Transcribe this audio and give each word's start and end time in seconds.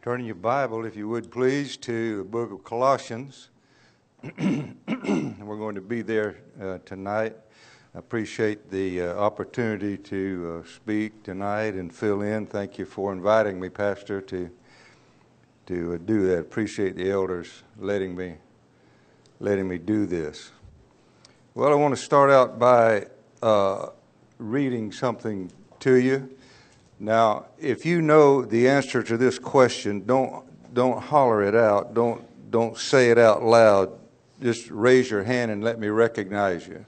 Turn 0.00 0.24
your 0.24 0.36
Bible, 0.36 0.84
if 0.84 0.94
you 0.94 1.08
would 1.08 1.28
please, 1.28 1.76
to 1.78 2.18
the 2.18 2.24
book 2.24 2.52
of 2.52 2.62
Colossians. 2.62 3.48
We're 4.22 4.76
going 4.86 5.74
to 5.74 5.80
be 5.80 6.02
there 6.02 6.36
uh, 6.62 6.78
tonight. 6.84 7.34
I 7.96 7.98
appreciate 7.98 8.70
the 8.70 9.02
uh, 9.02 9.16
opportunity 9.16 9.98
to 9.98 10.62
uh, 10.62 10.68
speak 10.68 11.24
tonight 11.24 11.74
and 11.74 11.92
fill 11.92 12.22
in. 12.22 12.46
Thank 12.46 12.78
you 12.78 12.84
for 12.84 13.12
inviting 13.12 13.58
me, 13.58 13.70
Pastor, 13.70 14.20
to 14.20 14.48
to 15.66 15.94
uh, 15.94 15.98
do 16.04 16.28
that. 16.28 16.38
Appreciate 16.38 16.94
the 16.94 17.10
elders 17.10 17.64
letting 17.76 18.14
me 18.14 18.36
letting 19.40 19.66
me 19.66 19.78
do 19.78 20.06
this. 20.06 20.52
Well, 21.54 21.72
I 21.72 21.74
want 21.74 21.96
to 21.96 22.00
start 22.00 22.30
out 22.30 22.56
by 22.56 23.08
uh, 23.42 23.88
reading 24.38 24.92
something 24.92 25.50
to 25.80 25.96
you. 25.96 26.30
Now, 27.00 27.46
if 27.58 27.86
you 27.86 28.02
know 28.02 28.44
the 28.44 28.68
answer 28.68 29.02
to 29.02 29.16
this 29.16 29.38
question, 29.38 30.04
don't 30.04 30.44
don't 30.74 31.00
holler 31.00 31.42
it 31.42 31.54
out. 31.54 31.94
Don't 31.94 32.24
don't 32.50 32.76
say 32.76 33.10
it 33.10 33.18
out 33.18 33.42
loud. 33.42 33.92
Just 34.42 34.70
raise 34.70 35.10
your 35.10 35.22
hand 35.22 35.50
and 35.50 35.62
let 35.62 35.78
me 35.78 35.88
recognize 35.88 36.66
you. 36.66 36.84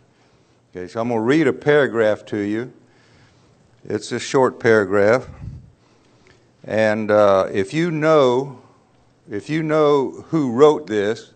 Okay, 0.71 0.87
so 0.87 1.01
I'm 1.01 1.09
going 1.09 1.19
to 1.21 1.25
read 1.25 1.47
a 1.47 1.53
paragraph 1.53 2.25
to 2.27 2.39
you. 2.39 2.73
It's 3.85 4.13
a 4.13 4.19
short 4.19 4.61
paragraph, 4.61 5.27
and 6.65 7.11
uh, 7.11 7.49
if 7.53 7.73
you 7.73 7.91
know 7.91 8.61
if 9.31 9.49
you 9.49 9.63
know 9.63 10.25
who 10.31 10.51
wrote 10.51 10.89
this, 10.89 11.31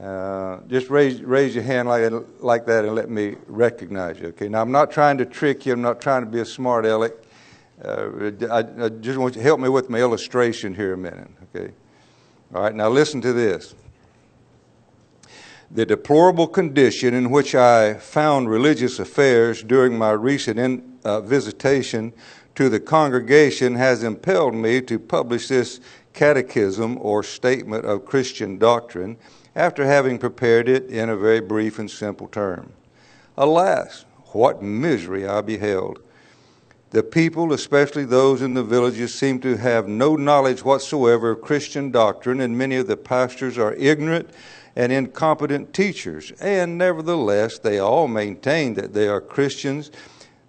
uh, 0.00 0.58
just 0.66 0.90
raise 0.90 1.22
raise 1.22 1.54
your 1.54 1.62
hand 1.62 1.88
like 1.88 2.10
like 2.40 2.66
that 2.66 2.84
and 2.84 2.94
let 2.94 3.08
me 3.08 3.36
recognize 3.46 4.18
you. 4.18 4.28
Okay. 4.28 4.48
Now 4.48 4.60
I'm 4.60 4.72
not 4.72 4.90
trying 4.90 5.18
to 5.18 5.24
trick 5.24 5.66
you. 5.66 5.72
I'm 5.72 5.82
not 5.82 6.00
trying 6.00 6.24
to 6.24 6.30
be 6.30 6.40
a 6.40 6.44
smart 6.44 6.84
aleck. 6.84 7.12
Uh, 7.84 8.30
I, 8.50 8.58
I, 8.84 8.88
just 8.88 9.18
want 9.18 9.34
you 9.34 9.40
to 9.40 9.42
help 9.42 9.60
me 9.60 9.68
with 9.68 9.90
my 9.90 9.98
illustration 9.98 10.74
here 10.74 10.94
a 10.94 10.96
minute. 10.96 11.28
Okay. 11.54 11.72
All 12.54 12.62
right. 12.62 12.74
Now 12.74 12.88
listen 12.88 13.20
to 13.20 13.32
this. 13.32 13.74
The 15.70 15.86
deplorable 15.86 16.46
condition 16.46 17.14
in 17.14 17.30
which 17.30 17.54
I 17.54 17.94
found 17.94 18.48
religious 18.48 18.98
affairs 18.98 19.62
during 19.62 19.96
my 19.96 20.10
recent 20.10 20.58
in, 20.58 20.98
uh, 21.04 21.20
visitation 21.20 22.12
to 22.54 22.68
the 22.68 22.80
congregation 22.80 23.74
has 23.74 24.02
impelled 24.02 24.54
me 24.54 24.80
to 24.82 24.98
publish 24.98 25.48
this 25.48 25.80
catechism 26.12 26.98
or 27.00 27.22
statement 27.22 27.84
of 27.84 28.04
Christian 28.04 28.58
doctrine 28.58 29.16
after 29.54 29.84
having 29.84 30.18
prepared 30.18 30.68
it 30.68 30.86
in 30.86 31.08
a 31.08 31.16
very 31.16 31.40
brief 31.40 31.78
and 31.78 31.90
simple 31.90 32.28
term. 32.28 32.72
Alas, 33.36 34.04
what 34.32 34.62
misery 34.62 35.26
I 35.26 35.40
beheld! 35.40 36.00
The 36.90 37.02
people, 37.02 37.52
especially 37.52 38.04
those 38.04 38.40
in 38.40 38.54
the 38.54 38.62
villages, 38.62 39.12
seem 39.12 39.40
to 39.40 39.56
have 39.56 39.88
no 39.88 40.14
knowledge 40.14 40.64
whatsoever 40.64 41.30
of 41.30 41.42
Christian 41.42 41.90
doctrine, 41.90 42.40
and 42.40 42.56
many 42.56 42.76
of 42.76 42.86
the 42.86 42.96
pastors 42.96 43.58
are 43.58 43.74
ignorant 43.74 44.30
and 44.76 44.92
incompetent 44.92 45.72
teachers. 45.72 46.32
And 46.40 46.78
nevertheless, 46.78 47.58
they 47.58 47.80
all 47.80 48.06
maintain 48.06 48.74
that 48.74 48.94
they 48.94 49.08
are 49.08 49.20
Christians, 49.20 49.90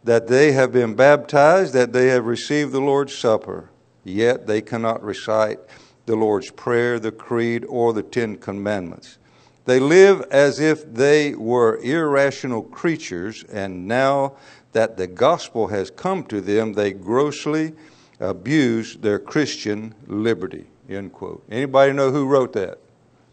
that 0.03 0.27
they 0.27 0.51
have 0.51 0.71
been 0.71 0.93
baptized, 0.93 1.73
that 1.73 1.93
they 1.93 2.07
have 2.09 2.27
received 2.27 2.71
the 2.71 2.79
Lord's 2.79 3.15
Supper. 3.15 3.71
Yet 4.03 4.45
they 4.45 4.61
cannot 4.61 5.03
recite 5.03 5.59
the 6.05 6.15
Lord's 6.15 6.51
Prayer, 6.51 6.99
the 6.99 7.11
Creed, 7.11 7.65
or 7.67 7.93
the 7.93 8.03
Ten 8.03 8.37
Commandments. 8.37 9.17
They 9.65 9.79
live 9.79 10.21
as 10.29 10.59
if 10.59 10.93
they 10.93 11.33
were 11.33 11.77
irrational 11.77 12.61
creatures, 12.61 13.43
and 13.45 13.87
now 13.87 14.33
that 14.73 14.97
the 14.97 15.07
gospel 15.07 15.67
has 15.67 15.89
come 15.89 16.23
to 16.25 16.39
them, 16.41 16.73
they 16.73 16.91
grossly 16.93 17.73
abuse 18.19 18.95
their 18.97 19.17
Christian 19.17 19.95
liberty. 20.07 20.65
End 20.87 21.11
quote. 21.11 21.43
Anybody 21.49 21.93
know 21.93 22.11
who 22.11 22.27
wrote 22.27 22.53
that? 22.53 22.79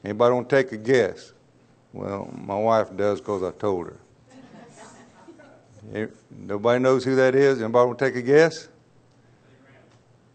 Anybody 0.05 0.35
want 0.35 0.49
to 0.49 0.57
take 0.57 0.73
a 0.73 0.77
guess? 0.79 1.33
Well, 1.93 2.33
my 2.35 2.57
wife 2.57 2.97
does 2.97 3.21
because 3.21 3.43
I 3.43 3.51
told 3.53 3.89
her. 3.89 3.97
Eh, 5.95 6.07
nobody 6.31 6.81
knows 6.81 7.05
who 7.05 7.15
that 7.17 7.35
is? 7.35 7.61
Anybody 7.61 7.87
want 7.87 7.99
to 7.99 8.05
take 8.05 8.17
a 8.17 8.23
guess? 8.23 8.69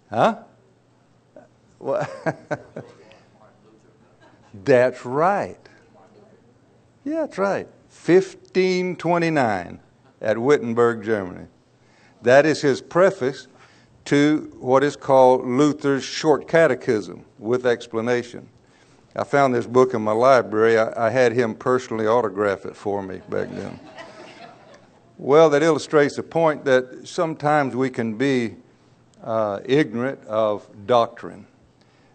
Huh? 0.09 0.43
That's 4.63 5.05
right. 5.05 5.57
Yeah, 7.03 7.21
that's 7.21 7.37
right. 7.37 7.67
1529 7.89 9.79
at 10.21 10.37
Wittenberg, 10.37 11.03
Germany. 11.03 11.47
That 12.21 12.45
is 12.45 12.61
his 12.61 12.81
preface 12.81 13.47
to 14.05 14.51
what 14.59 14.83
is 14.83 14.95
called 14.95 15.45
Luther's 15.45 16.03
Short 16.03 16.47
Catechism 16.47 17.25
with 17.39 17.65
explanation. 17.65 18.49
I 19.15 19.23
found 19.23 19.53
this 19.53 19.65
book 19.65 19.93
in 19.93 20.01
my 20.01 20.11
library. 20.11 20.77
I, 20.77 21.07
I 21.07 21.09
had 21.09 21.33
him 21.33 21.55
personally 21.55 22.07
autograph 22.07 22.65
it 22.65 22.75
for 22.75 23.01
me 23.01 23.21
back 23.29 23.49
then. 23.49 23.79
well, 25.17 25.49
that 25.49 25.63
illustrates 25.63 26.15
the 26.15 26.23
point 26.23 26.65
that 26.65 27.07
sometimes 27.07 27.75
we 27.75 27.89
can 27.89 28.15
be 28.15 28.55
uh, 29.23 29.59
ignorant 29.65 30.23
of 30.25 30.67
doctrine. 30.85 31.47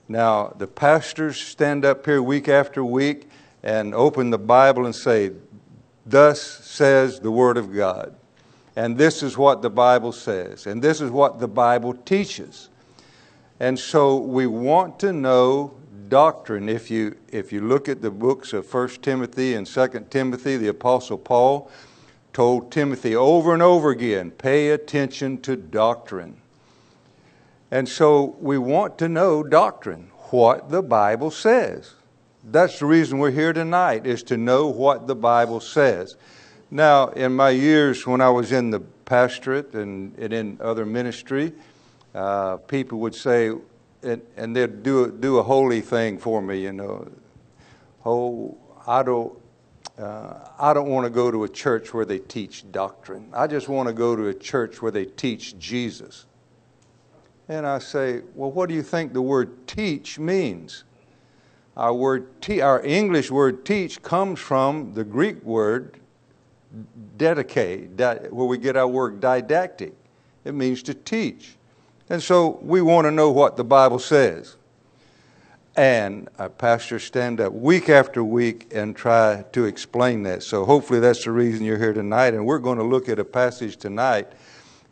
Now, 0.09 0.55
the 0.59 0.67
pastors 0.67 1.41
stand 1.41 1.85
up 1.85 2.05
here 2.05 2.23
week 2.23 2.49
after 2.49 2.85
week 2.85 3.29
and 3.63 3.95
open 3.95 4.31
the 4.31 4.39
Bible 4.39 4.85
and 4.85 4.95
say, 4.95 5.33
Thus 6.05 6.41
says 6.41 7.21
the 7.21 7.31
Word 7.31 7.57
of 7.57 7.73
God. 7.73 8.15
And 8.75 8.97
this 8.97 9.23
is 9.23 9.37
what 9.37 9.63
the 9.63 9.71
Bible 9.71 10.13
says. 10.13 10.67
And 10.67 10.83
this 10.83 11.01
is 11.01 11.11
what 11.11 11.39
the 11.39 11.49
Bible 11.49 11.95
teaches. 11.95 12.69
And 13.61 13.79
so 13.79 14.17
we 14.17 14.47
want 14.47 14.99
to 15.01 15.13
know 15.13 15.75
doctrine. 16.13 16.69
If 16.69 16.91
you, 16.91 17.17
if 17.29 17.53
you 17.53 17.63
look 17.63 17.89
at 17.89 18.03
the 18.03 18.11
books 18.11 18.53
of 18.53 18.71
1 18.73 18.89
Timothy 19.01 19.55
and 19.55 19.67
2 19.67 20.07
Timothy, 20.11 20.59
the 20.59 20.69
Apostle 20.69 21.17
Paul 21.17 21.71
told 22.35 22.71
Timothy 22.71 23.17
over 23.17 23.55
and 23.55 23.63
over 23.63 23.89
again 23.91 24.31
pay 24.31 24.71
attention 24.71 25.41
to 25.41 25.57
doctrine. 25.57 26.42
And 27.73 27.89
so 27.89 28.37
we 28.39 28.59
want 28.59 28.99
to 28.99 29.09
know 29.09 29.43
doctrine, 29.43 30.11
what 30.29 30.69
the 30.69 30.83
Bible 30.83 31.31
says. 31.31 31.95
That's 32.45 32.79
the 32.79 32.85
reason 32.85 33.19
we're 33.19 33.31
here 33.31 33.55
tonight, 33.55 34.07
is 34.07 34.23
to 34.25 34.37
know 34.37 34.67
what 34.67 35.07
the 35.07 35.15
Bible 35.15 35.59
says. 35.59 36.17
Now, 36.71 37.09
in 37.09 37.35
my 37.35 37.49
years 37.49 38.07
when 38.07 38.21
I 38.21 38.29
was 38.29 38.53
in 38.53 38.69
the 38.69 38.81
pastorate 38.81 39.73
and, 39.73 40.15
and 40.19 40.35
in 40.35 40.59
other 40.61 40.85
ministry, 40.85 41.55
uh, 42.15 42.59
people 42.59 42.99
would 42.99 43.15
say, 43.15 43.53
and, 44.03 44.21
and 44.37 44.55
they'd 44.55 44.83
do 44.83 45.05
a, 45.05 45.11
do 45.11 45.39
a 45.39 45.43
holy 45.43 45.81
thing 45.81 46.19
for 46.19 46.43
me, 46.43 46.61
you 46.61 46.75
know. 46.75 47.11
Oh, 48.05 48.55
I 48.87 49.03
don't, 49.03 49.33
uh, 49.99 50.35
I 50.59 50.75
don't 50.75 50.91
want 50.91 51.07
to 51.07 51.11
go 51.11 51.31
to 51.31 51.45
a 51.45 51.49
church 51.49 51.95
where 51.95 52.05
they 52.05 52.19
teach 52.19 52.71
doctrine. 52.71 53.31
I 53.33 53.47
just 53.47 53.67
want 53.67 53.89
to 53.89 53.95
go 53.95 54.15
to 54.15 54.29
a 54.29 54.35
church 54.35 54.83
where 54.83 54.93
they 54.93 55.07
teach 55.07 55.59
Jesus. 55.59 56.27
And 57.53 57.67
I 57.67 57.81
say, 57.81 58.23
well, 58.35 58.51
what 58.51 58.71
do 58.71 58.75
you 58.75 58.83
think 58.83 59.13
the 59.13 59.21
word 59.21 59.67
teach 59.67 60.19
means? 60.19 60.85
Our 61.77 61.93
word, 61.93 62.41
te- 62.41 62.63
our 62.63 62.83
English 62.83 63.31
word 63.31 63.67
teach 63.67 64.01
comes 64.01 64.41
from 64.41 64.95
the 64.95 65.05
Greek 65.05 65.43
word 65.45 65.99
didasko, 67.19 67.95
di- 67.95 68.29
where 68.31 68.47
we 68.47 68.57
get 68.57 68.75
our 68.79 68.89
word 68.89 69.21
didactic. 69.21 69.93
It 70.47 70.55
means 70.55 70.83
to 70.85 70.95
teach. 70.95 71.57
And 72.09 72.23
so 72.23 72.59
we 72.63 72.81
want 72.81 73.05
to 73.05 73.11
know 73.11 73.31
what 73.31 73.59
the 73.59 73.65
Bible 73.65 73.99
says. 73.99 74.57
And 75.77 76.29
uh, 76.39 76.45
our 76.45 76.49
pastors 76.49 77.05
stand 77.05 77.39
up 77.39 77.53
week 77.53 77.91
after 77.91 78.25
week 78.25 78.73
and 78.75 78.97
try 78.97 79.45
to 79.53 79.67
explain 79.67 80.23
that. 80.23 80.43
So 80.43 80.65
hopefully 80.65 81.01
that's 81.01 81.25
the 81.25 81.33
reason 81.33 81.67
you're 81.67 81.77
here 81.77 81.93
tonight. 81.93 82.33
And 82.33 82.47
we're 82.47 82.61
going 82.61 82.79
to 82.79 82.85
look 82.85 83.11
at 83.11 83.19
a 83.19 83.27
passage 83.27 83.77
tonight 83.77 84.33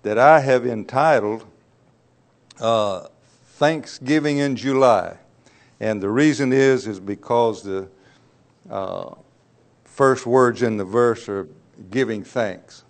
that 0.03 0.19
I 0.19 0.41
have 0.41 0.67
entitled 0.67 1.47
uh, 2.61 3.07
Thanksgiving 3.45 4.39
in 4.39 4.57
July. 4.57 5.17
And 5.81 6.03
the 6.03 6.11
reason 6.11 6.53
is, 6.53 6.87
is 6.87 7.01
because 7.01 7.63
the 7.63 7.89
uh, 8.71 9.15
first 9.85 10.27
words 10.27 10.63
in 10.63 10.77
the 10.77 10.85
verse 10.85 11.29
are 11.29 11.49
giving 11.91 12.23
thanks. 12.23 12.85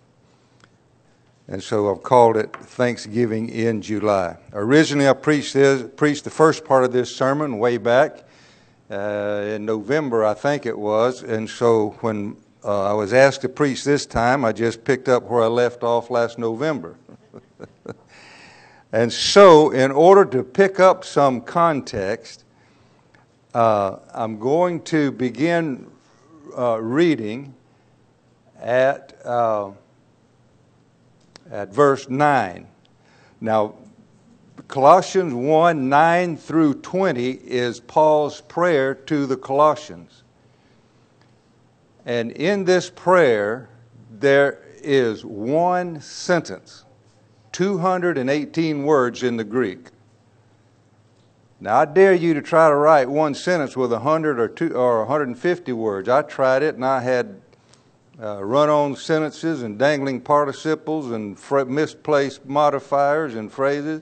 And 1.48 1.62
so 1.62 1.92
I've 1.92 2.02
called 2.02 2.36
it 2.36 2.54
Thanksgiving 2.54 3.48
in 3.48 3.82
July. 3.82 4.36
Originally, 4.52 5.08
I 5.08 5.12
preached, 5.14 5.54
this, 5.54 5.84
preached 5.96 6.22
the 6.22 6.30
first 6.30 6.64
part 6.64 6.84
of 6.84 6.92
this 6.92 7.14
sermon 7.14 7.58
way 7.58 7.76
back 7.76 8.24
uh, 8.90 9.44
in 9.46 9.64
November, 9.64 10.24
I 10.24 10.34
think 10.34 10.66
it 10.66 10.78
was. 10.78 11.24
And 11.24 11.50
so 11.50 11.96
when 12.00 12.36
uh, 12.64 12.90
I 12.90 12.92
was 12.92 13.12
asked 13.12 13.40
to 13.40 13.48
preach 13.48 13.82
this 13.82 14.06
time, 14.06 14.44
I 14.44 14.52
just 14.52 14.84
picked 14.84 15.08
up 15.08 15.24
where 15.24 15.42
I 15.42 15.46
left 15.46 15.82
off 15.82 16.10
last 16.10 16.38
November. 16.38 16.96
And 18.92 19.12
so, 19.12 19.70
in 19.70 19.90
order 19.90 20.24
to 20.24 20.42
pick 20.42 20.80
up 20.80 21.04
some 21.04 21.40
context, 21.40 22.44
uh, 23.54 23.98
I'm 24.12 24.38
going 24.38 24.82
to 24.82 25.12
begin 25.12 25.90
uh, 26.56 26.80
reading 26.80 27.54
at, 28.60 29.14
uh, 29.24 29.70
at 31.50 31.72
verse 31.72 32.08
9. 32.08 32.66
Now, 33.40 33.74
Colossians 34.68 35.34
1 35.34 35.88
9 35.88 36.36
through 36.36 36.74
20 36.74 37.30
is 37.30 37.80
Paul's 37.80 38.40
prayer 38.42 38.94
to 38.94 39.26
the 39.26 39.36
Colossians. 39.36 40.22
And 42.06 42.32
in 42.32 42.64
this 42.64 42.90
prayer, 42.90 43.68
there 44.18 44.60
is 44.82 45.24
one 45.24 46.00
sentence, 46.00 46.84
218 47.60 48.84
words 48.84 49.22
in 49.22 49.36
the 49.36 49.44
Greek. 49.44 49.88
Now, 51.60 51.80
I 51.80 51.84
dare 51.84 52.14
you 52.14 52.32
to 52.32 52.40
try 52.40 52.70
to 52.70 52.74
write 52.74 53.06
one 53.06 53.34
sentence 53.34 53.76
with 53.76 53.92
100 53.92 54.40
or, 54.40 54.48
two, 54.48 54.74
or 54.74 55.00
150 55.00 55.70
words. 55.74 56.08
I 56.08 56.22
tried 56.22 56.62
it 56.62 56.76
and 56.76 56.86
I 56.86 57.02
had 57.02 57.38
uh, 58.18 58.42
run 58.42 58.70
on 58.70 58.96
sentences 58.96 59.62
and 59.62 59.78
dangling 59.78 60.22
participles 60.22 61.10
and 61.10 61.36
misplaced 61.68 62.46
modifiers 62.46 63.34
and 63.34 63.52
phrases, 63.52 64.00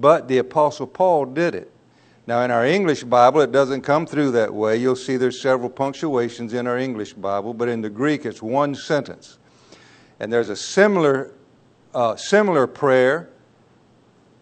but 0.00 0.26
the 0.26 0.38
Apostle 0.38 0.88
Paul 0.88 1.26
did 1.26 1.54
it. 1.54 1.70
Now, 2.26 2.42
in 2.42 2.50
our 2.50 2.66
English 2.66 3.04
Bible, 3.04 3.42
it 3.42 3.52
doesn't 3.52 3.82
come 3.82 4.06
through 4.06 4.32
that 4.32 4.52
way. 4.52 4.76
You'll 4.76 4.96
see 4.96 5.16
there's 5.16 5.40
several 5.40 5.70
punctuations 5.70 6.52
in 6.52 6.66
our 6.66 6.78
English 6.78 7.12
Bible, 7.12 7.54
but 7.54 7.68
in 7.68 7.80
the 7.80 7.90
Greek, 7.90 8.26
it's 8.26 8.42
one 8.42 8.74
sentence. 8.74 9.38
And 10.18 10.32
there's 10.32 10.48
a 10.48 10.56
similar, 10.56 11.32
uh, 11.94 12.16
similar 12.16 12.66
prayer 12.66 13.30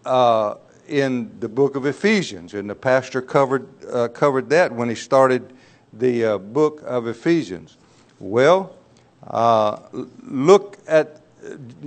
uh, 0.05 0.55
in 0.87 1.39
the 1.39 1.49
book 1.49 1.75
of 1.75 1.85
Ephesians, 1.85 2.53
and 2.53 2.69
the 2.69 2.75
pastor 2.75 3.21
covered, 3.21 3.67
uh, 3.91 4.07
covered 4.09 4.49
that 4.49 4.71
when 4.71 4.89
he 4.89 4.95
started 4.95 5.53
the 5.93 6.23
uh, 6.23 6.37
book 6.37 6.81
of 6.85 7.07
Ephesians. 7.07 7.77
Well, 8.19 8.75
uh, 9.25 9.79
look 10.23 10.77
at, 10.87 11.21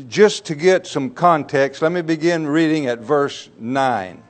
just 0.08 0.44
to 0.46 0.54
get 0.54 0.86
some 0.86 1.10
context, 1.10 1.82
let 1.82 1.92
me 1.92 2.02
begin 2.02 2.46
reading 2.46 2.86
at 2.86 2.98
verse 2.98 3.48
9. 3.58 4.22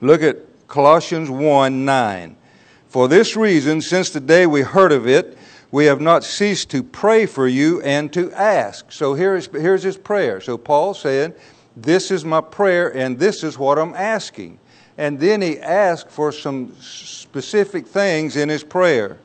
Look 0.00 0.22
at 0.22 0.38
Colossians 0.66 1.28
1 1.28 1.84
9. 1.84 2.36
For 2.88 3.06
this 3.06 3.36
reason, 3.36 3.80
since 3.80 4.10
the 4.10 4.20
day 4.20 4.46
we 4.46 4.62
heard 4.62 4.92
of 4.92 5.06
it, 5.06 5.38
we 5.72 5.86
have 5.86 6.00
not 6.00 6.24
ceased 6.24 6.70
to 6.70 6.82
pray 6.82 7.26
for 7.26 7.46
you 7.46 7.80
and 7.82 8.12
to 8.12 8.32
ask. 8.32 8.90
So 8.90 9.14
here's, 9.14 9.46
here's 9.46 9.82
his 9.82 9.96
prayer. 9.96 10.40
So 10.40 10.58
Paul 10.58 10.94
said, 10.94 11.38
This 11.76 12.10
is 12.10 12.24
my 12.24 12.40
prayer 12.40 12.94
and 12.94 13.18
this 13.18 13.44
is 13.44 13.58
what 13.58 13.78
I'm 13.78 13.94
asking. 13.94 14.58
And 14.98 15.20
then 15.20 15.40
he 15.40 15.58
asked 15.58 16.10
for 16.10 16.32
some 16.32 16.74
specific 16.80 17.86
things 17.86 18.36
in 18.36 18.48
his 18.48 18.64
prayer. 18.64 19.18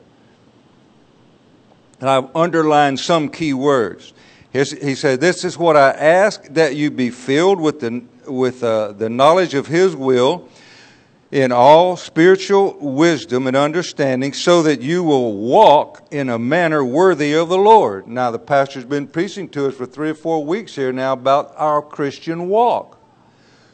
And 2.00 2.08
I've 2.08 2.34
underlined 2.36 3.00
some 3.00 3.28
key 3.28 3.52
words. 3.52 4.12
he 4.52 4.94
said, 4.94 5.20
This 5.20 5.44
is 5.44 5.58
what 5.58 5.76
I 5.76 5.90
ask 5.90 6.44
that 6.50 6.76
you 6.76 6.90
be 6.90 7.10
filled 7.10 7.60
with 7.60 7.80
the, 7.80 8.04
with, 8.26 8.62
uh, 8.62 8.92
the 8.92 9.08
knowledge 9.08 9.54
of 9.54 9.66
his 9.66 9.96
will 9.96 10.48
in 11.32 11.50
all 11.50 11.96
spiritual 11.96 12.76
wisdom 12.78 13.46
and 13.46 13.56
understanding, 13.56 14.32
so 14.32 14.62
that 14.62 14.80
you 14.80 15.02
will 15.02 15.36
walk 15.36 16.06
in 16.10 16.28
a 16.28 16.38
manner 16.38 16.84
worthy 16.84 17.34
of 17.34 17.48
the 17.48 17.58
Lord. 17.58 18.06
Now, 18.06 18.30
the 18.30 18.38
pastor's 18.38 18.84
been 18.84 19.08
preaching 19.08 19.48
to 19.50 19.66
us 19.66 19.74
for 19.74 19.86
three 19.86 20.10
or 20.10 20.14
four 20.14 20.44
weeks 20.44 20.74
here 20.74 20.92
now 20.92 21.12
about 21.14 21.52
our 21.56 21.82
Christian 21.82 22.48
walk. 22.48 22.98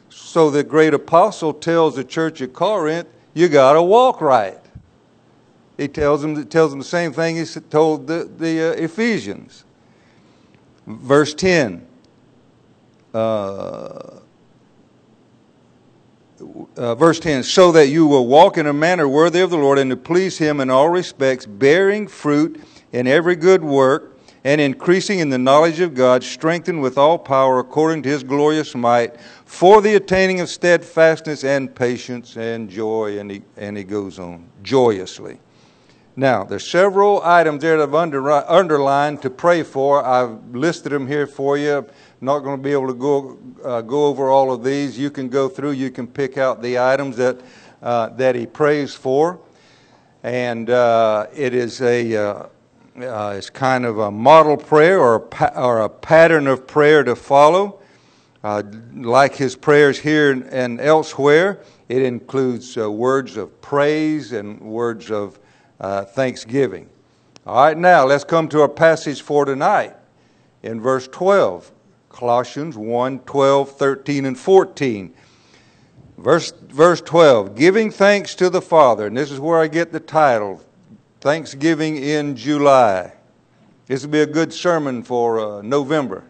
So 0.08 0.50
the 0.50 0.64
great 0.64 0.94
apostle 0.94 1.52
tells 1.52 1.96
the 1.96 2.04
church 2.04 2.40
at 2.40 2.52
Corinth, 2.52 3.08
you 3.34 3.48
got 3.48 3.74
to 3.74 3.82
walk 3.82 4.20
right. 4.20 4.58
He 5.76 5.88
tells 5.88 6.22
them, 6.22 6.46
tells 6.46 6.70
them 6.70 6.78
the 6.78 6.84
same 6.84 7.12
thing 7.12 7.36
he 7.36 7.44
told 7.44 8.06
the, 8.06 8.30
the 8.38 8.70
uh, 8.70 8.72
Ephesians. 8.72 9.64
Verse 10.86 11.34
10. 11.34 11.86
Uh, 13.12 14.20
uh, 16.76 16.94
verse 16.94 17.20
10 17.20 17.42
so 17.42 17.72
that 17.72 17.88
you 17.88 18.06
will 18.06 18.26
walk 18.26 18.58
in 18.58 18.66
a 18.66 18.72
manner 18.72 19.08
worthy 19.08 19.40
of 19.40 19.50
the 19.50 19.56
Lord 19.56 19.78
and 19.78 19.90
to 19.90 19.96
please 19.96 20.38
Him 20.38 20.60
in 20.60 20.70
all 20.70 20.88
respects, 20.88 21.46
bearing 21.46 22.06
fruit 22.06 22.60
in 22.92 23.06
every 23.06 23.36
good 23.36 23.62
work 23.62 24.16
and 24.44 24.60
increasing 24.60 25.20
in 25.20 25.30
the 25.30 25.38
knowledge 25.38 25.80
of 25.80 25.94
God, 25.94 26.24
strengthened 26.24 26.82
with 26.82 26.98
all 26.98 27.18
power 27.18 27.58
according 27.60 28.02
to 28.02 28.08
His 28.08 28.24
glorious 28.24 28.74
might, 28.74 29.20
for 29.44 29.80
the 29.80 29.94
attaining 29.94 30.40
of 30.40 30.48
steadfastness 30.48 31.44
and 31.44 31.72
patience 31.74 32.36
and 32.36 32.68
joy. 32.68 33.18
And 33.18 33.30
he, 33.30 33.42
and 33.56 33.76
he 33.76 33.84
goes 33.84 34.18
on 34.18 34.48
joyously. 34.62 35.38
Now, 36.16 36.44
there's 36.44 36.68
several 36.68 37.22
items 37.22 37.62
there 37.62 37.78
that 37.78 37.84
I've 37.84 37.94
under, 37.94 38.30
underlined 38.30 39.22
to 39.22 39.30
pray 39.30 39.62
for. 39.62 40.04
I've 40.04 40.54
listed 40.54 40.92
them 40.92 41.06
here 41.06 41.26
for 41.26 41.56
you 41.56 41.86
not 42.22 42.38
going 42.38 42.56
to 42.56 42.62
be 42.62 42.70
able 42.70 42.86
to 42.86 42.94
go, 42.94 43.38
uh, 43.64 43.80
go 43.80 44.06
over 44.06 44.30
all 44.30 44.52
of 44.52 44.62
these. 44.62 44.96
You 44.96 45.10
can 45.10 45.28
go 45.28 45.48
through, 45.48 45.72
you 45.72 45.90
can 45.90 46.06
pick 46.06 46.38
out 46.38 46.62
the 46.62 46.78
items 46.78 47.16
that, 47.16 47.40
uh, 47.82 48.10
that 48.10 48.36
he 48.36 48.46
prays 48.46 48.94
for. 48.94 49.40
And 50.22 50.70
uh, 50.70 51.26
it 51.34 51.52
is 51.52 51.82
a, 51.82 52.14
uh, 52.14 52.46
uh, 52.96 53.34
it's 53.36 53.50
kind 53.50 53.84
of 53.84 53.98
a 53.98 54.10
model 54.10 54.56
prayer 54.56 55.00
or 55.00 55.16
a, 55.16 55.20
pa- 55.20 55.52
or 55.56 55.80
a 55.80 55.88
pattern 55.88 56.46
of 56.46 56.64
prayer 56.64 57.02
to 57.02 57.16
follow. 57.16 57.80
Uh, 58.44 58.62
like 58.94 59.34
his 59.34 59.56
prayers 59.56 59.98
here 59.98 60.30
and 60.30 60.80
elsewhere, 60.80 61.60
it 61.88 62.02
includes 62.02 62.76
words 62.76 63.36
of 63.36 63.60
praise 63.60 64.32
and 64.32 64.60
words 64.60 65.10
of 65.10 65.40
thanksgiving. 66.14 66.88
All 67.46 67.64
right, 67.64 67.76
now 67.76 68.04
let's 68.04 68.24
come 68.24 68.48
to 68.50 68.60
our 68.60 68.68
passage 68.68 69.22
for 69.22 69.44
tonight 69.44 69.96
in 70.62 70.80
verse 70.80 71.08
12. 71.08 71.72
Colossians 72.12 72.76
1 72.76 73.20
12, 73.20 73.76
13, 73.76 74.24
and 74.26 74.38
14. 74.38 75.14
Verse, 76.18 76.52
verse 76.52 77.00
12, 77.00 77.56
giving 77.56 77.90
thanks 77.90 78.36
to 78.36 78.48
the 78.48 78.62
Father, 78.62 79.08
and 79.08 79.16
this 79.16 79.32
is 79.32 79.40
where 79.40 79.58
I 79.58 79.66
get 79.66 79.90
the 79.90 79.98
title, 79.98 80.62
Thanksgiving 81.20 81.96
in 81.96 82.36
July. 82.36 83.12
This 83.86 84.04
will 84.04 84.10
be 84.10 84.20
a 84.20 84.26
good 84.26 84.52
sermon 84.52 85.02
for 85.02 85.40
uh, 85.40 85.62
November. 85.62 86.22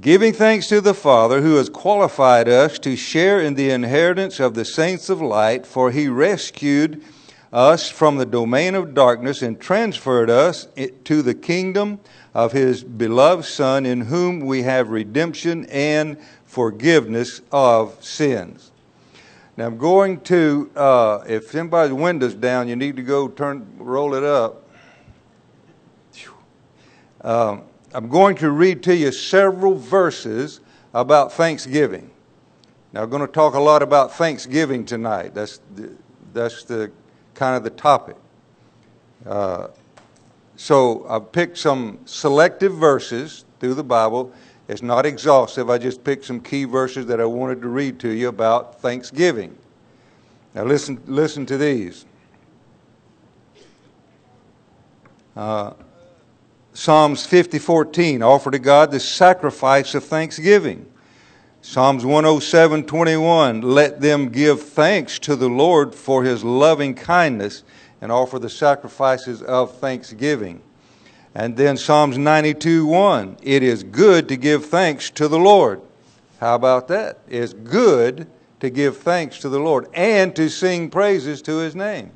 Giving 0.00 0.32
thanks 0.32 0.68
to 0.68 0.80
the 0.80 0.94
Father 0.94 1.42
who 1.42 1.56
has 1.56 1.68
qualified 1.68 2.48
us 2.48 2.78
to 2.78 2.96
share 2.96 3.40
in 3.40 3.54
the 3.54 3.70
inheritance 3.70 4.40
of 4.40 4.54
the 4.54 4.64
saints 4.64 5.10
of 5.10 5.20
light, 5.20 5.66
for 5.66 5.90
he 5.90 6.08
rescued 6.08 7.04
us 7.52 7.90
from 7.90 8.16
the 8.16 8.24
domain 8.24 8.74
of 8.74 8.94
darkness 8.94 9.42
and 9.42 9.60
transferred 9.60 10.30
us 10.30 10.68
to 11.04 11.22
the 11.22 11.34
kingdom 11.34 11.98
of 12.34 12.52
his 12.52 12.84
beloved 12.84 13.44
Son, 13.44 13.84
in 13.86 14.02
whom 14.02 14.40
we 14.40 14.62
have 14.62 14.90
redemption 14.90 15.66
and 15.66 16.16
forgiveness 16.44 17.40
of 17.50 18.02
sins. 18.04 18.70
Now 19.56 19.66
I'm 19.66 19.78
going 19.78 20.20
to, 20.22 20.70
uh, 20.76 21.24
if 21.26 21.54
anybody's 21.54 21.92
window's 21.92 22.34
down, 22.34 22.68
you 22.68 22.76
need 22.76 22.96
to 22.96 23.02
go 23.02 23.28
turn, 23.28 23.66
roll 23.78 24.14
it 24.14 24.24
up. 24.24 24.68
Um, 27.22 27.62
I'm 27.92 28.08
going 28.08 28.36
to 28.36 28.50
read 28.50 28.82
to 28.84 28.96
you 28.96 29.12
several 29.12 29.74
verses 29.74 30.60
about 30.94 31.32
Thanksgiving. 31.32 32.10
Now, 32.92 33.02
I'm 33.02 33.10
going 33.10 33.20
to 33.20 33.32
talk 33.32 33.54
a 33.54 33.60
lot 33.60 33.82
about 33.82 34.12
Thanksgiving 34.12 34.84
tonight. 34.84 35.34
That's 35.34 35.60
the, 35.74 35.90
that's 36.32 36.64
the 36.64 36.90
kind 37.34 37.56
of 37.56 37.62
the 37.62 37.70
topic. 37.70 38.16
Uh, 39.26 39.68
so 40.60 41.06
I've 41.08 41.32
picked 41.32 41.56
some 41.56 42.00
selective 42.04 42.74
verses 42.74 43.46
through 43.60 43.72
the 43.72 43.82
Bible. 43.82 44.30
It's 44.68 44.82
not 44.82 45.06
exhaustive. 45.06 45.70
I 45.70 45.78
just 45.78 46.04
picked 46.04 46.26
some 46.26 46.38
key 46.38 46.64
verses 46.64 47.06
that 47.06 47.18
I 47.18 47.24
wanted 47.24 47.62
to 47.62 47.68
read 47.68 47.98
to 48.00 48.10
you 48.10 48.28
about 48.28 48.78
Thanksgiving. 48.82 49.56
Now 50.54 50.64
listen, 50.64 51.00
listen 51.06 51.46
to 51.46 51.56
these. 51.56 52.04
Uh, 55.34 55.72
Psalms 56.74 57.26
50:14 57.26 58.22
offer 58.22 58.50
to 58.50 58.58
God 58.58 58.90
the 58.90 59.00
sacrifice 59.00 59.94
of 59.94 60.04
thanksgiving. 60.04 60.84
Psalms 61.62 62.04
107:21 62.04 63.62
let 63.62 64.02
them 64.02 64.28
give 64.28 64.60
thanks 64.60 65.18
to 65.20 65.36
the 65.36 65.48
Lord 65.48 65.94
for 65.94 66.22
his 66.22 66.44
loving 66.44 66.92
kindness 66.92 67.64
and 68.00 68.10
offer 68.10 68.38
the 68.38 68.48
sacrifices 68.48 69.42
of 69.42 69.76
thanksgiving. 69.78 70.62
And 71.34 71.56
then 71.56 71.76
Psalms 71.76 72.18
92 72.18 72.86
1. 72.86 73.36
It 73.42 73.62
is 73.62 73.82
good 73.84 74.28
to 74.28 74.36
give 74.36 74.66
thanks 74.66 75.10
to 75.10 75.28
the 75.28 75.38
Lord. 75.38 75.80
How 76.40 76.54
about 76.54 76.88
that? 76.88 77.20
It's 77.28 77.52
good 77.52 78.26
to 78.60 78.70
give 78.70 78.98
thanks 78.98 79.38
to 79.40 79.48
the 79.48 79.60
Lord 79.60 79.88
and 79.94 80.34
to 80.36 80.48
sing 80.48 80.90
praises 80.90 81.42
to 81.42 81.58
his 81.58 81.74
name. 81.74 82.10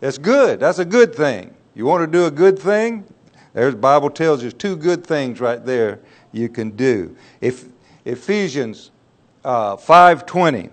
That's 0.00 0.18
good. 0.18 0.60
That's 0.60 0.78
a 0.78 0.84
good 0.84 1.14
thing. 1.14 1.54
You 1.74 1.86
want 1.86 2.02
to 2.02 2.06
do 2.06 2.26
a 2.26 2.30
good 2.30 2.58
thing? 2.58 3.04
There's 3.54 3.74
the 3.74 3.80
Bible 3.80 4.10
tells 4.10 4.44
us 4.44 4.52
two 4.52 4.76
good 4.76 5.06
things 5.06 5.40
right 5.40 5.64
there 5.64 6.00
you 6.32 6.48
can 6.48 6.70
do. 6.70 7.16
If 7.40 7.66
Ephesians 8.04 8.90
uh, 9.44 9.76
5:20, 9.76 10.70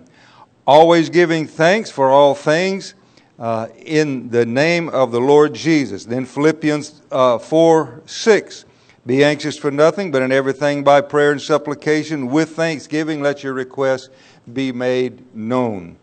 always 0.66 1.10
giving 1.10 1.46
thanks 1.46 1.90
for 1.90 2.10
all 2.10 2.34
things 2.34 2.94
uh, 3.40 3.68
in 3.84 4.28
the 4.28 4.44
name 4.44 4.90
of 4.90 5.10
the 5.10 5.20
Lord 5.20 5.54
Jesus. 5.54 6.04
Then 6.04 6.26
Philippians 6.26 7.00
uh, 7.10 7.38
4 7.38 8.02
6. 8.04 8.64
Be 9.06 9.24
anxious 9.24 9.56
for 9.56 9.70
nothing, 9.70 10.10
but 10.10 10.20
in 10.20 10.30
everything 10.30 10.84
by 10.84 11.00
prayer 11.00 11.32
and 11.32 11.40
supplication 11.40 12.26
with 12.26 12.50
thanksgiving 12.50 13.22
let 13.22 13.42
your 13.42 13.54
requests 13.54 14.10
be 14.52 14.72
made 14.72 15.34
known. 15.34 15.96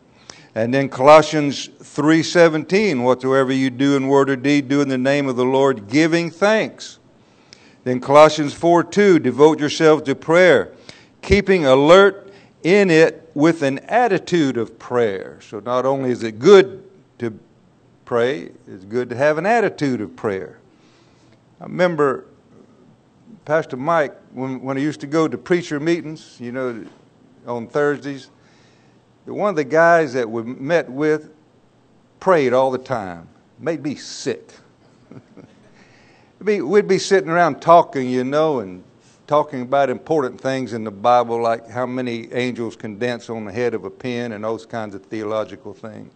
And 0.55 0.73
then 0.73 0.89
Colossians 0.89 1.67
3:17, 1.67 3.03
whatsoever 3.03 3.53
you 3.53 3.69
do 3.69 3.95
in 3.95 4.07
word 4.07 4.31
or 4.31 4.35
deed, 4.35 4.67
do 4.67 4.81
in 4.81 4.89
the 4.89 4.97
name 4.97 5.27
of 5.27 5.35
the 5.35 5.45
Lord, 5.45 5.87
giving 5.87 6.31
thanks. 6.31 6.97
Then 7.83 7.99
Colossians 7.99 8.55
4:2, 8.55 9.19
devote 9.19 9.59
yourselves 9.59 10.01
to 10.03 10.15
prayer, 10.15 10.71
keeping 11.21 11.67
alert 11.67 12.33
in 12.63 12.89
it 12.89 13.29
with 13.35 13.61
an 13.61 13.77
attitude 13.87 14.57
of 14.57 14.79
prayer. 14.79 15.37
So 15.47 15.59
not 15.59 15.85
only 15.85 16.09
is 16.09 16.23
it 16.23 16.39
good 16.39 16.83
to 17.19 17.37
pray, 18.05 18.51
it's 18.67 18.85
good 18.85 19.09
to 19.09 19.15
have 19.15 19.37
an 19.37 19.45
attitude 19.45 20.01
of 20.01 20.15
prayer. 20.15 20.59
I 21.59 21.65
remember 21.65 22.25
Pastor 23.45 23.77
Mike, 23.77 24.15
when, 24.33 24.61
when 24.61 24.77
he 24.77 24.83
used 24.83 24.99
to 25.01 25.07
go 25.07 25.27
to 25.27 25.37
preacher 25.37 25.79
meetings, 25.79 26.37
you 26.39 26.51
know, 26.51 26.85
on 27.45 27.67
Thursdays, 27.67 28.29
one 29.25 29.49
of 29.49 29.55
the 29.55 29.63
guys 29.63 30.13
that 30.13 30.29
we 30.29 30.43
met 30.43 30.89
with 30.89 31.31
prayed 32.19 32.53
all 32.53 32.71
the 32.71 32.77
time. 32.77 33.27
Made 33.59 33.83
me 33.83 33.95
sick. 33.95 34.51
We'd 36.39 36.87
be 36.87 36.99
sitting 36.99 37.29
around 37.29 37.61
talking, 37.61 38.09
you 38.09 38.23
know, 38.23 38.59
and 38.59 38.83
talking 39.25 39.61
about 39.61 39.89
important 39.89 40.39
things 40.39 40.73
in 40.73 40.83
the 40.83 40.91
Bible, 40.91 41.41
like 41.41 41.69
how 41.69 41.85
many 41.85 42.31
angels 42.33 42.75
can 42.75 42.97
dance 42.97 43.29
on 43.29 43.45
the 43.45 43.51
head 43.51 43.73
of 43.73 43.83
a 43.83 43.89
pin 43.89 44.31
and 44.31 44.43
those 44.43 44.65
kinds 44.65 44.95
of 44.95 45.05
theological 45.05 45.73
things. 45.73 46.13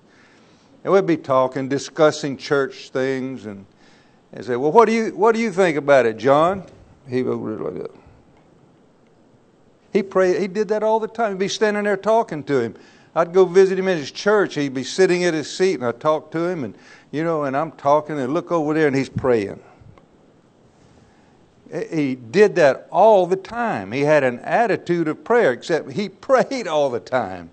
And 0.83 0.91
we'd 0.93 1.05
be 1.05 1.17
talking, 1.17 1.69
discussing 1.69 2.37
church 2.37 2.89
things, 2.89 3.45
and, 3.45 3.65
and 4.33 4.45
say, 4.45 4.55
Well, 4.55 4.71
what 4.71 4.85
do, 4.85 4.93
you, 4.93 5.15
what 5.15 5.35
do 5.35 5.41
you 5.41 5.51
think 5.51 5.77
about 5.77 6.05
it, 6.05 6.17
John? 6.17 6.65
He 7.07 7.23
would 7.23 7.59
like. 7.59 7.91
He 9.93 10.03
prayed, 10.03 10.39
he 10.39 10.47
did 10.47 10.69
that 10.69 10.83
all 10.83 10.99
the 10.99 11.07
time. 11.07 11.33
He'd 11.33 11.39
be 11.39 11.47
standing 11.47 11.83
there 11.83 11.97
talking 11.97 12.43
to 12.45 12.59
him. 12.59 12.75
I'd 13.13 13.33
go 13.33 13.43
visit 13.43 13.77
him 13.77 13.89
in 13.89 13.97
his 13.97 14.11
church. 14.11 14.55
He'd 14.55 14.73
be 14.73 14.85
sitting 14.85 15.25
at 15.25 15.33
his 15.33 15.53
seat, 15.53 15.75
and 15.75 15.85
I'd 15.85 15.99
talk 15.99 16.31
to 16.31 16.47
him, 16.47 16.63
and 16.63 16.75
you 17.11 17.23
know, 17.23 17.43
and 17.43 17.57
I'm 17.57 17.73
talking, 17.73 18.17
and 18.17 18.33
look 18.33 18.51
over 18.51 18.73
there, 18.73 18.87
and 18.87 18.95
he's 18.95 19.09
praying. 19.09 19.61
He 21.89 22.15
did 22.15 22.55
that 22.55 22.87
all 22.91 23.27
the 23.27 23.35
time. 23.35 23.91
He 23.91 24.01
had 24.01 24.23
an 24.23 24.39
attitude 24.39 25.07
of 25.07 25.23
prayer, 25.23 25.51
except 25.51 25.91
he 25.91 26.09
prayed 26.27 26.67
all 26.67 26.89
the 26.89 26.99
time. 26.99 27.49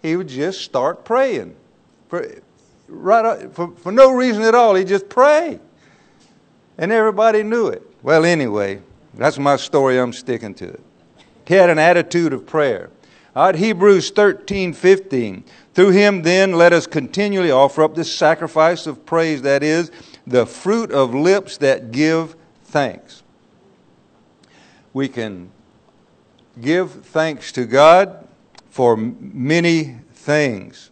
He 0.00 0.16
would 0.16 0.28
just 0.28 0.62
start 0.62 1.04
praying. 1.04 1.56
Right, 2.94 3.24
uh, 3.24 3.48
for, 3.48 3.72
for 3.76 3.92
no 3.92 4.12
reason 4.12 4.42
at 4.42 4.54
all, 4.54 4.74
he'd 4.74 4.88
just 4.88 5.08
prayed. 5.08 5.60
And 6.78 6.92
everybody 6.92 7.42
knew 7.42 7.68
it. 7.68 7.82
Well, 8.02 8.24
anyway, 8.24 8.80
that's 9.14 9.38
my 9.38 9.56
story. 9.56 9.98
I'm 9.98 10.12
sticking 10.12 10.54
to 10.54 10.68
it. 10.68 10.80
He 11.46 11.54
had 11.54 11.70
an 11.70 11.78
attitude 11.78 12.32
of 12.32 12.46
prayer. 12.46 12.90
All 13.34 13.46
right, 13.46 13.54
Hebrews 13.54 14.10
13, 14.10 14.72
15. 14.72 15.44
Through 15.74 15.90
him, 15.90 16.22
then, 16.22 16.52
let 16.52 16.72
us 16.72 16.86
continually 16.86 17.50
offer 17.50 17.82
up 17.82 17.94
this 17.94 18.14
sacrifice 18.14 18.86
of 18.86 19.06
praise, 19.06 19.42
that 19.42 19.62
is, 19.62 19.90
the 20.26 20.46
fruit 20.46 20.92
of 20.92 21.14
lips 21.14 21.56
that 21.58 21.92
give 21.92 22.36
thanks 22.64 23.22
we 24.92 25.08
can 25.08 25.50
give 26.60 26.90
thanks 27.06 27.52
to 27.52 27.64
God 27.64 28.28
for 28.70 28.96
many 28.96 29.96
things. 30.12 30.90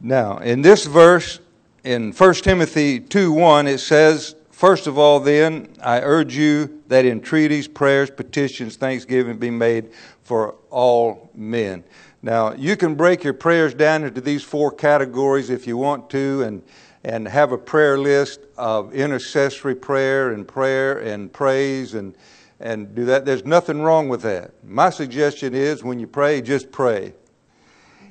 Now, 0.00 0.38
in 0.38 0.62
this 0.62 0.86
verse, 0.86 1.40
in 1.82 2.12
1 2.12 2.34
Timothy 2.34 3.00
2 3.00 3.32
1, 3.32 3.66
it 3.66 3.78
says, 3.78 4.34
First 4.50 4.86
of 4.86 4.96
all, 4.96 5.18
then, 5.18 5.68
I 5.82 6.00
urge 6.00 6.36
you 6.36 6.82
that 6.86 7.04
entreaties, 7.04 7.66
prayers, 7.66 8.08
petitions, 8.08 8.76
thanksgiving 8.76 9.36
be 9.36 9.50
made 9.50 9.90
for 10.22 10.54
all 10.70 11.28
men. 11.34 11.84
Now, 12.22 12.54
you 12.54 12.76
can 12.76 12.94
break 12.94 13.24
your 13.24 13.34
prayers 13.34 13.74
down 13.74 14.04
into 14.04 14.20
these 14.20 14.42
four 14.42 14.70
categories 14.70 15.50
if 15.50 15.66
you 15.66 15.76
want 15.76 16.08
to, 16.10 16.42
and, 16.42 16.62
and 17.02 17.28
have 17.28 17.52
a 17.52 17.58
prayer 17.58 17.98
list 17.98 18.40
of 18.56 18.94
intercessory 18.94 19.74
prayer 19.74 20.30
and 20.30 20.46
prayer 20.46 21.00
and 21.00 21.32
praise 21.32 21.94
and, 21.94 22.14
and 22.60 22.94
do 22.94 23.04
that. 23.06 23.26
There's 23.26 23.44
nothing 23.44 23.82
wrong 23.82 24.08
with 24.08 24.22
that. 24.22 24.52
My 24.64 24.88
suggestion 24.88 25.52
is 25.52 25.84
when 25.84 25.98
you 25.98 26.06
pray, 26.06 26.40
just 26.40 26.72
pray. 26.72 27.12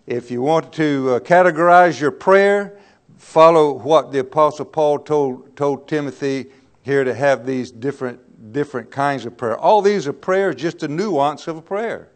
If 0.06 0.30
you 0.30 0.42
want 0.42 0.74
to 0.74 1.12
uh, 1.12 1.20
categorize 1.20 2.00
your 2.00 2.12
prayer, 2.12 2.78
follow 3.18 3.72
what 3.72 4.12
the 4.12 4.20
Apostle 4.20 4.66
Paul 4.66 5.00
told, 5.00 5.56
told 5.56 5.88
Timothy 5.88 6.48
here 6.82 7.06
to 7.06 7.14
have 7.14 7.46
these 7.46 7.72
different, 7.72 8.52
different 8.52 8.92
kinds 8.92 9.26
of 9.26 9.38
prayer. 9.38 9.58
All 9.58 9.82
these 9.82 10.06
are 10.06 10.14
prayers, 10.14 10.56
just 10.56 10.84
a 10.84 10.90
nuance 10.90 11.48
of 11.48 11.56
a 11.56 11.62
prayer. 11.62 12.10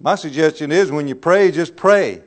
My 0.00 0.16
suggestion 0.16 0.72
is 0.72 0.90
when 0.90 1.06
you 1.06 1.14
pray, 1.14 1.52
just 1.52 1.76
pray. 1.76 2.22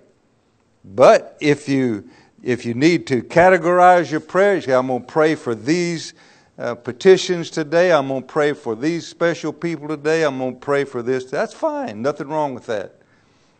But 0.85 1.37
if 1.41 1.67
you 1.67 2.09
if 2.41 2.63
you 2.63 2.75
need 2.75 3.07
to 3.07 3.23
categorize 3.23 4.11
your 4.11 4.19
prayers, 4.19 4.67
I'm 4.67 4.87
going 4.87 5.01
to 5.01 5.07
pray 5.07 5.33
for 5.33 5.55
these 5.55 6.13
uh, 6.59 6.75
petitions 6.75 7.49
today. 7.49 7.91
I'm 7.91 8.07
going 8.07 8.21
to 8.21 8.27
pray 8.27 8.53
for 8.53 8.75
these 8.75 9.07
special 9.07 9.51
people 9.51 9.87
today. 9.87 10.23
I'm 10.23 10.37
going 10.37 10.53
to 10.53 10.59
pray 10.59 10.83
for 10.83 11.01
this. 11.01 11.25
That's 11.25 11.55
fine. 11.55 12.03
Nothing 12.03 12.27
wrong 12.27 12.53
with 12.53 12.67
that. 12.67 13.01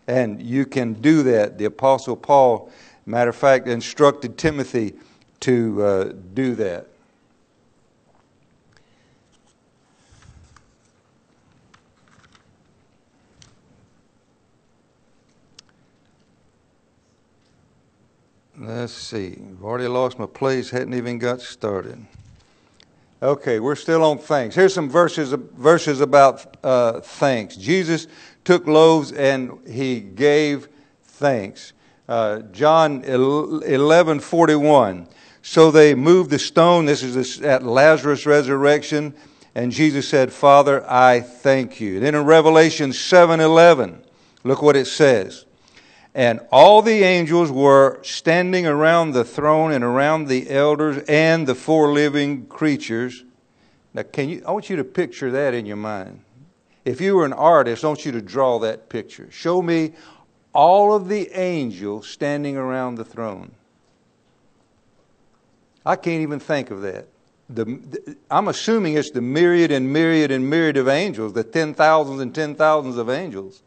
And 0.07 0.41
you 0.41 0.65
can 0.65 0.93
do 0.93 1.23
that. 1.23 1.57
The 1.57 1.65
Apostle 1.65 2.15
Paul, 2.15 2.69
matter 3.05 3.29
of 3.29 3.35
fact, 3.35 3.67
instructed 3.67 4.37
Timothy 4.37 4.93
to 5.41 5.83
uh, 5.83 6.03
do 6.33 6.55
that. 6.55 6.87
Let's 18.57 18.93
see. 18.93 19.37
I've 19.37 19.63
already 19.63 19.87
lost 19.87 20.17
my 20.17 20.27
place, 20.27 20.69
hadn't 20.69 20.93
even 20.93 21.19
got 21.19 21.41
started. 21.41 22.05
Okay, 23.23 23.59
we're 23.59 23.75
still 23.75 24.03
on 24.03 24.17
thanks. 24.17 24.55
Here's 24.55 24.73
some 24.73 24.89
verses, 24.89 25.31
verses 25.31 26.01
about 26.01 26.57
uh, 26.63 26.99
thanks. 26.99 27.55
Jesus 27.55 28.07
took 28.43 28.67
loaves 28.67 29.13
and 29.13 29.57
he 29.67 30.01
gave 30.01 30.67
thanks. 31.03 31.73
Uh, 32.09 32.39
John 32.51 33.03
11 33.03 34.19
41. 34.19 35.07
So 35.41 35.71
they 35.71 35.95
moved 35.95 36.29
the 36.29 36.39
stone. 36.39 36.85
This 36.85 37.03
is 37.03 37.41
at 37.41 37.63
Lazarus' 37.63 38.25
resurrection. 38.25 39.13
And 39.53 39.71
Jesus 39.71 40.07
said, 40.07 40.33
Father, 40.33 40.83
I 40.89 41.21
thank 41.21 41.79
you. 41.79 42.01
Then 42.01 42.15
in 42.15 42.25
Revelation 42.25 42.91
7 42.91 43.39
11, 43.39 44.03
look 44.43 44.61
what 44.61 44.75
it 44.75 44.87
says. 44.87 45.44
And 46.15 46.39
all 46.49 46.81
the 46.81 47.03
angels 47.03 47.51
were 47.51 47.99
standing 48.01 48.65
around 48.65 49.11
the 49.11 49.25
throne 49.25 49.73
and 49.73 49.83
around 49.83 50.29
the 50.29 50.49
elders 50.49 51.03
and 51.09 51.45
the 51.45 51.55
four 51.55 51.91
living 51.91 52.45
creatures. 52.45 53.25
Now, 53.93 54.03
can 54.03 54.29
you, 54.29 54.41
I 54.47 54.51
want 54.51 54.69
you 54.69 54.77
to 54.77 54.85
picture 54.85 55.29
that 55.31 55.53
in 55.53 55.65
your 55.65 55.75
mind. 55.75 56.21
If 56.85 57.01
you 57.01 57.17
were 57.17 57.25
an 57.25 57.33
artist, 57.33 57.83
I 57.83 57.89
want 57.89 58.05
you 58.05 58.13
to 58.13 58.21
draw 58.21 58.59
that 58.59 58.87
picture. 58.87 59.27
Show 59.29 59.61
me 59.61 59.91
all 60.53 60.93
of 60.93 61.09
the 61.09 61.29
angels 61.37 62.07
standing 62.07 62.55
around 62.55 62.95
the 62.95 63.03
throne. 63.03 63.51
I 65.85 65.97
can't 65.97 66.21
even 66.21 66.39
think 66.39 66.71
of 66.71 66.81
that. 66.83 67.09
The, 67.49 67.65
the, 67.65 68.17
I'm 68.31 68.47
assuming 68.47 68.93
it's 68.93 69.11
the 69.11 69.21
myriad 69.21 69.69
and 69.69 69.91
myriad 69.91 70.31
and 70.31 70.49
myriad 70.49 70.77
of 70.77 70.87
angels, 70.87 71.33
the 71.33 71.43
ten 71.43 71.73
thousands 71.73 72.21
and 72.21 72.33
ten 72.33 72.55
thousands 72.55 72.95
of 72.95 73.09
angels. 73.09 73.63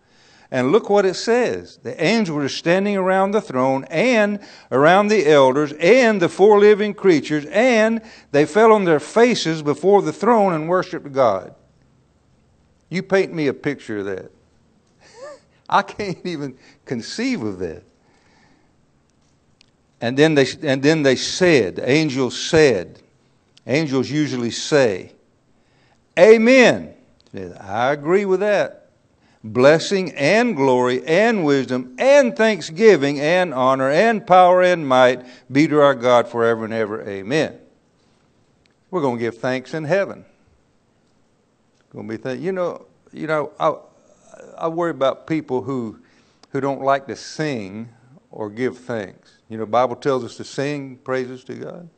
And 0.51 0.73
look 0.73 0.89
what 0.89 1.05
it 1.05 1.15
says. 1.15 1.79
The 1.83 2.03
angels 2.03 2.35
were 2.35 2.49
standing 2.49 2.97
around 2.97 3.33
the 3.33 3.41
throne 3.41 3.85
and 3.91 4.41
around 4.73 5.09
the 5.09 5.27
elders 5.27 5.73
and 5.73 6.23
the 6.23 6.29
four 6.29 6.59
living 6.59 6.95
creatures, 6.95 7.45
and 7.47 8.01
they 8.33 8.47
fell 8.47 8.73
on 8.73 8.85
their 8.85 9.01
faces 9.01 9.63
before 9.63 10.01
the 10.01 10.13
throne 10.13 10.55
and 10.55 10.69
worshiped 10.69 11.13
God. 11.13 11.55
You 12.89 13.03
paint 13.03 13.35
me 13.35 13.49
a 13.49 13.53
picture 13.53 13.99
of 13.99 14.07
that. 14.07 14.31
I 15.69 15.83
can't 15.83 16.25
even 16.25 16.57
conceive 16.87 17.43
of 17.43 17.59
that. 17.59 17.83
And 20.01 20.17
then 20.17 20.35
they, 20.35 20.47
and 20.63 20.83
then 20.83 21.03
they 21.03 21.17
said, 21.17 21.81
angels 21.83 22.41
said, 22.41 23.03
angels 23.67 24.11
usually 24.11 24.53
say, 24.53 25.13
Amen. 26.19 26.95
I 27.61 27.93
agree 27.93 28.25
with 28.25 28.41
that 28.41 28.88
blessing 29.45 30.13
and 30.13 30.57
glory 30.57 31.05
and 31.07 31.45
wisdom 31.45 31.95
and 31.99 32.37
thanksgiving 32.37 33.21
and 33.21 33.55
honor 33.55 33.91
and 33.91 34.27
power 34.27 34.63
and 34.63 34.87
might 34.87 35.25
be 35.51 35.69
to 35.69 35.81
our 35.81 35.95
God 35.95 36.29
forever 36.29 36.65
and 36.65 36.75
ever. 36.75 37.07
Amen. 37.09 37.59
We're 38.91 39.01
going 39.03 39.19
to 39.19 39.21
give 39.21 39.39
thanks 39.39 39.75
in 39.75 39.85
heaven. 39.85 40.25
Going 41.93 42.09
to 42.09 42.17
be 42.17 42.23
thank- 42.23 42.41
you 42.41 42.53
know, 42.53 42.87
you 43.13 43.27
know, 43.27 43.53
I, 43.59 43.75
I 44.59 44.69
worry 44.69 44.91
about 44.91 45.27
people 45.27 45.63
who 45.63 45.99
who 46.51 46.61
don't 46.61 46.83
like 46.83 47.07
to 47.07 47.17
sing 47.17 47.89
or 48.31 48.51
give 48.51 48.79
thanks. 48.79 49.39
You 49.49 49.59
know, 49.59 49.67
Bible 49.67 49.97
tells 49.97 50.25
us 50.25 50.37
to 50.37 50.45
sing 50.45 50.97
praises 50.97 51.45
to 51.45 51.55
God. 51.55 51.89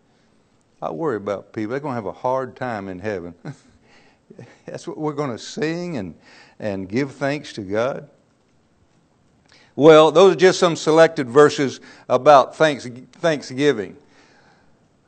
I 0.83 0.91
worry 0.91 1.17
about 1.17 1.53
people. 1.53 1.71
They're 1.71 1.81
going 1.81 1.93
to 1.93 1.97
have 1.97 2.07
a 2.07 2.13
hard 2.13 2.57
time 2.57 2.89
in 2.89 2.99
heaven. 2.99 3.35
That's 4.67 4.87
what 4.87 4.99
we're 4.99 5.13
going 5.13 5.31
to 5.31 5.39
sing 5.39 5.97
and, 5.97 6.15
and 6.59 6.89
give 6.89 7.13
thanks 7.13 7.53
to 7.55 7.63
God. 7.63 8.09
Well, 9.77 10.11
those 10.11 10.35
are 10.35 10.39
just 10.39 10.59
some 10.59 10.77
selected 10.77 11.29
verses 11.29 11.81
about 12.09 12.57
thanks, 12.57 12.87
Thanksgiving. 13.13 13.97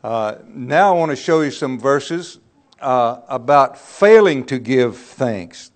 Uh, 0.02 0.36
now 0.48 0.94
I 0.94 0.98
want 0.98 1.10
to 1.10 1.16
show 1.16 1.42
you 1.42 1.50
some 1.50 1.78
verses 1.78 2.38
uh, 2.80 3.20
about 3.28 3.78
failing 3.78 4.44
to 4.46 4.58
give 4.58 4.96
thanks. 4.96 5.70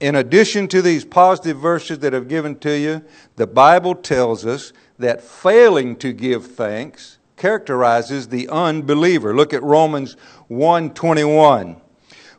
In 0.00 0.16
addition 0.16 0.68
to 0.68 0.82
these 0.82 1.04
positive 1.04 1.58
verses 1.58 2.00
that 2.00 2.14
I've 2.14 2.28
given 2.28 2.58
to 2.60 2.76
you, 2.76 3.02
the 3.36 3.46
Bible 3.46 3.94
tells 3.94 4.44
us 4.44 4.72
that 4.98 5.22
failing 5.22 5.96
to 5.96 6.12
give 6.12 6.46
thanks 6.46 7.18
characterizes 7.36 8.28
the 8.28 8.48
unbeliever. 8.48 9.34
Look 9.34 9.52
at 9.52 9.62
Romans 9.64 10.16
1:21. 10.48 11.81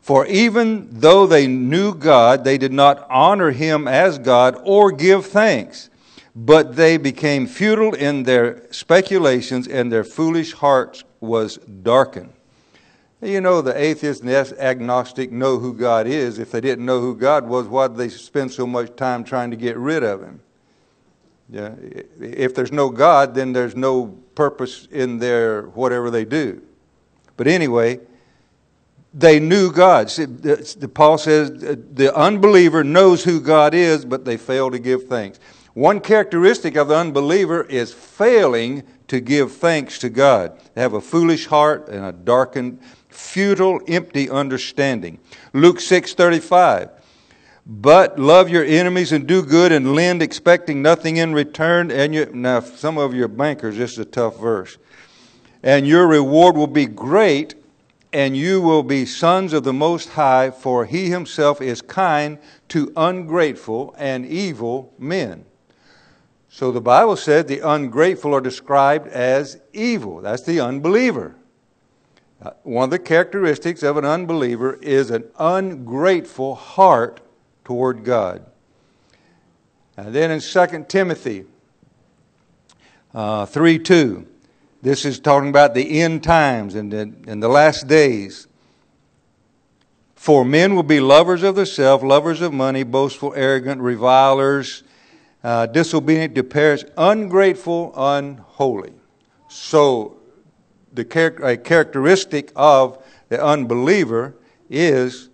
For 0.04 0.26
even 0.26 0.88
though 0.90 1.26
they 1.26 1.46
knew 1.46 1.94
God, 1.94 2.44
they 2.44 2.58
did 2.58 2.74
not 2.74 3.06
honor 3.08 3.52
him 3.52 3.88
as 3.88 4.18
God 4.18 4.54
or 4.62 4.92
give 4.92 5.24
thanks, 5.24 5.88
but 6.36 6.76
they 6.76 6.98
became 6.98 7.46
futile 7.46 7.94
in 7.94 8.24
their 8.24 8.70
speculations 8.70 9.66
and 9.66 9.90
their 9.90 10.04
foolish 10.04 10.52
hearts 10.52 11.04
was 11.20 11.56
darkened. 11.56 12.34
You 13.22 13.40
know, 13.40 13.62
the 13.62 13.74
atheist 13.74 14.20
and 14.20 14.28
the 14.28 14.62
agnostic 14.62 15.32
know 15.32 15.58
who 15.58 15.72
God 15.72 16.06
is. 16.06 16.38
If 16.38 16.52
they 16.52 16.60
didn't 16.60 16.84
know 16.84 17.00
who 17.00 17.16
God 17.16 17.48
was, 17.48 17.66
why 17.66 17.88
did 17.88 17.96
they 17.96 18.10
spend 18.10 18.52
so 18.52 18.66
much 18.66 18.94
time 18.96 19.24
trying 19.24 19.50
to 19.52 19.56
get 19.56 19.78
rid 19.78 20.02
of 20.04 20.20
him? 20.20 20.42
Yeah, 21.48 21.72
if 22.20 22.54
there's 22.54 22.72
no 22.72 22.90
God, 22.90 23.34
then 23.34 23.54
there's 23.54 23.74
no 23.74 24.08
purpose 24.34 24.86
in 24.90 25.18
their 25.18 25.62
whatever 25.62 26.10
they 26.10 26.26
do. 26.26 26.60
But 27.38 27.46
anyway, 27.46 28.00
they 29.14 29.38
knew 29.38 29.70
God. 29.70 30.12
Paul 30.92 31.18
says 31.18 31.50
uh, 31.50 31.76
the 31.92 32.12
unbeliever 32.14 32.82
knows 32.82 33.22
who 33.22 33.40
God 33.40 33.72
is, 33.72 34.04
but 34.04 34.24
they 34.24 34.36
fail 34.36 34.70
to 34.72 34.78
give 34.78 35.06
thanks. 35.06 35.38
One 35.74 36.00
characteristic 36.00 36.76
of 36.76 36.88
the 36.88 36.96
unbeliever 36.96 37.62
is 37.64 37.92
failing 37.92 38.82
to 39.08 39.20
give 39.20 39.52
thanks 39.52 39.98
to 40.00 40.08
God. 40.08 40.60
They 40.74 40.80
have 40.80 40.94
a 40.94 41.00
foolish 41.00 41.46
heart 41.46 41.88
and 41.88 42.04
a 42.04 42.12
darkened 42.12 42.80
futile, 43.08 43.80
empty 43.86 44.28
understanding. 44.28 45.18
Luke 45.52 45.78
6:35. 45.78 46.90
But 47.66 48.18
love 48.18 48.50
your 48.50 48.64
enemies 48.64 49.12
and 49.12 49.26
do 49.26 49.42
good 49.42 49.72
and 49.72 49.94
lend, 49.94 50.22
expecting 50.22 50.82
nothing 50.82 51.16
in 51.16 51.32
return. 51.32 51.90
And 51.90 52.14
you, 52.14 52.28
now, 52.34 52.60
some 52.60 52.98
of 52.98 53.14
your 53.14 53.28
bankers, 53.28 53.78
this 53.78 53.92
is 53.92 53.98
a 54.00 54.04
tough 54.04 54.38
verse. 54.38 54.76
And 55.62 55.86
your 55.86 56.06
reward 56.06 56.56
will 56.56 56.66
be 56.66 56.84
great, 56.84 57.54
and 58.14 58.36
you 58.36 58.60
will 58.60 58.84
be 58.84 59.04
sons 59.04 59.52
of 59.52 59.64
the 59.64 59.72
Most 59.72 60.10
High, 60.10 60.52
for 60.52 60.84
He 60.84 61.10
Himself 61.10 61.60
is 61.60 61.82
kind 61.82 62.38
to 62.68 62.92
ungrateful 62.96 63.92
and 63.98 64.24
evil 64.24 64.94
men. 65.00 65.44
So 66.48 66.70
the 66.70 66.80
Bible 66.80 67.16
said 67.16 67.48
the 67.48 67.58
ungrateful 67.58 68.32
are 68.32 68.40
described 68.40 69.08
as 69.08 69.60
evil. 69.72 70.20
That's 70.20 70.42
the 70.42 70.60
unbeliever. 70.60 71.34
One 72.62 72.84
of 72.84 72.90
the 72.90 73.00
characteristics 73.00 73.82
of 73.82 73.96
an 73.96 74.04
unbeliever 74.04 74.74
is 74.74 75.10
an 75.10 75.24
ungrateful 75.36 76.54
heart 76.54 77.20
toward 77.64 78.04
God. 78.04 78.46
And 79.96 80.14
then 80.14 80.30
in 80.30 80.38
2 80.38 80.84
Timothy 80.86 81.46
uh, 83.12 83.46
3 83.46 83.78
2, 83.80 84.26
this 84.84 85.06
is 85.06 85.18
talking 85.18 85.48
about 85.48 85.72
the 85.72 86.02
end 86.02 86.22
times 86.22 86.74
and 86.74 86.92
the, 86.92 87.10
and 87.26 87.42
the 87.42 87.48
last 87.48 87.88
days. 87.88 88.46
For 90.14 90.44
men 90.44 90.74
will 90.74 90.82
be 90.82 91.00
lovers 91.00 91.42
of 91.42 91.56
the 91.56 91.64
self, 91.64 92.02
lovers 92.02 92.42
of 92.42 92.52
money, 92.52 92.82
boastful, 92.82 93.32
arrogant, 93.34 93.80
revilers, 93.80 94.82
uh, 95.42 95.64
disobedient 95.64 96.34
to 96.34 96.44
parents, 96.44 96.84
ungrateful, 96.98 97.94
unholy. 97.96 98.92
So 99.48 100.18
the 100.92 101.04
char- 101.04 101.42
a 101.42 101.56
characteristic 101.56 102.52
of 102.54 103.02
the 103.30 103.42
unbeliever 103.42 104.34
is 104.68 105.30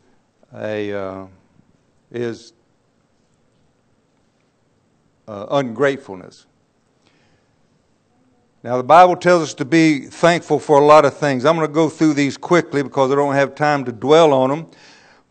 a 0.55 0.92
uh, 0.92 1.27
is 2.12 2.53
uh, 5.27 5.46
ungratefulness. 5.51 6.46
Now, 8.62 8.77
the 8.77 8.83
Bible 8.83 9.16
tells 9.16 9.42
us 9.42 9.55
to 9.55 9.64
be 9.64 10.01
thankful 10.01 10.59
for 10.59 10.79
a 10.79 10.85
lot 10.85 11.07
of 11.07 11.16
things. 11.16 11.46
I'm 11.46 11.57
going 11.57 11.66
to 11.66 11.73
go 11.73 11.88
through 11.88 12.12
these 12.12 12.37
quickly 12.37 12.83
because 12.83 13.11
I 13.11 13.14
don't 13.14 13.35
have 13.35 13.55
time 13.55 13.87
to 13.87 13.92
dwell 13.92 14.35
on 14.35 14.51
them. 14.51 14.66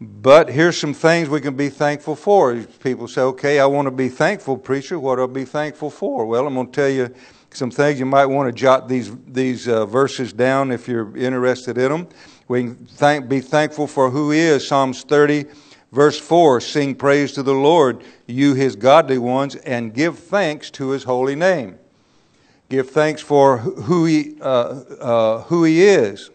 But 0.02 0.50
here's 0.50 0.80
some 0.80 0.96
things 0.96 1.30
we 1.30 1.39
can 1.39 1.56
be 1.56 1.70
thankful 1.70 2.15
for. 2.15 2.56
People 2.82 3.08
say, 3.08 3.22
okay, 3.22 3.60
I 3.60 3.68
want 3.68 3.86
to 3.86 3.92
be 3.92 4.10
thankful, 4.10 4.58
preacher. 4.58 4.98
What 4.98 5.18
do 5.18 5.26
I 5.26 5.28
be 5.28 5.46
thankful 5.46 5.92
for? 5.92 6.26
Well, 6.26 6.48
I'm 6.48 6.56
going 6.56 6.68
to 6.68 6.72
tell 6.72 6.89
you 6.89 7.13
some 7.52 7.70
things. 7.70 8.00
You 8.00 8.08
might 8.08 8.26
want 8.26 8.48
to 8.48 8.52
jot 8.52 8.88
these, 8.88 9.15
these 9.28 9.68
uh, 9.68 9.86
verses 9.86 10.34
down 10.34 10.72
if 10.72 10.88
you're 10.88 11.15
interested 11.15 11.78
in 11.78 11.92
them. 11.92 12.08
We 12.48 12.63
can 12.63 12.76
thank, 12.88 13.30
be 13.30 13.42
thankful 13.42 13.86
for 13.86 14.10
who 14.10 14.32
He 14.32 14.39
is. 14.39 14.68
Psalms 14.68 15.04
30, 15.04 15.46
verse 15.92 16.18
4 16.18 16.62
Sing 16.62 16.96
praise 16.96 17.34
to 17.34 17.44
the 17.44 17.54
Lord, 17.54 18.04
you 18.26 18.56
His 18.56 18.76
godly 18.76 19.20
ones, 19.20 19.56
and 19.56 19.94
give 19.94 20.18
thanks 20.18 20.72
to 20.72 20.89
His 20.89 21.04
holy 21.04 21.36
name. 21.36 21.78
Give 22.69 22.89
thanks 22.89 23.21
for 23.21 23.58
who 23.58 24.05
He, 24.05 24.36
uh, 24.41 24.45
uh, 24.45 25.41
who 25.43 25.63
he 25.63 25.84
is, 25.84 26.29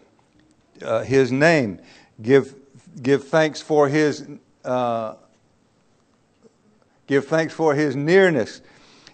uh, 0.81 1.03
His 1.03 1.31
name. 1.31 1.79
Give, 2.21 2.55
give 3.01 3.27
thanks 3.27 3.61
for 3.61 3.87
His. 3.87 4.27
Uh, 4.63 5.15
give 7.07 7.27
thanks 7.27 7.53
for 7.53 7.75
his 7.75 7.95
nearness 7.95 8.61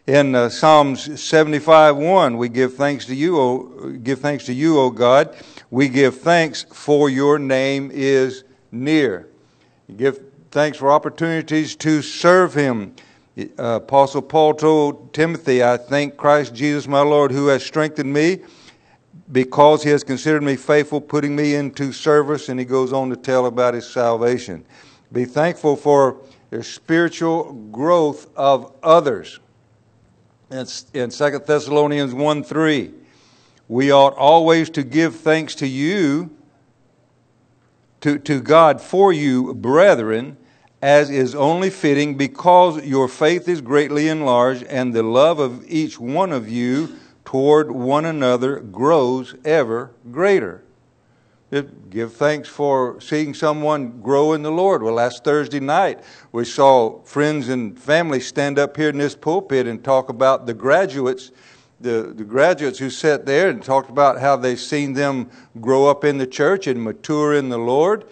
in 0.08 0.34
uh, 0.34 0.50
Psalms 0.50 1.22
75 1.22 1.96
1, 1.96 2.38
we 2.38 2.50
give 2.50 2.74
thanks 2.74 3.06
to 3.06 3.16
you, 3.16 3.40
o, 3.40 3.92
give 4.04 4.20
thanks 4.20 4.46
to 4.46 4.54
you, 4.54 4.80
O 4.80 4.90
God. 4.90 5.36
We 5.70 5.88
give 5.90 6.20
thanks 6.20 6.64
for 6.64 7.10
your 7.10 7.38
name 7.38 7.92
is 7.94 8.44
near. 8.72 9.30
Give 9.96 10.20
thanks 10.50 10.78
for 10.78 10.92
opportunities 10.92 11.76
to 11.78 12.02
serve 12.02 12.54
him. 12.54 12.96
Uh, 13.38 13.46
Apostle 13.58 14.22
Paul 14.22 14.54
told 14.54 15.14
Timothy, 15.14 15.64
I 15.64 15.78
thank 15.78 16.18
Christ 16.18 16.54
Jesus 16.54 16.88
my 16.88 17.02
Lord 17.02 17.32
who 17.32 17.48
has 17.48 17.64
strengthened 17.64 18.12
me 18.12 18.40
because 19.32 19.84
he 19.84 19.90
has 19.90 20.04
considered 20.04 20.44
me 20.44 20.58
faithful, 20.58 21.00
putting 21.00 21.36
me 21.36 21.56
into 21.56 21.94
service. 21.94 22.50
And 22.50 22.60
he 22.60 22.66
goes 22.66 22.92
on 22.92 23.10
to 23.10 23.16
tell 23.16 23.46
about 23.46 23.74
his 23.74 23.90
salvation. 23.90 24.66
Be 25.14 25.26
thankful 25.26 25.78
for 25.78 26.18
the 26.50 26.62
spiritual 26.64 27.54
growth 27.72 28.28
of 28.36 28.74
others 28.84 29.40
in, 30.52 30.68
in 30.94 31.10
2 31.10 31.40
Thessalonians 31.46 32.14
1 32.14 32.44
3. 32.44 32.92
We 33.70 33.92
ought 33.92 34.14
always 34.16 34.70
to 34.72 34.84
give 34.84 35.16
thanks 35.16 35.56
to 35.56 35.68
you, 35.68 36.36
to, 38.02 38.20
to 38.20 38.42
God 38.42 38.82
for 38.82 39.14
you, 39.14 39.54
brethren, 39.54 40.36
as 40.82 41.10
is 41.10 41.36
only 41.36 41.70
fitting, 41.70 42.16
because 42.16 42.84
your 42.84 43.08
faith 43.08 43.48
is 43.48 43.62
greatly 43.62 44.08
enlarged, 44.08 44.64
and 44.64 44.94
the 44.94 45.04
love 45.04 45.40
of 45.40 45.64
each 45.70 46.00
one 46.00 46.32
of 46.32 46.50
you 46.50 46.96
toward 47.24 47.72
one 47.72 48.06
another 48.06 48.60
grows 48.60 49.36
ever 49.46 49.92
greater. 50.12 50.64
Give 51.90 52.14
thanks 52.14 52.48
for 52.48 53.00
seeing 53.02 53.34
someone 53.34 54.02
grow 54.02 54.32
in 54.32 54.42
the 54.42 54.52
Lord. 54.52 54.82
Well, 54.82 54.94
last 54.94 55.26
Thursday 55.26 55.60
night, 55.60 56.00
we 56.32 56.46
saw 56.46 57.02
friends 57.04 57.50
and 57.50 57.78
family 57.78 58.22
stand 58.22 58.58
up 58.58 58.78
here 58.78 58.88
in 58.88 58.98
this 58.98 59.16
pulpit 59.16 59.68
and 59.68 59.84
talk 59.84 60.08
about 60.08 60.46
the 60.46 60.54
graduates, 60.54 61.32
the, 61.82 62.14
the 62.16 62.24
graduates 62.24 62.80
who 62.80 62.90
sat 62.90 63.26
there 63.26 63.50
and 63.50 63.62
talked 63.62 63.90
about 63.90 64.22
how 64.22 64.38
they've 64.38 64.60
seen 64.60 64.94
them 64.94 65.30
grow 65.60 65.88
up 65.88 66.06
in 66.06 66.18
the 66.18 66.28
church 66.28 66.68
and 66.68 66.82
mature 66.82 67.34
in 67.34 67.50
the 67.50 67.58
Lord 67.58 68.06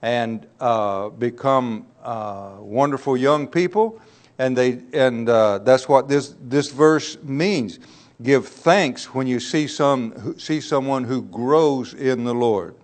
and 0.00 0.46
uh, 0.58 1.10
become 1.10 1.86
uh, 2.06 2.56
wonderful 2.60 3.16
young 3.16 3.46
people. 3.46 4.00
And, 4.38 4.56
they, 4.56 4.80
and 4.92 5.28
uh, 5.28 5.58
that's 5.58 5.88
what 5.88 6.08
this, 6.08 6.34
this 6.40 6.70
verse 6.70 7.18
means. 7.22 7.78
Give 8.22 8.46
thanks 8.46 9.14
when 9.14 9.26
you 9.26 9.40
see, 9.40 9.66
some, 9.66 10.38
see 10.38 10.60
someone 10.60 11.04
who 11.04 11.22
grows 11.22 11.92
in 11.92 12.24
the 12.24 12.34
Lord. 12.34 12.74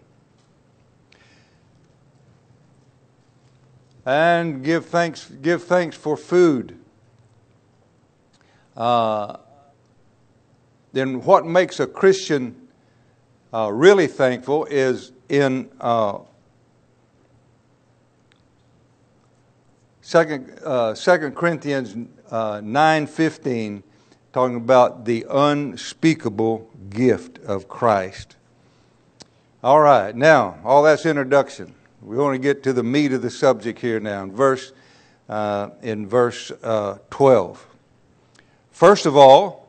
and 4.04 4.64
give 4.64 4.86
thanks, 4.86 5.30
give 5.42 5.62
thanks 5.62 5.96
for 5.96 6.16
food. 6.16 6.78
Uh, 8.76 9.36
then 10.92 11.22
what 11.22 11.46
makes 11.46 11.80
a 11.80 11.86
Christian 11.86 12.68
uh, 13.52 13.70
really 13.72 14.06
thankful 14.06 14.64
is 14.66 15.12
in 15.28 15.68
uh, 15.80 16.18
Second, 20.12 20.58
uh, 20.62 20.94
Second 20.94 21.34
Corinthians 21.34 21.96
uh, 22.30 22.60
nine 22.62 23.06
fifteen, 23.06 23.82
talking 24.34 24.56
about 24.56 25.06
the 25.06 25.24
unspeakable 25.30 26.68
gift 26.90 27.38
of 27.38 27.66
Christ. 27.66 28.36
All 29.64 29.80
right, 29.80 30.14
now, 30.14 30.58
all 30.64 30.82
that's 30.82 31.06
introduction. 31.06 31.74
We 32.02 32.18
want 32.18 32.34
to 32.34 32.38
get 32.38 32.62
to 32.64 32.74
the 32.74 32.82
meat 32.82 33.14
of 33.14 33.22
the 33.22 33.30
subject 33.30 33.78
here 33.78 34.00
now 34.00 34.24
in 34.24 34.36
verse, 34.36 34.72
uh, 35.30 35.70
in 35.80 36.06
verse 36.06 36.50
uh, 36.62 36.98
12. 37.08 37.66
First 38.70 39.06
of 39.06 39.16
all, 39.16 39.66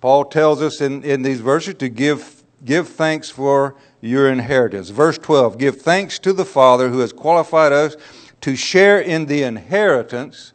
Paul 0.00 0.26
tells 0.26 0.62
us 0.62 0.80
in, 0.80 1.02
in 1.02 1.22
these 1.22 1.40
verses 1.40 1.74
to 1.78 1.88
give, 1.88 2.44
give 2.64 2.90
thanks 2.90 3.28
for 3.28 3.74
your 4.00 4.30
inheritance. 4.30 4.90
Verse 4.90 5.18
12 5.18 5.58
Give 5.58 5.82
thanks 5.82 6.20
to 6.20 6.32
the 6.32 6.44
Father 6.44 6.90
who 6.90 7.00
has 7.00 7.12
qualified 7.12 7.72
us 7.72 7.96
to 8.44 8.54
share 8.54 9.00
in 9.00 9.24
the 9.24 9.42
inheritance 9.42 10.52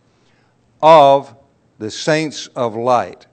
of 0.79 1.35
the 1.79 1.89
saints 1.89 2.45
of 2.55 2.75
light. 2.75 3.25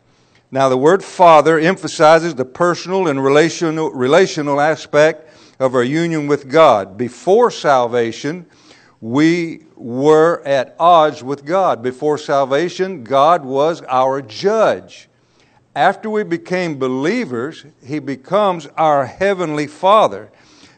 Now, 0.50 0.70
the 0.70 0.78
word 0.78 1.04
Father 1.04 1.58
emphasizes 1.58 2.34
the 2.34 2.46
personal 2.46 3.06
and 3.08 3.22
relational, 3.22 3.90
relational 3.90 4.58
aspect 4.58 5.30
of 5.60 5.74
our 5.74 5.82
union 5.82 6.26
with 6.26 6.48
God. 6.48 6.96
Before 6.96 7.50
salvation, 7.50 8.46
we 9.02 9.64
were 9.74 10.42
at 10.46 10.74
odds 10.80 11.22
with 11.22 11.44
God. 11.44 11.82
Before 11.82 12.16
salvation, 12.16 13.04
God 13.04 13.44
was 13.44 13.82
our 13.82 14.22
judge. 14.22 15.10
After 15.74 16.08
we 16.08 16.24
became 16.24 16.78
believers, 16.78 17.66
He 17.84 17.98
becomes 17.98 18.68
our 18.78 19.04
heavenly 19.04 19.66
Father. 19.66 20.30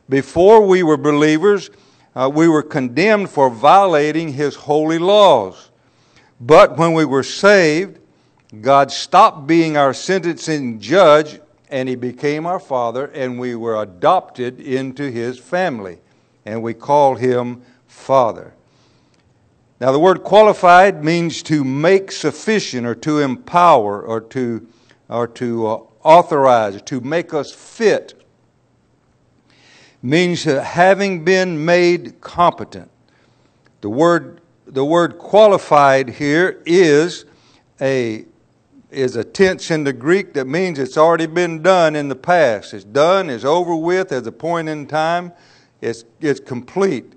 Before 0.08 0.66
we 0.66 0.82
were 0.82 0.96
believers, 0.96 1.70
uh, 2.18 2.28
we 2.28 2.48
were 2.48 2.64
condemned 2.64 3.31
for 3.31 3.48
violating 3.48 4.33
His 4.33 4.57
holy 4.57 4.98
laws. 4.98 5.70
But 6.40 6.76
when 6.76 6.92
we 6.92 7.04
were 7.04 7.22
saved, 7.22 8.00
God 8.61 8.90
stopped 8.90 9.46
being 9.46 9.76
our 9.76 9.94
sentencing 9.94 10.81
judge 10.81 11.38
and 11.70 11.88
He 11.88 11.94
became 11.94 12.44
our 12.44 12.59
Father, 12.59 13.07
and 13.07 13.38
we 13.38 13.54
were 13.54 13.81
adopted 13.81 14.59
into 14.59 15.12
His 15.12 15.38
family, 15.38 15.98
and 16.44 16.61
we 16.61 16.74
call 16.74 17.14
Him 17.14 17.62
Father. 17.87 18.52
Now, 19.81 19.92
the 19.92 20.00
word 20.00 20.24
qualified 20.24 21.04
means 21.04 21.40
to 21.44 21.62
make 21.62 22.11
sufficient 22.11 22.85
or 22.85 22.96
to 22.96 23.20
empower 23.20 24.02
or 24.02 24.20
to, 24.22 24.66
or 25.09 25.28
to 25.28 25.66
uh, 25.68 25.81
authorize, 26.02 26.83
to 26.83 27.00
make 27.00 27.33
us 27.33 27.52
fit. 27.52 28.17
Means 30.00 30.46
uh, 30.46 30.62
having 30.62 31.24
been 31.24 31.64
made 31.64 32.20
competent. 32.20 32.90
The 33.80 33.88
word, 33.88 34.40
the 34.66 34.84
word 34.84 35.18
qualified 35.18 36.08
here 36.08 36.62
is 36.64 37.24
a, 37.80 38.24
is 38.90 39.16
a 39.16 39.24
tense 39.24 39.70
in 39.70 39.84
the 39.84 39.92
Greek 39.92 40.34
that 40.34 40.46
means 40.46 40.78
it's 40.78 40.96
already 40.96 41.26
been 41.26 41.62
done 41.62 41.96
in 41.96 42.08
the 42.08 42.16
past. 42.16 42.74
It's 42.74 42.84
done, 42.84 43.30
it's 43.30 43.44
over 43.44 43.74
with, 43.74 44.12
at 44.12 44.26
a 44.26 44.32
point 44.32 44.68
in 44.68 44.87
time, 44.87 45.32
it's, 45.80 46.04
it's 46.20 46.40
complete. 46.40 47.12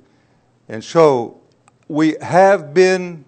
And 0.68 0.84
so 0.84 1.42
we 1.88 2.16
have 2.22 2.74
been 2.74 3.26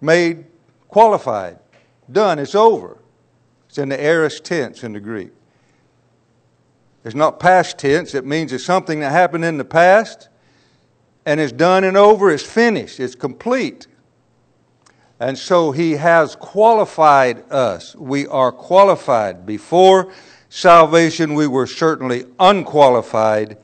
made 0.00 0.44
qualified, 0.88 1.58
done, 2.10 2.38
it's 2.38 2.54
over. 2.54 2.98
It's 3.68 3.78
in 3.78 3.88
the 3.88 4.00
aorist 4.00 4.44
tense 4.44 4.84
in 4.84 4.92
the 4.92 5.00
Greek. 5.00 5.32
It's 7.04 7.14
not 7.14 7.38
past 7.38 7.78
tense, 7.78 8.14
it 8.14 8.24
means 8.24 8.52
it's 8.52 8.64
something 8.64 9.00
that 9.00 9.12
happened 9.12 9.44
in 9.44 9.58
the 9.58 9.64
past 9.64 10.28
and 11.26 11.40
it's 11.40 11.52
done 11.52 11.84
and 11.84 11.96
over, 11.96 12.30
it's 12.30 12.42
finished, 12.42 13.00
it's 13.00 13.14
complete. 13.14 13.86
And 15.20 15.38
so 15.38 15.70
he 15.70 15.92
has 15.92 16.36
qualified 16.36 17.50
us. 17.50 17.94
We 17.96 18.26
are 18.26 18.52
qualified. 18.52 19.46
Before 19.46 20.12
salvation, 20.48 21.34
we 21.34 21.46
were 21.46 21.66
certainly 21.66 22.24
unqualified 22.38 23.58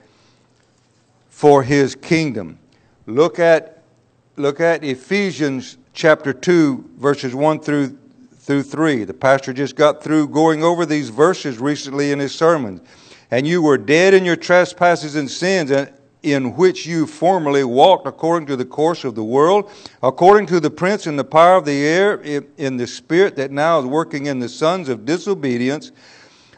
for 1.29 1.62
his 1.62 1.94
kingdom. 1.94 2.59
Look 3.07 3.38
at, 3.38 3.83
look 4.37 4.61
at 4.61 4.85
Ephesians 4.85 5.76
chapter 5.92 6.33
2, 6.33 6.90
verses 6.96 7.35
1 7.35 7.61
through, 7.61 7.98
through 8.38 8.62
3. 8.62 9.05
The 9.05 9.14
pastor 9.14 9.53
just 9.53 9.76
got 9.76 10.03
through 10.03 10.29
going 10.29 10.62
over 10.62 10.87
these 10.87 11.09
verses 11.09 11.59
recently 11.59 12.12
in 12.12 12.18
his 12.18 12.35
sermon. 12.35 12.81
And 13.31 13.47
you 13.47 13.62
were 13.62 13.79
dead 13.79 14.12
in 14.12 14.25
your 14.25 14.37
trespasses 14.37 15.14
and 15.14 15.31
sins, 15.31 15.71
in 16.23 16.57
which 16.57 16.85
you 16.85 17.07
formerly 17.07 17.64
walked 17.64 18.07
according 18.07 18.47
to 18.49 18.57
the 18.57 18.64
course 18.64 19.05
of 19.05 19.14
the 19.14 19.25
world, 19.25 19.71
according 20.03 20.47
to 20.47 20.61
the 20.61 20.71
prince 20.71 21.07
and 21.07 21.19
the 21.19 21.25
power 21.25 21.57
of 21.57 21.64
the 21.64 21.87
air, 21.87 22.14
in 22.16 22.77
the 22.77 22.87
spirit 22.87 23.37
that 23.37 23.51
now 23.51 23.79
is 23.79 23.87
working 23.87 24.27
in 24.27 24.40
the 24.40 24.49
sons 24.49 24.88
of 24.88 25.05
disobedience. 25.05 25.93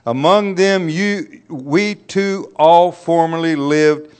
Among 0.07 0.55
them, 0.55 0.89
you, 0.89 1.43
we 1.49 1.95
too 1.95 2.53
all 2.57 2.91
formerly 2.91 3.55
lived 3.55 4.13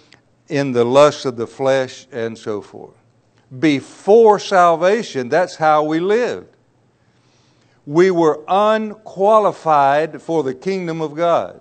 in 0.49 0.73
the 0.73 0.85
lusts 0.85 1.25
of 1.25 1.37
the 1.37 1.47
flesh 1.47 2.07
and 2.13 2.37
so 2.37 2.61
forth. 2.61 2.95
Before 3.59 4.39
salvation, 4.39 5.29
that's 5.29 5.57
how 5.57 5.83
we 5.83 5.99
lived. 5.99 6.55
We 7.85 8.11
were 8.13 8.45
unqualified 8.47 10.23
for 10.23 10.43
the 10.43 10.55
kingdom 10.55 11.01
of 11.01 11.17
God 11.17 11.61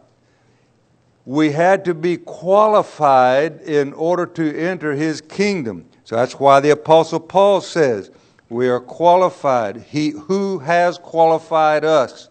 we 1.26 1.52
had 1.52 1.86
to 1.86 1.94
be 1.94 2.18
qualified 2.18 3.62
in 3.62 3.94
order 3.94 4.26
to 4.26 4.58
enter 4.58 4.94
his 4.94 5.22
kingdom. 5.22 5.86
So 6.04 6.16
that's 6.16 6.40
why 6.40 6.60
the 6.60 6.72
Apostle 6.72 7.20
Paul 7.20 7.62
says, 7.62 8.12
We 8.50 8.68
are 8.68 8.80
qualified. 8.80 9.78
He 9.90 10.10
who 10.10 10.60
has 10.60 10.98
qualified 10.98 11.86
us, 11.86 12.30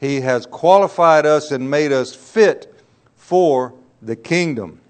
he 0.00 0.20
has 0.22 0.46
qualified 0.46 1.26
us 1.26 1.50
and 1.50 1.70
made 1.70 1.92
us 1.92 2.14
fit 2.14 2.74
for 3.16 3.74
the 4.02 4.16
kingdom. 4.16 4.80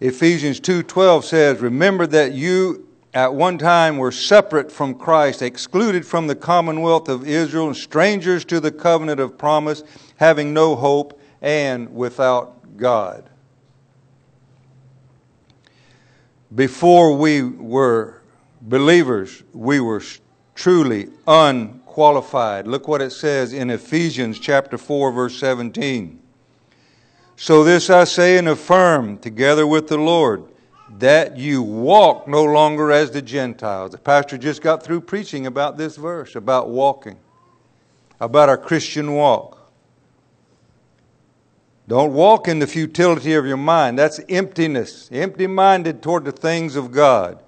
Ephesians 0.00 0.60
2:12 0.60 1.24
says, 1.24 1.60
"Remember 1.60 2.06
that 2.06 2.32
you 2.32 2.86
at 3.14 3.32
one 3.32 3.56
time 3.56 3.96
were 3.96 4.10
separate 4.10 4.72
from 4.72 4.96
Christ, 4.96 5.40
excluded 5.40 6.04
from 6.04 6.26
the 6.26 6.34
commonwealth 6.34 7.08
of 7.08 7.26
Israel, 7.26 7.68
and 7.68 7.76
strangers 7.76 8.44
to 8.46 8.58
the 8.58 8.72
covenant 8.72 9.20
of 9.20 9.38
promise, 9.38 9.84
having 10.16 10.52
no 10.52 10.74
hope, 10.74 11.20
and 11.40 11.94
without 11.94 12.76
God. 12.76 13.30
Before 16.52 17.16
we 17.16 17.42
were 17.42 18.20
believers, 18.60 19.44
we 19.52 19.78
were 19.78 20.02
truly 20.56 21.08
unqualified. 21.26 22.66
Look 22.66 22.88
what 22.88 23.00
it 23.00 23.10
says 23.10 23.52
in 23.52 23.70
Ephesians 23.70 24.40
chapter 24.40 24.76
4 24.76 25.12
verse 25.12 25.38
17. 25.38 26.20
So 27.36 27.64
this 27.64 27.90
I 27.90 28.04
say 28.04 28.38
and 28.38 28.48
affirm 28.48 29.18
together 29.18 29.66
with 29.66 29.88
the 29.88 29.98
Lord 29.98 30.44
that 30.98 31.36
you 31.36 31.62
walk 31.62 32.28
no 32.28 32.44
longer 32.44 32.92
as 32.92 33.10
the 33.10 33.22
Gentiles. 33.22 33.92
The 33.92 33.98
pastor 33.98 34.38
just 34.38 34.62
got 34.62 34.82
through 34.82 35.00
preaching 35.00 35.46
about 35.46 35.76
this 35.76 35.96
verse, 35.96 36.36
about 36.36 36.68
walking, 36.68 37.18
about 38.20 38.48
our 38.48 38.58
Christian 38.58 39.14
walk. 39.14 39.60
Don't 41.88 42.14
walk 42.14 42.48
in 42.48 42.60
the 42.60 42.66
futility 42.66 43.34
of 43.34 43.44
your 43.44 43.56
mind. 43.56 43.98
That's 43.98 44.20
emptiness, 44.28 45.10
empty 45.12 45.46
minded 45.46 46.02
toward 46.02 46.24
the 46.24 46.32
things 46.32 46.76
of 46.76 46.92
God, 46.92 47.42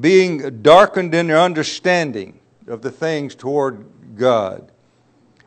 being 0.00 0.60
darkened 0.60 1.14
in 1.14 1.28
your 1.28 1.40
understanding 1.40 2.38
of 2.66 2.82
the 2.82 2.90
things 2.90 3.34
toward 3.34 3.86
God, 4.16 4.70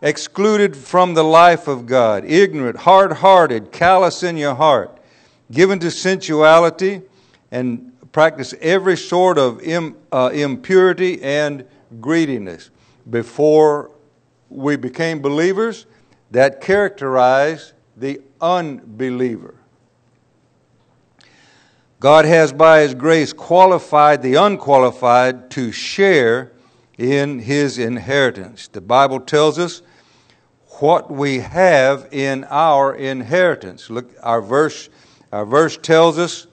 excluded 0.02 0.76
from 0.76 1.14
the 1.14 1.24
life 1.24 1.68
of 1.68 1.86
God, 1.86 2.24
ignorant, 2.26 2.78
hard 2.78 3.12
hearted, 3.14 3.72
callous 3.72 4.24
in 4.24 4.38
your 4.38 4.56
heart, 4.56 4.98
given 5.52 5.80
to 5.80 5.92
sensuality 5.92 7.02
and 7.52 7.92
practice 8.12 8.54
every 8.62 8.98
sort 8.98 9.38
of 9.38 9.62
Im, 9.62 9.96
uh, 10.12 10.30
impurity 10.34 11.22
and 11.22 11.66
greediness. 12.00 12.70
Before 13.10 13.92
we 14.50 14.76
became 14.76 15.22
believers, 15.22 15.86
that 16.32 16.62
characterized 16.62 17.74
the 17.98 18.22
unbeliever. 18.42 19.56
God 22.00 22.26
has, 22.26 22.52
by 22.54 22.82
His 22.82 22.94
grace, 22.94 23.34
qualified 23.34 24.22
the 24.22 24.36
unqualified 24.36 25.50
to 25.52 25.72
share 25.72 26.52
in 26.98 27.40
His 27.40 27.78
inheritance. 27.78 28.68
The 28.68 28.82
Bible 28.82 29.20
tells 29.20 29.58
us 29.58 29.82
what 30.80 31.10
we 31.10 31.40
have 31.40 32.08
in 32.12 32.44
our 32.46 32.94
inheritance. 32.96 33.90
Look, 33.90 34.12
our 34.22 34.42
verse, 34.42 34.90
our 35.32 35.46
verse 35.46 35.78
tells 35.78 36.18
us 36.18 36.48